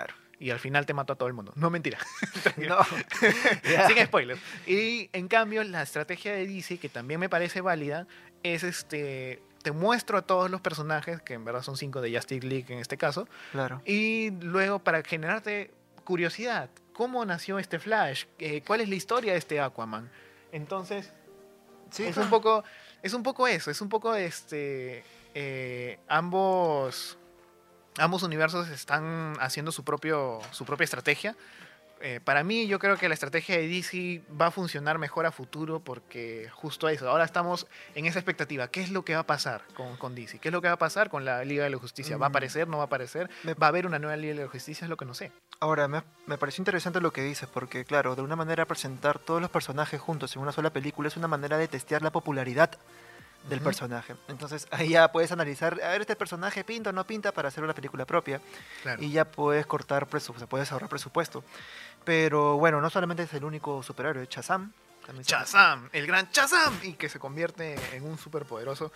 Y 0.40 0.50
al 0.50 0.60
final 0.60 0.86
te 0.86 0.94
mato 0.94 1.12
a 1.12 1.16
todo 1.16 1.28
el 1.28 1.34
mundo. 1.34 1.52
No, 1.56 1.68
mentira. 1.68 1.98
No. 2.56 2.78
Sin 3.88 4.04
spoilers. 4.06 4.40
Y 4.66 5.10
en 5.12 5.28
cambio, 5.28 5.62
la 5.64 5.82
estrategia 5.82 6.32
de 6.32 6.46
DC, 6.46 6.78
que 6.78 6.88
también 6.88 7.20
me 7.20 7.28
parece 7.28 7.60
válida, 7.60 8.06
es 8.42 8.62
este. 8.62 9.42
Te 9.62 9.72
muestro 9.72 10.16
a 10.16 10.22
todos 10.22 10.50
los 10.50 10.60
personajes, 10.60 11.20
que 11.20 11.34
en 11.34 11.44
verdad 11.44 11.62
son 11.62 11.76
cinco 11.76 12.00
de 12.00 12.14
Justice 12.14 12.46
League 12.46 12.72
en 12.72 12.78
este 12.78 12.96
caso, 12.96 13.28
Claro. 13.52 13.82
y 13.84 14.30
luego 14.30 14.78
para 14.78 15.02
generarte 15.02 15.72
curiosidad, 16.04 16.70
¿cómo 16.98 17.24
nació 17.24 17.58
este 17.58 17.78
Flash? 17.78 18.24
Eh, 18.40 18.60
¿Cuál 18.66 18.80
es 18.82 18.88
la 18.88 18.96
historia 18.96 19.32
de 19.32 19.38
este 19.38 19.60
Aquaman? 19.60 20.10
Entonces, 20.52 21.12
Sí, 21.90 22.04
es 22.04 22.18
un 22.18 22.28
poco, 22.28 22.64
es 23.02 23.14
un 23.14 23.22
poco 23.22 23.46
eso, 23.48 23.70
es 23.70 23.80
un 23.80 23.88
poco 23.88 24.14
este, 24.14 25.02
eh, 25.34 25.98
ambos, 26.06 27.16
ambos 27.96 28.22
universos 28.22 28.68
están 28.68 29.34
haciendo 29.40 29.72
su 29.72 29.84
propio, 29.84 30.40
su 30.50 30.66
propia 30.66 30.84
estrategia. 30.84 31.34
Eh, 32.00 32.20
para 32.22 32.44
mí, 32.44 32.66
yo 32.68 32.78
creo 32.78 32.96
que 32.98 33.08
la 33.08 33.14
estrategia 33.14 33.56
de 33.56 33.66
DC 33.68 34.22
va 34.38 34.46
a 34.46 34.50
funcionar 34.50 34.98
mejor 34.98 35.24
a 35.26 35.32
futuro 35.32 35.80
porque 35.80 36.48
justo 36.52 36.88
eso. 36.90 37.08
Ahora 37.08 37.24
estamos 37.24 37.66
en 37.94 38.04
esa 38.06 38.18
expectativa. 38.18 38.68
¿Qué 38.68 38.82
es 38.82 38.90
lo 38.90 39.02
que 39.04 39.14
va 39.14 39.20
a 39.20 39.26
pasar 39.26 39.62
con, 39.74 39.96
con 39.96 40.14
DC? 40.14 40.38
¿Qué 40.40 40.48
es 40.48 40.52
lo 40.52 40.60
que 40.60 40.68
va 40.68 40.74
a 40.74 40.78
pasar 40.78 41.08
con 41.10 41.24
la 41.24 41.42
Liga 41.44 41.64
de 41.64 41.70
la 41.70 41.78
Justicia? 41.78 42.16
¿Va 42.18 42.26
a 42.26 42.28
Mm. 42.28 42.32
aparecer? 42.32 42.68
¿No 42.68 42.76
va 42.76 42.82
a 42.84 42.86
aparecer? 42.86 43.30
¿Va 43.60 43.66
a 43.66 43.68
haber 43.70 43.86
una 43.86 43.98
nueva 43.98 44.16
Liga 44.16 44.34
de 44.34 44.42
la 44.44 44.48
Justicia? 44.50 44.84
Es 44.84 44.90
lo 44.90 44.96
que 44.96 45.06
no 45.06 45.14
sé. 45.14 45.32
Ahora, 45.60 45.88
me, 45.88 46.02
me 46.26 46.38
pareció 46.38 46.62
interesante 46.62 47.00
lo 47.00 47.12
que 47.12 47.22
dices, 47.22 47.48
porque 47.52 47.84
claro, 47.84 48.14
de 48.14 48.22
una 48.22 48.36
manera 48.36 48.64
presentar 48.64 49.18
todos 49.18 49.40
los 49.40 49.50
personajes 49.50 50.00
juntos 50.00 50.34
en 50.36 50.42
una 50.42 50.52
sola 50.52 50.70
película 50.70 51.08
es 51.08 51.16
una 51.16 51.26
manera 51.26 51.58
de 51.58 51.66
testear 51.66 52.00
la 52.02 52.12
popularidad 52.12 52.70
del 53.48 53.60
personaje. 53.60 54.14
Entonces 54.28 54.68
ahí 54.70 54.90
ya 54.90 55.10
puedes 55.10 55.32
analizar, 55.32 55.80
a 55.82 55.88
ver, 55.88 56.02
este 56.02 56.14
personaje 56.14 56.62
pinta 56.62 56.90
o 56.90 56.92
no 56.92 57.04
pinta 57.04 57.32
para 57.32 57.48
hacer 57.48 57.64
una 57.64 57.74
película 57.74 58.04
propia. 58.04 58.40
Claro. 58.82 59.02
Y 59.02 59.10
ya 59.10 59.24
puedes 59.24 59.66
cortar 59.66 60.06
presupuesto, 60.06 60.46
puedes 60.46 60.70
ahorrar 60.70 60.88
presupuesto. 60.90 61.42
Pero 62.04 62.56
bueno, 62.58 62.80
no 62.80 62.88
solamente 62.88 63.24
es 63.24 63.32
el 63.34 63.44
único 63.44 63.82
superhéroe, 63.82 64.26
se- 64.26 64.32
Shazam, 65.24 65.88
el 65.92 66.06
gran 66.06 66.28
Shazam, 66.30 66.78
y 66.84 66.92
que 66.92 67.08
se 67.08 67.18
convierte 67.18 67.74
en 67.96 68.04
un 68.04 68.16
superpoderoso. 68.18 68.92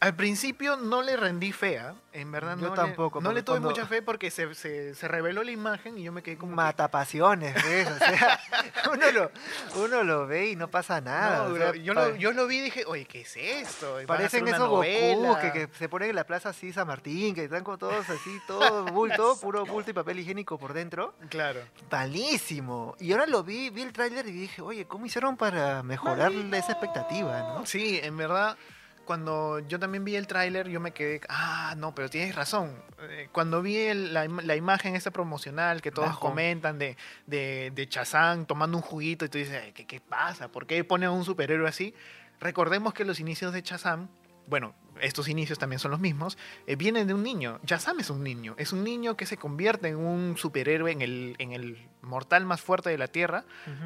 Al 0.00 0.14
principio 0.14 0.76
no 0.76 1.02
le 1.02 1.16
rendí 1.16 1.50
fea, 1.50 1.92
en 2.12 2.30
verdad 2.30 2.56
Yo 2.56 2.68
no 2.68 2.74
tampoco, 2.74 3.18
le, 3.18 3.24
no 3.24 3.32
le 3.32 3.42
tuve 3.42 3.54
cuando- 3.54 3.70
mucha 3.70 3.84
fe 3.84 4.00
porque 4.00 4.30
se, 4.30 4.54
se, 4.54 4.94
se 4.94 5.08
reveló 5.08 5.42
la 5.42 5.50
imagen 5.50 5.98
y 5.98 6.04
yo 6.04 6.12
me 6.12 6.22
quedé 6.22 6.36
como 6.38 6.54
Matapasiones, 6.54 7.54
¿ves? 7.64 7.88
O 7.90 7.98
sea, 7.98 8.40
uno 8.92 9.10
lo, 9.10 9.30
uno 9.74 10.04
lo 10.04 10.26
ve 10.28 10.50
y 10.50 10.56
no 10.56 10.68
pasa 10.68 11.00
nada. 11.00 11.48
No, 11.48 11.54
o 11.54 11.56
sea, 11.56 11.72
bro, 11.72 11.80
yo, 11.80 11.94
lo, 11.94 12.14
yo 12.14 12.30
lo 12.32 12.46
vi 12.46 12.58
y 12.58 12.60
dije, 12.60 12.84
oye, 12.86 13.06
¿qué 13.06 13.22
es 13.22 13.36
esto? 13.36 13.94
¿Van 13.94 14.04
a 14.04 14.06
Parecen 14.06 14.46
esos 14.46 14.68
Goku 14.68 15.36
que, 15.40 15.52
que 15.52 15.68
se 15.76 15.88
ponen 15.88 16.10
en 16.10 16.16
la 16.16 16.24
plaza 16.24 16.50
así 16.50 16.72
San 16.72 16.86
Martín, 16.86 17.34
que 17.34 17.44
están 17.44 17.64
con 17.64 17.76
todos 17.76 18.08
así, 18.08 18.40
todo 18.46 18.84
bulto, 18.92 19.36
puro 19.40 19.66
bulto 19.66 19.90
y 19.90 19.94
papel 19.94 20.20
higiénico 20.20 20.58
por 20.58 20.74
dentro. 20.74 21.14
Claro. 21.28 21.60
Malísimo. 21.90 22.94
Y 23.00 23.10
ahora 23.12 23.26
lo 23.26 23.42
vi, 23.42 23.70
vi 23.70 23.82
el 23.82 23.92
tráiler 23.92 24.26
y 24.28 24.32
dije, 24.32 24.62
oye, 24.62 24.86
¿cómo 24.86 25.06
hicieron 25.06 25.36
para 25.36 25.82
mejorarle 25.82 26.56
esa 26.56 26.72
expectativa, 26.72 27.40
no? 27.40 27.66
Sí, 27.66 27.98
en 28.02 28.16
verdad, 28.16 28.56
cuando 29.08 29.60
yo 29.60 29.78
también 29.78 30.04
vi 30.04 30.16
el 30.16 30.26
tráiler, 30.26 30.68
yo 30.68 30.80
me 30.80 30.92
quedé, 30.92 31.22
ah, 31.30 31.72
no, 31.78 31.94
pero 31.94 32.10
tienes 32.10 32.34
razón. 32.34 32.74
Eh, 33.00 33.30
Cuando 33.32 33.62
vi 33.62 33.76
el- 33.78 34.12
la, 34.12 34.26
la 34.28 34.54
imagen 34.54 34.94
esta 34.94 35.10
promocional 35.10 35.80
que 35.80 35.90
todos 35.90 36.08
Bajo. 36.08 36.20
comentan 36.20 36.78
de, 36.78 36.94
de, 37.26 37.72
de 37.74 37.88
Chazán 37.88 38.44
tomando 38.44 38.76
un 38.76 38.82
juguito 38.82 39.24
y 39.24 39.30
tú 39.30 39.38
dices, 39.38 39.62
"Ay, 39.64 39.72
¿qué, 39.72 39.86
¿qué 39.86 39.98
pasa? 40.02 40.48
¿Por 40.48 40.66
qué 40.66 40.84
ponen 40.84 41.08
a 41.08 41.12
un 41.12 41.24
superhéroe 41.24 41.66
así? 41.66 41.94
Recordemos 42.38 42.92
que 42.92 43.06
los 43.06 43.18
inicios 43.18 43.54
de 43.54 43.62
Chazam, 43.62 44.08
bueno, 44.46 44.74
estos 45.00 45.28
inicios 45.28 45.58
también 45.58 45.78
son 45.78 45.90
los 45.90 46.00
mismos, 46.00 46.38
eh, 46.66 46.76
vienen 46.76 47.06
de 47.06 47.14
un 47.14 47.22
niño. 47.22 47.60
Chazam 47.64 48.00
es 48.00 48.10
un 48.10 48.22
niño, 48.22 48.54
es 48.58 48.72
un 48.72 48.84
niño 48.84 49.16
que 49.16 49.26
se 49.26 49.36
convierte 49.36 49.88
en 49.88 49.96
un 49.96 50.36
superhéroe, 50.36 50.90
en 50.92 51.02
el, 51.02 51.36
en 51.38 51.52
el 51.52 51.88
mortal 52.02 52.46
más 52.46 52.60
fuerte 52.60 52.90
de 52.90 52.98
la 52.98 53.08
Tierra, 53.08 53.44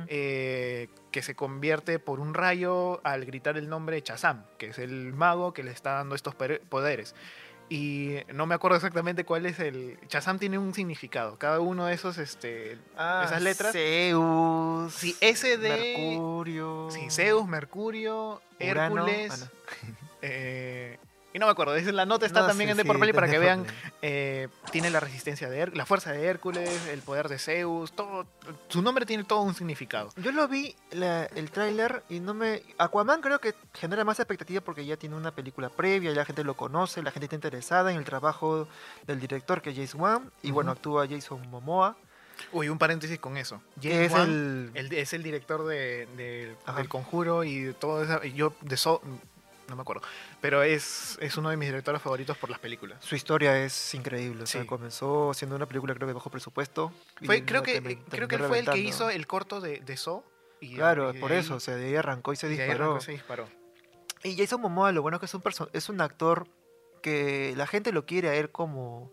eh, 0.09 0.89
que 1.11 1.23
se 1.23 1.35
convierte 1.35 1.99
por 1.99 2.21
un 2.21 2.35
rayo 2.35 3.01
al 3.05 3.25
gritar 3.25 3.57
el 3.57 3.69
nombre 3.69 3.97
de 3.97 4.03
Chazam, 4.03 4.45
que 4.59 4.69
es 4.69 4.79
el 4.79 5.13
mago 5.13 5.53
que 5.53 5.63
le 5.63 5.71
está 5.71 5.93
dando 5.95 6.15
estos 6.15 6.35
poderes. 6.69 7.15
Y 7.69 8.17
no 8.35 8.45
me 8.45 8.55
acuerdo 8.55 8.77
exactamente 8.77 9.25
cuál 9.25 9.47
es 9.47 9.59
el... 9.59 9.97
Chazam 10.07 10.39
tiene 10.39 10.59
un 10.59 10.75
significado. 10.75 11.39
Cada 11.39 11.61
uno 11.61 11.87
de 11.87 11.95
esos, 11.95 12.19
este, 12.19 12.73
esas 12.95 13.41
letras... 13.41 13.73
Zeus. 13.73 14.93
Sí, 14.93 15.17
ese 15.23 15.57
de- 15.57 15.71
Mercurio. 15.97 16.89
Sí, 16.91 17.07
Zeus, 17.09 17.49
Mercurio, 17.49 18.43
Urano. 18.61 19.07
Hércules... 19.09 19.33
Ah, 19.33 19.49
no. 19.89 19.97
eh, 20.23 20.99
y 21.35 21.39
no 21.39 21.47
me 21.47 21.53
acuerdo, 21.53 21.75
esa- 21.77 21.93
la 21.93 22.05
nota 22.05 22.27
está 22.27 22.41
No, 22.41 22.49
también 22.49 22.69
sí, 22.69 22.73
en 22.73 22.77
sí, 22.87 22.93
The 22.93 22.99
Play 22.99 23.13
para 23.15 23.27
que 23.27 23.39
vean. 23.39 23.65
Eh, 24.03 24.49
tiene 24.71 24.91
la 24.91 25.01
resistencia 25.01 25.49
de 25.49 25.63
Hér- 25.67 25.75
la 25.75 25.87
fuerza 25.87 26.13
de 26.13 26.27
Hércules, 26.27 26.69
el 26.89 27.01
poder 27.01 27.31
de 27.31 27.39
Zeus, 27.39 27.93
todo. 27.93 28.27
Su 28.69 28.83
nombre 28.83 29.07
tiene 29.07 29.25
todo 29.25 29.41
un 29.41 29.55
significado. 29.55 30.11
Yo 30.17 30.31
lo 30.33 30.47
vi 30.47 30.77
la- 30.91 31.25
el 31.25 31.51
tráiler 31.51 32.03
y 32.11 32.21
no 32.21 32.35
me... 32.35 32.63
Aquaman 32.77 33.23
creo 33.23 33.39
que 33.39 33.55
genera 33.73 34.05
más 34.05 34.19
expectativa 34.21 34.61
porque 34.61 34.85
ya 34.85 34.99
tiene 34.99 35.17
una 35.17 35.31
película 35.35 35.71
previa, 35.71 36.11
ya 36.11 36.17
la 36.19 36.25
gente 36.27 36.45
lo 36.45 36.55
conoce, 36.55 37.03
la 37.03 37.11
gente 37.13 37.25
está 37.25 37.37
interesada 37.37 37.91
en 37.93 37.97
el 37.97 38.05
trabajo 38.05 38.69
del 39.07 39.19
director 39.19 39.63
que 39.63 39.71
es 39.71 39.77
James 39.77 39.95
Wan 39.95 40.31
y 40.43 40.51
bueno, 40.51 40.71
actúa 40.73 41.07
Jason 41.09 41.49
Momoa, 41.51 41.97
Uy, 42.51 42.69
un 42.69 42.77
paréntesis 42.79 43.19
con 43.21 43.37
eso. 43.37 43.63
James 43.81 44.07
es 44.09 44.13
Wan, 44.13 44.23
el... 44.29 44.71
el- 44.75 44.93
es 44.95 45.13
el 45.15 45.23
director 45.23 45.65
de, 45.65 46.07
de- 46.17 46.57
Ajá. 46.67 46.77
del 46.79 46.89
Conjuro 46.89 47.45
y 47.45 47.61
de 47.61 47.73
todo 47.73 48.03
eso. 48.03 48.23
y 48.25 48.33
Yo, 48.33 48.53
de 48.63 48.77
So, 48.77 49.01
no 49.69 49.77
me 49.77 49.83
acuerdo. 49.83 50.03
Pero 50.41 50.63
es, 50.63 51.19
es 51.21 51.37
uno 51.37 51.51
de 51.51 51.57
mis 51.57 51.69
directores 51.69 52.01
favoritos 52.03 52.37
por 52.37 52.51
las 52.51 52.59
películas. 52.59 53.05
Su 53.05 53.15
historia 53.15 53.63
es 53.65 53.95
increíble, 53.95 54.43
o 54.43 54.47
sea, 54.47 54.63
Sí. 54.63 54.67
comenzó 54.67 55.31
haciendo 55.31 55.57
una 55.57 55.67
película 55.67 55.95
creo 55.95 56.07
que 56.09 56.15
bajo 56.15 56.31
presupuesto. 56.31 56.93
y 57.21 57.27
Fue, 57.27 57.45
creo 57.45 57.63
que, 57.63 57.83
termi- 57.83 57.99
creo 58.09 58.29
que 58.29 58.37
él 58.37 58.41
terminó 58.43 58.49
fue 58.49 58.59
el 58.59 58.65
que 58.67 58.71
reventando. 58.73 58.89
hizo 58.89 59.11
el 59.11 59.27
corto 59.27 59.61
de, 59.61 59.81
de 59.81 59.97
So. 59.97 60.25
Y, 60.61 60.75
Claro, 60.77 61.11
y 61.11 61.15
de 61.15 61.21
por 61.21 61.33
ahí- 61.33 61.39
eso, 61.39 61.57
o 61.57 61.61
sea, 61.61 61.75
de 61.77 61.87
ahí 61.87 61.97
arrancó 61.97 62.33
y 62.33 62.37
se 62.37 62.47
y 62.47 62.51
de 62.57 62.63
ahí 62.63 62.69
disparó. 62.69 62.85
arrancó 62.91 63.03
y 63.03 63.07
se 63.07 63.13
disparó. 63.13 63.49
Y 64.25 64.37
Jason 64.37 64.61
Momoa, 64.61 64.93
lo 64.93 65.03
bueno 65.03 65.17
es 65.17 65.21
que 65.21 65.27
es 65.27 65.35
un, 65.35 65.43
perso- 65.43 65.69
es 65.73 65.89
un 65.89 66.01
actor 66.01 66.47
que 67.03 67.55
la 67.57 67.67
gente 67.67 67.91
lo 67.93 68.07
quiere 68.07 68.29
a 68.29 68.35
él 68.37 68.51
como, 68.51 69.13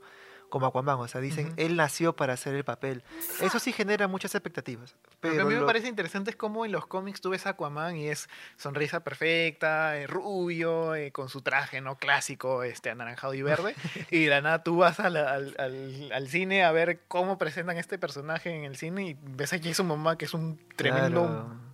como 0.50 0.66
Aquaman. 0.68 1.00
O 1.00 1.08
sea, 1.08 1.22
dicen, 1.22 1.54
él 1.58 1.76
nació 1.76 2.16
para 2.16 2.34
hacer 2.34 2.56
el 2.56 2.64
papel. 2.64 3.04
Eso 3.42 3.60
sí 3.60 3.72
genera 3.72 4.08
muchas 4.08 4.34
expectativas. 4.36 4.96
Pero 5.20 5.34
Pero 5.34 5.34
lo 5.36 5.38
que 5.38 5.42
a 5.42 5.46
mí 5.46 5.54
me 5.56 5.60
lo- 5.62 5.66
parece 5.68 5.88
interesante 5.88 6.32
es 6.32 6.36
cómo 6.36 6.66
en 6.66 6.72
los 6.72 6.86
cómics 6.88 7.22
tú 7.22 7.30
ves 7.30 7.46
a 7.46 7.52
Aquaman 7.52 7.96
y 7.98 8.08
es 8.10 8.28
sonrisa 8.58 9.02
perfecta, 9.04 9.98
eh, 9.98 10.08
rubio, 10.08 10.96
eh, 10.96 11.12
con 11.12 11.30
su 11.30 11.42
traje 11.42 11.82
no 11.82 11.98
clásico, 11.98 12.64
este 12.64 12.90
anaranjado 12.90 13.34
y 13.34 13.42
verde. 13.42 13.76
y 14.12 14.24
de 14.26 14.30
la 14.30 14.42
nada 14.42 14.64
tú 14.64 14.78
vas 14.78 15.00
a 15.00 15.10
la- 15.10 15.34
al, 15.34 15.56
al- 15.60 16.12
al 16.14 16.28
cine 16.28 16.64
a 16.64 16.72
ver 16.72 17.02
cómo 17.08 17.38
presentan 17.38 17.78
este 17.78 17.98
personaje 17.98 18.50
en 18.56 18.64
el 18.64 18.76
cine 18.78 19.04
y 19.10 19.18
ves 19.22 19.54
a 19.54 19.60
Jason 19.62 19.88
Momoa 19.88 20.18
que 20.18 20.26
es 20.26 20.34
un 20.34 20.60
tremendo 20.76 21.22
Claro. 21.26 21.69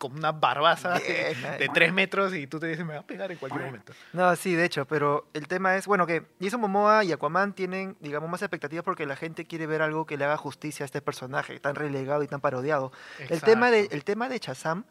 Con 0.00 0.16
una 0.16 0.32
barbaza 0.32 0.94
de, 0.94 1.70
tres 1.74 1.92
metros 1.92 2.34
y 2.34 2.46
tú 2.46 2.58
te 2.58 2.68
dices 2.68 2.86
me 2.86 2.94
va 2.94 3.00
a 3.00 3.06
pegar 3.06 3.30
en 3.30 3.36
cualquier 3.36 3.66
momento. 3.66 3.92
No, 4.14 4.34
sí, 4.34 4.54
de 4.54 4.64
hecho, 4.64 4.86
pero 4.86 5.26
el 5.34 5.46
tema 5.46 5.76
es, 5.76 5.86
bueno, 5.86 6.06
que 6.06 6.24
Jason 6.40 6.62
Momoa 6.62 7.04
y 7.04 7.12
Aquaman 7.12 7.52
tienen, 7.52 7.98
digamos, 8.00 8.30
más 8.30 8.40
expectativas 8.40 8.82
porque 8.82 9.04
la 9.04 9.14
gente 9.14 9.44
quiere 9.44 9.66
ver 9.66 9.82
algo 9.82 10.06
que 10.06 10.16
le 10.16 10.24
haga 10.24 10.38
justicia 10.38 10.84
a 10.84 10.86
este 10.86 11.02
personaje 11.02 11.60
tan 11.60 11.74
relegado 11.74 12.22
y 12.22 12.28
tan 12.28 12.40
parodiado. 12.40 12.92
El 13.28 13.42
tema, 13.42 13.70
de, 13.70 13.88
el 13.90 14.02
tema 14.02 14.30
de 14.30 14.38
Shazam, 14.38 14.84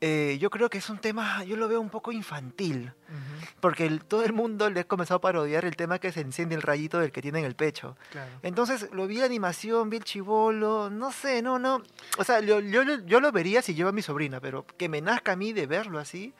eh, 0.00 0.38
yo 0.40 0.48
creo 0.50 0.70
que 0.70 0.78
es 0.78 0.88
un 0.90 0.98
tema, 0.98 1.42
yo 1.44 1.56
lo 1.56 1.66
veo 1.68 1.80
un 1.80 1.90
poco 1.90 2.12
infantil. 2.12 2.92
Porque 3.60 3.86
el- 3.86 4.04
todo 4.04 4.22
el 4.24 4.32
mundo 4.32 4.68
le 4.70 4.80
ha 4.80 4.84
comenzado 4.84 5.16
a 5.18 5.20
parodiar 5.20 5.64
el 5.64 5.74
tema 5.76 5.98
que 5.98 6.12
se 6.12 6.20
enciende 6.20 6.54
el 6.54 6.62
rayito 6.62 6.98
del 7.00 7.10
que 7.10 7.20
tiene 7.22 7.40
en 7.40 7.44
el 7.46 7.56
pecho. 7.56 7.96
claro. 8.10 8.30
Entonces 8.42 8.88
lo 8.92 9.06
vi 9.06 9.16
la 9.16 9.24
animación, 9.26 9.90
vi 9.90 9.96
el 9.96 10.04
chivolo, 10.04 10.90
no 10.90 11.10
sé, 11.10 11.42
no, 11.42 11.58
no. 11.58 11.82
O 12.18 12.24
sea, 12.24 12.40
yo, 12.40 12.60
yo, 12.60 12.82
yo 13.06 13.20
lo 13.20 13.32
vería 13.32 13.60
si 13.62 13.74
lleva 13.74 13.90
a 13.90 13.92
mi 13.92 14.02
sobrina, 14.02 14.40
pero 14.40 14.64
que 14.66 14.88
me 14.88 15.00
nazca 15.00 15.32
a 15.32 15.36
mí 15.36 15.52
de 15.52 15.66
verlo 15.66 15.98
así, 15.98 16.32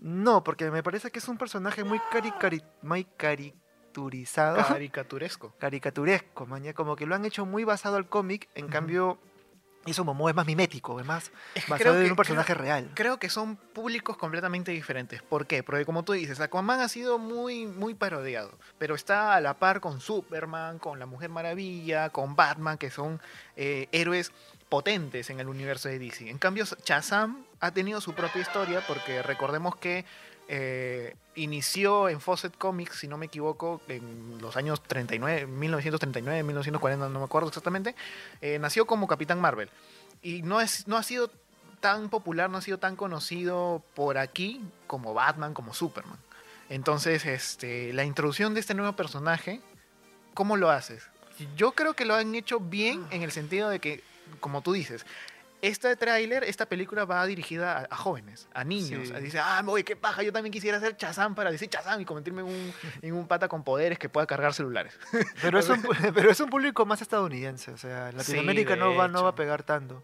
no, 0.00 0.42
porque 0.44 0.70
me 0.70 0.82
parece 0.82 1.10
que 1.10 1.18
es 1.18 1.28
un 1.28 1.36
personaje 1.36 1.84
muy, 1.84 1.98
cari- 2.10 2.32
cari- 2.38 2.64
muy 2.82 3.04
caricaturizado. 3.94 4.64
Caricaturesco. 4.66 5.52
caricaturesco, 5.58 6.46
maña, 6.46 6.72
como 6.72 6.96
que 6.96 7.06
lo 7.06 7.14
han 7.14 7.24
hecho 7.24 7.44
muy 7.44 7.64
basado 7.64 7.96
al 7.96 8.08
cómic, 8.08 8.48
en 8.54 8.68
cambio, 8.68 9.18
eso 9.86 10.04
Momoa 10.04 10.30
es 10.30 10.36
más 10.36 10.46
mimético, 10.46 11.00
es 11.00 11.06
más 11.06 11.30
Es 11.54 11.64
que 11.64 11.70
basado 11.70 12.00
en 12.00 12.10
un 12.10 12.16
personaje 12.16 12.54
real. 12.54 12.90
Creo 12.94 13.18
que 13.18 13.30
son 13.30 13.56
públicos 13.56 14.16
completamente 14.16 14.72
diferentes. 14.72 15.22
¿Por 15.22 15.46
qué? 15.46 15.62
Porque 15.62 15.84
como 15.84 16.02
tú 16.02 16.12
dices, 16.12 16.40
Aquaman 16.40 16.80
ha 16.80 16.88
sido 16.88 17.18
muy, 17.18 17.66
muy 17.66 17.94
parodiado, 17.94 18.52
pero 18.78 18.94
está 18.94 19.34
a 19.34 19.40
la 19.40 19.54
par 19.58 19.80
con 19.80 20.00
Superman, 20.00 20.78
con 20.78 20.98
la 20.98 21.06
Mujer 21.06 21.30
Maravilla, 21.30 22.10
con 22.10 22.36
Batman, 22.36 22.76
que 22.76 22.90
son 22.90 23.20
eh, 23.56 23.88
héroes 23.92 24.32
potentes 24.68 25.30
en 25.30 25.40
el 25.40 25.48
universo 25.48 25.88
de 25.88 25.98
DC. 25.98 26.30
En 26.30 26.38
cambio, 26.38 26.64
Shazam 26.84 27.44
ha 27.58 27.72
tenido 27.72 28.00
su 28.00 28.14
propia 28.14 28.40
historia 28.42 28.82
porque 28.86 29.22
recordemos 29.22 29.76
que 29.76 30.04
eh, 30.52 31.14
inició 31.36 32.08
en 32.08 32.20
Fawcett 32.20 32.58
Comics, 32.58 32.96
si 32.96 33.06
no 33.06 33.16
me 33.16 33.26
equivoco, 33.26 33.80
en 33.86 34.38
los 34.40 34.56
años 34.56 34.82
39, 34.82 35.46
1939, 35.46 36.42
1940, 36.42 37.08
no 37.08 37.20
me 37.20 37.24
acuerdo 37.24 37.46
exactamente. 37.46 37.94
Eh, 38.40 38.58
nació 38.58 38.84
como 38.84 39.06
Capitán 39.06 39.40
Marvel. 39.40 39.70
Y 40.22 40.42
no, 40.42 40.60
es, 40.60 40.88
no 40.88 40.96
ha 40.96 41.04
sido 41.04 41.30
tan 41.78 42.10
popular, 42.10 42.50
no 42.50 42.58
ha 42.58 42.62
sido 42.62 42.78
tan 42.78 42.96
conocido 42.96 43.80
por 43.94 44.18
aquí 44.18 44.60
como 44.88 45.14
Batman, 45.14 45.54
como 45.54 45.72
Superman. 45.72 46.18
Entonces, 46.68 47.24
este, 47.26 47.92
la 47.92 48.02
introducción 48.02 48.52
de 48.52 48.58
este 48.58 48.74
nuevo 48.74 48.94
personaje, 48.94 49.60
¿cómo 50.34 50.56
lo 50.56 50.70
haces? 50.70 51.04
Yo 51.56 51.72
creo 51.72 51.94
que 51.94 52.04
lo 52.04 52.16
han 52.16 52.34
hecho 52.34 52.58
bien 52.58 53.06
en 53.12 53.22
el 53.22 53.30
sentido 53.30 53.68
de 53.68 53.78
que, 53.78 54.02
como 54.40 54.62
tú 54.62 54.72
dices, 54.72 55.06
este 55.62 55.94
tráiler, 55.96 56.44
esta 56.44 56.66
película 56.66 57.04
va 57.04 57.24
dirigida 57.26 57.78
a, 57.78 57.88
a 57.90 57.96
jóvenes, 57.96 58.48
a 58.54 58.64
niños. 58.64 59.08
Sí. 59.08 59.14
Dice, 59.20 59.38
ah, 59.38 59.62
oye, 59.66 59.84
qué 59.84 59.96
paja, 59.96 60.22
yo 60.22 60.32
también 60.32 60.52
quisiera 60.52 60.80
ser 60.80 60.96
Chazam 60.96 61.34
para 61.34 61.50
decir 61.50 61.68
Chazam 61.68 62.00
y 62.00 62.04
convertirme 62.04 62.42
en 62.42 62.48
un, 62.48 62.72
en 63.02 63.14
un 63.14 63.26
pata 63.26 63.48
con 63.48 63.64
poderes 63.64 63.98
que 63.98 64.08
pueda 64.08 64.26
cargar 64.26 64.54
celulares. 64.54 64.98
Pero 65.42 65.58
es, 65.58 65.68
un, 65.68 65.82
pero 66.14 66.30
es 66.30 66.40
un 66.40 66.50
público 66.50 66.86
más 66.86 67.02
estadounidense, 67.02 67.72
o 67.72 67.76
sea, 67.76 68.10
Sí, 68.10 68.16
Latinoamérica 68.16 68.76
no, 68.76 68.94
va, 68.94 69.08
no 69.08 69.22
va 69.22 69.30
a 69.30 69.34
pegar 69.34 69.62
tanto. 69.62 70.02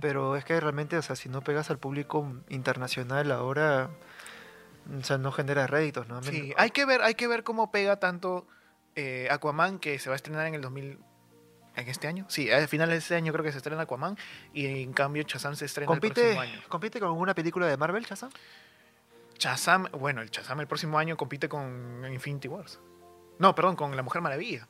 Pero 0.00 0.36
es 0.36 0.44
que 0.44 0.58
realmente, 0.58 0.96
o 0.96 1.02
sea, 1.02 1.14
si 1.14 1.28
no 1.28 1.42
pegas 1.42 1.68
al 1.68 1.78
público 1.78 2.26
internacional 2.48 3.30
ahora, 3.30 3.90
o 4.98 5.04
sea, 5.04 5.18
no 5.18 5.30
genera 5.30 5.66
réditos, 5.66 6.08
¿no? 6.08 6.22
Sí, 6.22 6.54
hay 6.56 6.70
que 6.70 6.86
ver, 6.86 7.02
hay 7.02 7.14
que 7.14 7.26
ver 7.26 7.42
cómo 7.42 7.70
pega 7.70 7.98
tanto 7.98 8.46
eh, 8.96 9.28
Aquaman, 9.30 9.78
que 9.78 9.98
se 9.98 10.08
va 10.08 10.14
a 10.14 10.16
estrenar 10.16 10.46
en 10.46 10.54
el 10.54 10.62
2000. 10.62 10.98
¿En 11.78 11.88
este 11.88 12.08
año? 12.08 12.26
Sí, 12.28 12.50
a 12.50 12.66
finales 12.66 12.94
de 12.94 12.98
este 12.98 13.14
año 13.14 13.32
creo 13.32 13.44
que 13.44 13.52
se 13.52 13.58
estrena 13.58 13.82
Aquaman. 13.82 14.18
Y 14.52 14.82
en 14.82 14.92
cambio 14.92 15.22
Shazam 15.22 15.54
se 15.54 15.64
estrena 15.64 15.84
el 15.84 16.00
¿Compite, 16.00 16.14
próximo 16.14 16.40
año. 16.40 16.60
¿Compite 16.68 16.98
con 16.98 17.08
alguna 17.08 17.34
película 17.34 17.66
de 17.68 17.76
Marvel, 17.76 18.04
Shazam? 18.04 18.30
Shazam, 19.38 19.86
bueno, 19.92 20.20
el 20.20 20.30
Shazam 20.30 20.60
el 20.60 20.66
próximo 20.66 20.98
año 20.98 21.16
compite 21.16 21.48
con 21.48 22.04
Infinity 22.12 22.48
Wars. 22.48 22.80
No, 23.38 23.54
perdón, 23.54 23.76
con 23.76 23.94
la 23.94 24.02
Mujer 24.02 24.20
Maravilla. 24.20 24.66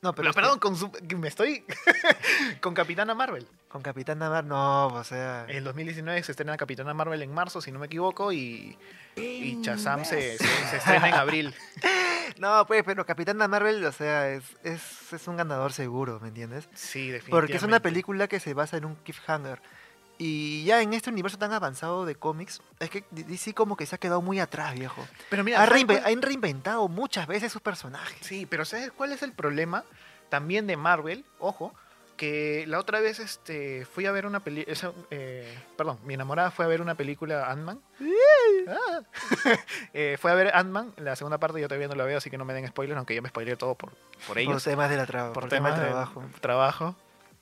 No, 0.00 0.14
Pero, 0.14 0.30
que 0.30 0.34
perdón, 0.34 0.58
con 0.60 0.76
su- 0.76 0.92
me 1.16 1.28
estoy. 1.28 1.64
con 2.60 2.72
Capitana 2.74 3.14
Marvel. 3.14 3.46
Con 3.68 3.82
Capitán 3.82 4.18
Marvel, 4.18 4.46
no, 4.48 4.86
o 4.88 5.04
sea... 5.04 5.44
En 5.48 5.64
2019 5.64 6.22
se 6.22 6.32
estrena 6.32 6.56
Capitana 6.56 6.94
Marvel 6.94 7.20
en 7.22 7.32
marzo, 7.34 7.60
si 7.60 7.72
no 7.72 7.78
me 7.78 7.86
equivoco, 7.86 8.32
y, 8.32 8.78
y 9.16 9.58
Shazam 9.60 10.04
se, 10.04 10.38
se- 10.38 10.46
se 10.46 10.76
estrena 10.76 11.08
en 11.08 11.14
abril. 11.14 11.54
No, 12.38 12.66
pues, 12.66 12.84
pero 12.84 13.04
Capitán 13.06 13.38
Marvel, 13.38 13.84
o 13.84 13.90
sea, 13.90 14.28
es, 14.30 14.44
es, 14.62 15.12
es 15.12 15.26
un 15.26 15.36
ganador 15.38 15.72
seguro, 15.72 16.20
¿me 16.20 16.28
entiendes? 16.28 16.68
Sí, 16.74 17.08
definitivamente. 17.10 17.30
Porque 17.30 17.56
es 17.56 17.62
una 17.64 17.80
película 17.80 18.28
que 18.28 18.38
se 18.38 18.54
basa 18.54 18.76
en 18.76 18.84
un 18.84 18.94
cliffhanger. 18.96 19.60
Y 20.20 20.64
ya 20.64 20.82
en 20.82 20.94
este 20.94 21.10
universo 21.10 21.38
tan 21.38 21.52
avanzado 21.52 22.04
de 22.04 22.16
cómics, 22.16 22.60
es 22.80 22.90
que 22.90 23.04
DC 23.10 23.54
como 23.54 23.76
que 23.76 23.86
se 23.86 23.94
ha 23.94 23.98
quedado 23.98 24.20
muy 24.20 24.40
atrás, 24.40 24.74
viejo. 24.74 25.06
Pero 25.30 25.44
mira, 25.44 25.62
Ha 25.62 25.66
¿sabes 25.66 25.82
reinve- 25.84 26.00
cuál- 26.02 26.12
han 26.12 26.22
reinventado 26.22 26.88
muchas 26.88 27.26
veces 27.28 27.52
sus 27.52 27.62
personajes. 27.62 28.18
Sí, 28.26 28.44
pero 28.44 28.64
¿sabes 28.64 28.90
cuál 28.90 29.12
es 29.12 29.22
el 29.22 29.32
problema 29.32 29.84
también 30.28 30.66
de 30.66 30.76
Marvel? 30.76 31.24
Ojo, 31.38 31.72
que 32.16 32.64
la 32.66 32.80
otra 32.80 32.98
vez 32.98 33.20
este, 33.20 33.84
fui 33.86 34.06
a 34.06 34.10
ver 34.10 34.26
una 34.26 34.40
película, 34.40 34.74
perdón, 35.76 36.00
mi 36.04 36.14
enamorada 36.14 36.50
fue 36.50 36.64
a 36.64 36.68
ver 36.68 36.82
una 36.82 36.96
película 36.96 37.48
Ant-Man. 37.48 37.80
Ah. 38.68 39.00
Eh, 39.94 40.16
fue 40.20 40.30
a 40.32 40.34
ver 40.34 40.50
Ant-Man, 40.54 40.92
la 40.96 41.14
segunda 41.16 41.38
parte 41.38 41.60
yo 41.60 41.68
todavía 41.68 41.86
no 41.88 41.94
la 41.94 42.04
veo, 42.04 42.18
así 42.18 42.28
que 42.28 42.36
no 42.38 42.44
me 42.44 42.54
den 42.54 42.66
spoilers, 42.66 42.96
aunque 42.98 43.14
yo 43.14 43.22
me 43.22 43.28
spoileré 43.28 43.56
todo 43.56 43.74
por, 43.76 43.90
por 43.90 44.26
Por 44.26 44.38
ellos. 44.38 44.64
temas 44.64 44.90
de 44.90 44.96
la 44.96 45.06
tra- 45.06 45.32
por 45.32 45.42
por 45.44 45.48
temas 45.48 45.74
temas 45.74 46.14
de 46.14 46.20
de 46.20 46.40
trabajo. 46.40 46.94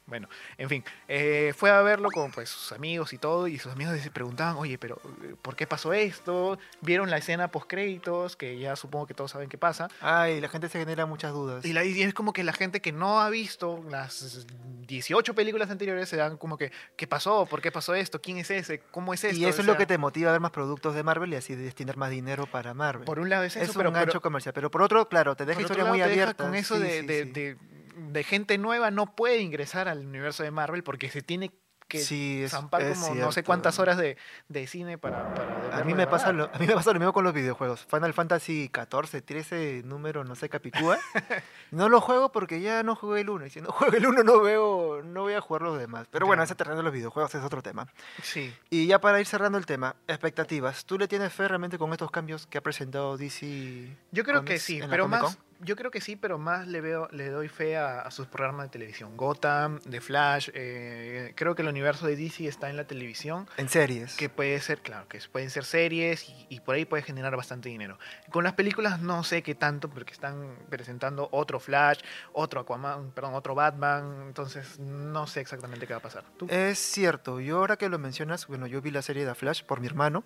Bueno, 0.07 0.29
en 0.57 0.69
fin, 0.69 0.85
eh, 1.09 1.53
fue 1.57 1.69
a 1.71 1.83
verlo 1.83 2.11
con 2.13 2.31
pues, 2.31 2.49
sus 2.49 2.71
amigos 2.71 3.13
y 3.13 3.19
todo, 3.19 3.49
y 3.49 3.59
sus 3.59 3.73
amigos 3.73 3.99
se 4.01 4.11
preguntaban, 4.13 4.55
oye, 4.57 4.79
pero 4.79 5.01
eh, 5.25 5.35
¿por 5.43 5.57
qué 5.57 5.67
pasó 5.67 5.93
esto? 5.93 6.61
Vieron 6.81 7.11
la 7.11 7.17
escena 7.17 7.49
post 7.51 7.67
créditos, 7.69 8.37
que 8.37 8.57
ya 8.57 8.77
supongo 8.77 9.07
que 9.09 9.15
todos 9.15 9.33
saben 9.33 9.49
qué 9.49 9.59
pasa. 9.59 9.89
Ay, 10.01 10.41
la 10.41 10.49
gente 10.49 10.69
se 10.69 10.79
genera 10.79 11.07
muchas 11.07 11.33
dudas. 11.33 11.65
Y, 11.65 11.73
la, 11.73 11.85
y 11.85 12.01
es 12.03 12.15
como 12.15 12.33
que 12.33 12.45
la 12.45 12.53
gente 12.53 12.81
que 12.81 12.93
no 12.93 13.21
ha 13.21 13.29
visto 13.31 13.85
las 13.91 14.47
18 14.87 15.35
películas 15.35 15.71
anteriores 15.71 16.09
se 16.09 16.17
dan 16.17 16.37
como 16.37 16.57
que, 16.57 16.71
¿qué 16.97 17.09
pasó? 17.09 17.45
¿Por 17.47 17.61
qué 17.61 17.73
pasó 17.73 17.97
esto? 17.97 18.21
¿Quién 18.21 18.39
es 18.39 18.49
ese? 18.53 18.79
¿Cómo 18.93 19.13
es 19.13 19.25
esto? 19.25 19.37
y 19.41 19.45
eso 19.47 19.59
O 19.59 19.61
es 19.63 19.67
lo 19.67 19.77
que 19.77 19.87
te 19.87 19.99
motiva 19.99 20.29
a 20.31 20.33
ver 20.33 20.41
más 20.41 20.53
productos 20.53 20.95
de 20.95 21.03
Marvel 21.03 21.33
y 21.33 21.37
así 21.37 21.57
destinar 21.57 21.97
más 21.97 22.11
dinero 22.11 22.47
para 22.47 22.75
Marvel. 22.75 23.05
Por 23.05 23.19
un 23.19 23.29
lado 23.29 23.43
es 23.43 23.57
eso, 23.57 23.65
es 23.73 23.77
pero, 23.77 23.89
un 23.89 23.95
pero- 23.95 24.07
gancho 24.07 24.21
comercial. 24.21 24.53
Pero 24.55 24.71
por 24.71 24.83
otro, 24.83 25.09
claro, 25.09 25.35
te 25.35 25.45
deja 25.45 25.61
lado 25.63 25.87
muy 25.89 25.99
te 25.99 26.05
deja 26.09 26.13
abiertas. 26.23 26.47
con 26.47 26.55
eso 26.55 26.77
Sí, 26.77 26.83
de, 26.83 27.01
sí, 27.01 27.07
de- 27.09 27.25
sí. 27.25 27.31
de- 27.33 27.76
de 27.97 28.23
gente 28.25 28.59
nueva 28.59 28.91
no 28.91 29.15
puede 29.17 29.39
ingresar 29.41 29.89
al 29.89 30.07
universo 30.07 30.43
de 30.43 30.51
Marvel 30.51 30.83
porque 30.85 31.11
se 31.11 31.23
tiene 31.23 31.51
que 31.89 32.01
Sí, 32.01 32.43
es- 32.43 32.51
zampar 32.51 32.83
es 32.83 32.99
como 32.99 33.15
no 33.15 33.31
sé 33.31 33.45
cuantas 33.45 33.79
horas 33.79 33.97
de, 33.97 34.17
de 34.49 34.67
cine 34.67 34.99
para, 34.99 35.33
para 35.35 35.79
A 35.79 35.85
mí, 35.85 35.95
me 35.95 36.09
pasa 36.09 36.33
lo, 36.33 36.51
a 36.53 36.59
mí 36.59 36.67
me 36.67 36.75
pasa 36.75 36.93
lo 36.93 36.99
mismo 36.99 37.13
con 37.13 37.23
los 37.23 37.33
videojuegos. 37.33 37.87
Final 37.89 38.13
Fantasy 38.13 38.69
14, 38.71 39.23
13, 39.23 39.83
número 39.85 40.25
no 40.25 40.35
sé, 40.35 40.49
Capicúa. 40.49 40.99
no 41.71 41.89
lo 41.89 42.01
juego 42.01 42.33
porque 42.33 42.61
ya 42.61 42.83
no 42.83 42.97
jugué 42.97 43.21
el 43.21 43.31
1. 43.31 43.47
Y 43.47 43.51
si 43.51 43.61
no 43.61 43.71
juego 43.71 43.97
el 43.97 44.05
1 44.05 44.25
no 44.25 44.41
veo, 44.41 45.03
no 45.05 45.23
voy 45.23 45.35
a 45.35 45.41
jugar 45.41 45.63
los 45.63 45.79
demás. 45.79 46.09
Pero 46.11 46.27
bueno, 46.27 46.41
Claro. 46.41 46.47
ese 46.47 46.55
terreno 46.57 46.77
de 46.79 46.83
los 46.83 46.93
videojuegos 46.93 47.33
es 47.37 47.45
otro 47.45 47.63
tema. 47.63 47.87
Sí. 48.21 48.53
Y 48.69 48.89
ya 48.89 49.01
para 49.01 49.21
ir 49.21 49.27
cerrando 49.27 49.57
el 49.57 49.65
tema, 49.65 49.95
expectativas. 50.09 50.87
¿Tú 50.87 50.99
le 50.99 51.07
tienes 51.07 51.33
fe 51.33 51.47
realmente 51.47 51.79
con 51.79 51.93
estos 51.93 52.11
cambios 52.11 52.49
que 52.49 52.59
ha 52.59 52.63
presentado 52.63 53.17
DC? 53.17 53.97
Yo 54.11 54.25
creo 54.25 54.45
que 54.45 54.59
sí, 54.59 54.81
pero 54.91 55.07
más? 55.07 55.39
Yo 55.61 55.77
creo 55.77 55.91
que 55.91 56.01
sí, 56.01 56.17
pero 56.17 56.39
más 56.39 56.67
le 56.67 56.81
veo, 56.81 57.09
le 57.13 57.29
doy 57.31 57.49
fe 57.49 57.77
a, 57.77 58.01
a 58.01 58.11
sus 58.11 58.27
programas 58.27 58.67
de 58.67 58.71
televisión. 58.71 59.17
Gotham, 59.17 59.81
The 59.89 60.01
Flash, 60.01 60.51
eh, 60.55 61.33
creo 61.37 61.55
que 61.55 61.63
el 61.63 61.69
universo 61.69 62.07
de 62.07 62.17
DC 62.17 62.47
está 62.47 62.69
en 62.71 62.77
la 62.77 62.87
televisión, 62.87 63.49
En 63.57 63.69
series. 63.69 64.17
que 64.17 64.29
puede 64.29 64.61
ser, 64.61 64.81
claro, 64.81 65.09
que 65.09 65.19
pueden 65.33 65.51
ser 65.51 65.65
series 65.65 66.29
y, 66.29 66.47
y 66.51 66.61
por 66.61 66.75
ahí 66.75 66.85
puede 66.85 67.03
generar 67.03 67.37
bastante 67.37 67.69
dinero. 67.69 67.99
Con 68.31 68.45
las 68.45 68.53
películas 68.55 69.01
no 69.01 69.25
sé 69.25 69.43
qué 69.43 69.55
tanto, 69.55 69.89
porque 69.89 70.13
están 70.13 70.57
presentando 70.69 71.29
otro 71.33 71.61
Flash, 71.61 72.01
otro 72.33 72.61
Aquaman, 72.61 73.11
perdón, 73.13 73.35
otro 73.35 73.55
Batman, 73.55 74.25
entonces 74.27 74.79
no 74.79 75.27
sé 75.27 75.41
exactamente 75.41 75.87
qué 75.87 75.93
va 75.95 75.99
a 75.99 76.03
pasar. 76.03 76.25
¿Tú? 76.37 76.47
Es 76.51 76.79
cierto, 76.79 77.41
yo 77.41 77.59
ahora 77.59 77.77
que 77.77 77.89
lo 77.89 77.99
mencionas, 77.99 78.47
bueno, 78.47 78.67
yo 78.67 78.81
vi 78.83 78.91
la 78.91 79.03
serie 79.03 79.25
de 79.25 79.35
Flash 79.35 79.63
por 79.65 79.81
mi 79.81 79.87
hermano 79.87 80.25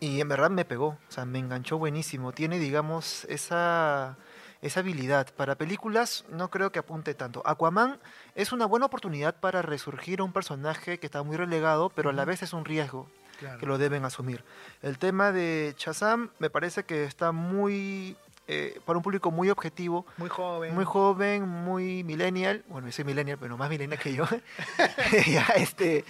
y 0.00 0.20
en 0.20 0.28
verdad 0.28 0.50
me 0.50 0.64
pegó, 0.64 0.88
o 0.88 0.98
sea, 1.10 1.24
me 1.24 1.38
enganchó 1.38 1.78
buenísimo. 1.78 2.32
Tiene, 2.32 2.58
digamos, 2.58 3.24
esa, 3.30 4.16
esa 4.62 4.80
habilidad. 4.80 5.28
Para 5.36 5.54
películas 5.56 6.24
no 6.30 6.50
creo 6.50 6.72
que 6.72 6.78
apunte 6.78 7.14
tanto. 7.14 7.42
Aquaman 7.46 7.98
es 8.34 8.52
una 8.52 8.66
buena 8.66 8.86
oportunidad 8.86 9.34
para 9.36 9.62
resurgir 9.62 10.20
a 10.20 10.24
un 10.24 10.32
personaje 10.32 10.98
que 10.98 11.06
está 11.06 11.22
muy 11.22 11.36
relegado, 11.36 11.90
pero 11.90 12.10
a 12.10 12.12
la 12.12 12.24
vez 12.24 12.42
es 12.42 12.52
un 12.52 12.64
riesgo 12.64 13.08
Claro. 13.38 13.58
que 13.58 13.66
lo 13.66 13.76
deben 13.76 14.02
asumir. 14.06 14.42
El 14.80 14.96
tema 14.96 15.30
de 15.30 15.74
Shazam 15.76 16.30
me 16.38 16.48
parece 16.48 16.84
que 16.84 17.04
está 17.04 17.32
muy... 17.32 18.16
eh, 18.48 18.80
para 18.86 18.96
un 18.96 19.02
público 19.02 19.30
muy 19.30 19.50
objetivo, 19.50 20.06
Muy 20.16 20.30
joven. 20.30 20.74
muy 20.74 20.84
joven, 20.86 21.46
muy 21.46 22.02
millennial, 22.02 22.64
bueno, 22.68 22.86
yo 22.88 22.92
soy 22.92 23.04
millennial, 23.04 23.36
pero 23.38 23.58
más 23.58 23.68
millennial 23.68 24.00
que 24.00 24.14
yo, 24.14 24.24
ya, 25.26 25.42
este, 25.56 26.06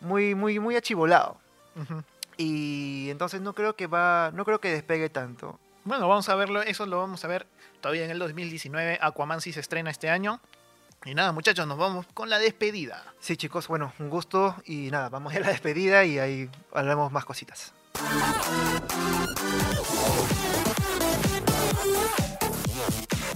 muy, 0.00 0.36
muy, 0.36 0.60
muy 0.60 0.76
achivolado. 0.76 1.36
Ujú. 1.74 2.04
Y 2.36 3.08
entonces 3.10 3.40
no 3.40 3.54
creo 3.54 3.74
que 3.74 3.88
va, 3.88 4.30
no 4.32 4.44
creo 4.44 4.60
que 4.60 4.70
despegue 4.70 5.08
tanto. 5.08 5.58
Bueno, 5.88 6.06
vamos 6.06 6.28
a 6.28 6.34
verlo, 6.34 6.60
eso 6.60 6.84
lo 6.84 6.98
vamos 6.98 7.24
a 7.24 7.28
ver 7.28 7.46
todavía 7.80 8.04
en 8.04 8.10
el 8.10 8.18
2019. 8.18 8.98
Aquaman 9.00 9.40
sí 9.40 9.54
se 9.54 9.60
estrena 9.60 9.90
este 9.90 10.10
año. 10.10 10.38
Y 11.06 11.14
nada, 11.14 11.32
muchachos, 11.32 11.66
nos 11.66 11.78
vamos 11.78 12.04
con 12.12 12.28
la 12.28 12.38
despedida. 12.38 13.02
Sí, 13.20 13.38
chicos, 13.38 13.68
bueno, 13.68 13.94
un 13.98 14.10
gusto 14.10 14.54
y 14.66 14.90
nada, 14.90 15.08
vamos 15.08 15.34
a 15.34 15.40
la 15.40 15.48
despedida 15.48 16.04
y 16.04 16.18
ahí 16.18 16.50
hablamos 16.74 17.10
más 17.10 17.24
cositas. 17.24 17.72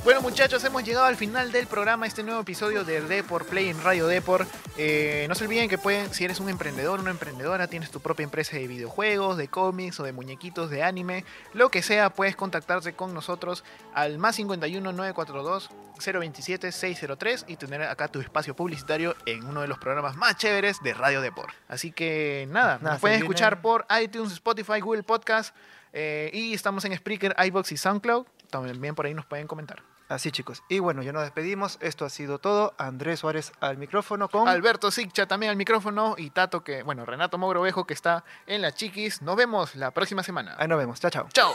Bueno, 0.04 0.20
muchachos, 0.20 0.64
hemos 0.64 0.82
llegado 0.82 1.06
al 1.06 1.14
final 1.14 1.52
del 1.52 1.68
programa, 1.68 2.08
este 2.08 2.24
nuevo 2.24 2.40
episodio 2.40 2.82
de 2.82 3.02
Deport 3.02 3.46
Play 3.48 3.68
en 3.68 3.80
Radio 3.84 4.08
Deport. 4.08 4.48
Eh, 4.76 5.26
no 5.28 5.36
se 5.36 5.44
olviden 5.44 5.68
que 5.68 5.78
pueden, 5.78 6.12
si 6.12 6.24
eres 6.24 6.40
un 6.40 6.48
emprendedor, 6.48 6.98
una 6.98 7.12
emprendedora, 7.12 7.68
tienes 7.68 7.92
tu 7.92 8.00
propia 8.00 8.24
empresa 8.24 8.56
de 8.56 8.66
videojuegos, 8.66 9.36
de 9.36 9.46
cómics 9.46 10.00
o 10.00 10.02
de 10.02 10.12
muñequitos, 10.12 10.70
de 10.70 10.82
anime, 10.82 11.24
lo 11.52 11.68
que 11.70 11.82
sea, 11.82 12.10
puedes 12.10 12.34
contactarse 12.34 12.94
con 12.94 13.14
nosotros 13.14 13.62
al 13.94 14.18
más 14.18 14.34
51 14.34 14.92
942 14.92 15.70
027 16.04 16.72
603 16.72 17.44
y 17.46 17.56
tener 17.56 17.82
acá 17.84 18.08
tu 18.08 18.20
espacio 18.20 18.56
publicitario 18.56 19.14
en 19.26 19.44
uno 19.44 19.60
de 19.60 19.68
los 19.68 19.78
programas 19.78 20.16
más 20.16 20.36
chéveres 20.36 20.82
de 20.82 20.94
Radio 20.94 21.20
Deport. 21.20 21.54
Así 21.68 21.92
que 21.92 22.48
nada, 22.50 22.78
Nada, 22.82 22.94
nos 22.94 23.00
pueden 23.00 23.20
viene- 23.20 23.26
escuchar 23.26 23.62
por 23.62 23.86
iTunes, 24.02 24.32
Spotify, 24.32 24.80
Google 24.80 25.04
Podcast 25.04 25.54
eh, 25.92 26.28
y 26.34 26.54
estamos 26.54 26.84
en 26.86 26.96
Spreaker, 26.96 27.36
iBox 27.46 27.70
y 27.70 27.76
SoundCloud. 27.76 28.26
También 28.52 28.94
por 28.94 29.06
ahí 29.06 29.14
nos 29.14 29.24
pueden 29.26 29.46
comentar. 29.46 29.82
Así, 30.08 30.30
chicos. 30.30 30.62
Y 30.68 30.78
bueno, 30.78 31.02
ya 31.02 31.12
nos 31.12 31.22
despedimos. 31.22 31.78
Esto 31.80 32.04
ha 32.04 32.10
sido 32.10 32.38
todo. 32.38 32.74
Andrés 32.76 33.20
Suárez 33.20 33.52
al 33.60 33.78
micrófono 33.78 34.28
con... 34.28 34.46
Alberto 34.46 34.90
Sigcha 34.90 35.26
también 35.26 35.50
al 35.50 35.56
micrófono 35.56 36.14
y 36.18 36.30
Tato 36.30 36.62
que, 36.62 36.82
bueno, 36.82 37.06
Renato 37.06 37.38
Mogrovejo 37.38 37.86
que 37.86 37.94
está 37.94 38.24
en 38.46 38.60
la 38.60 38.72
chiquis. 38.72 39.22
Nos 39.22 39.36
vemos 39.36 39.74
la 39.74 39.90
próxima 39.90 40.22
semana. 40.22 40.54
Ahí 40.58 40.68
nos 40.68 40.78
vemos. 40.78 41.00
Chao, 41.00 41.10
chao. 41.10 41.28
Chao. 41.32 41.54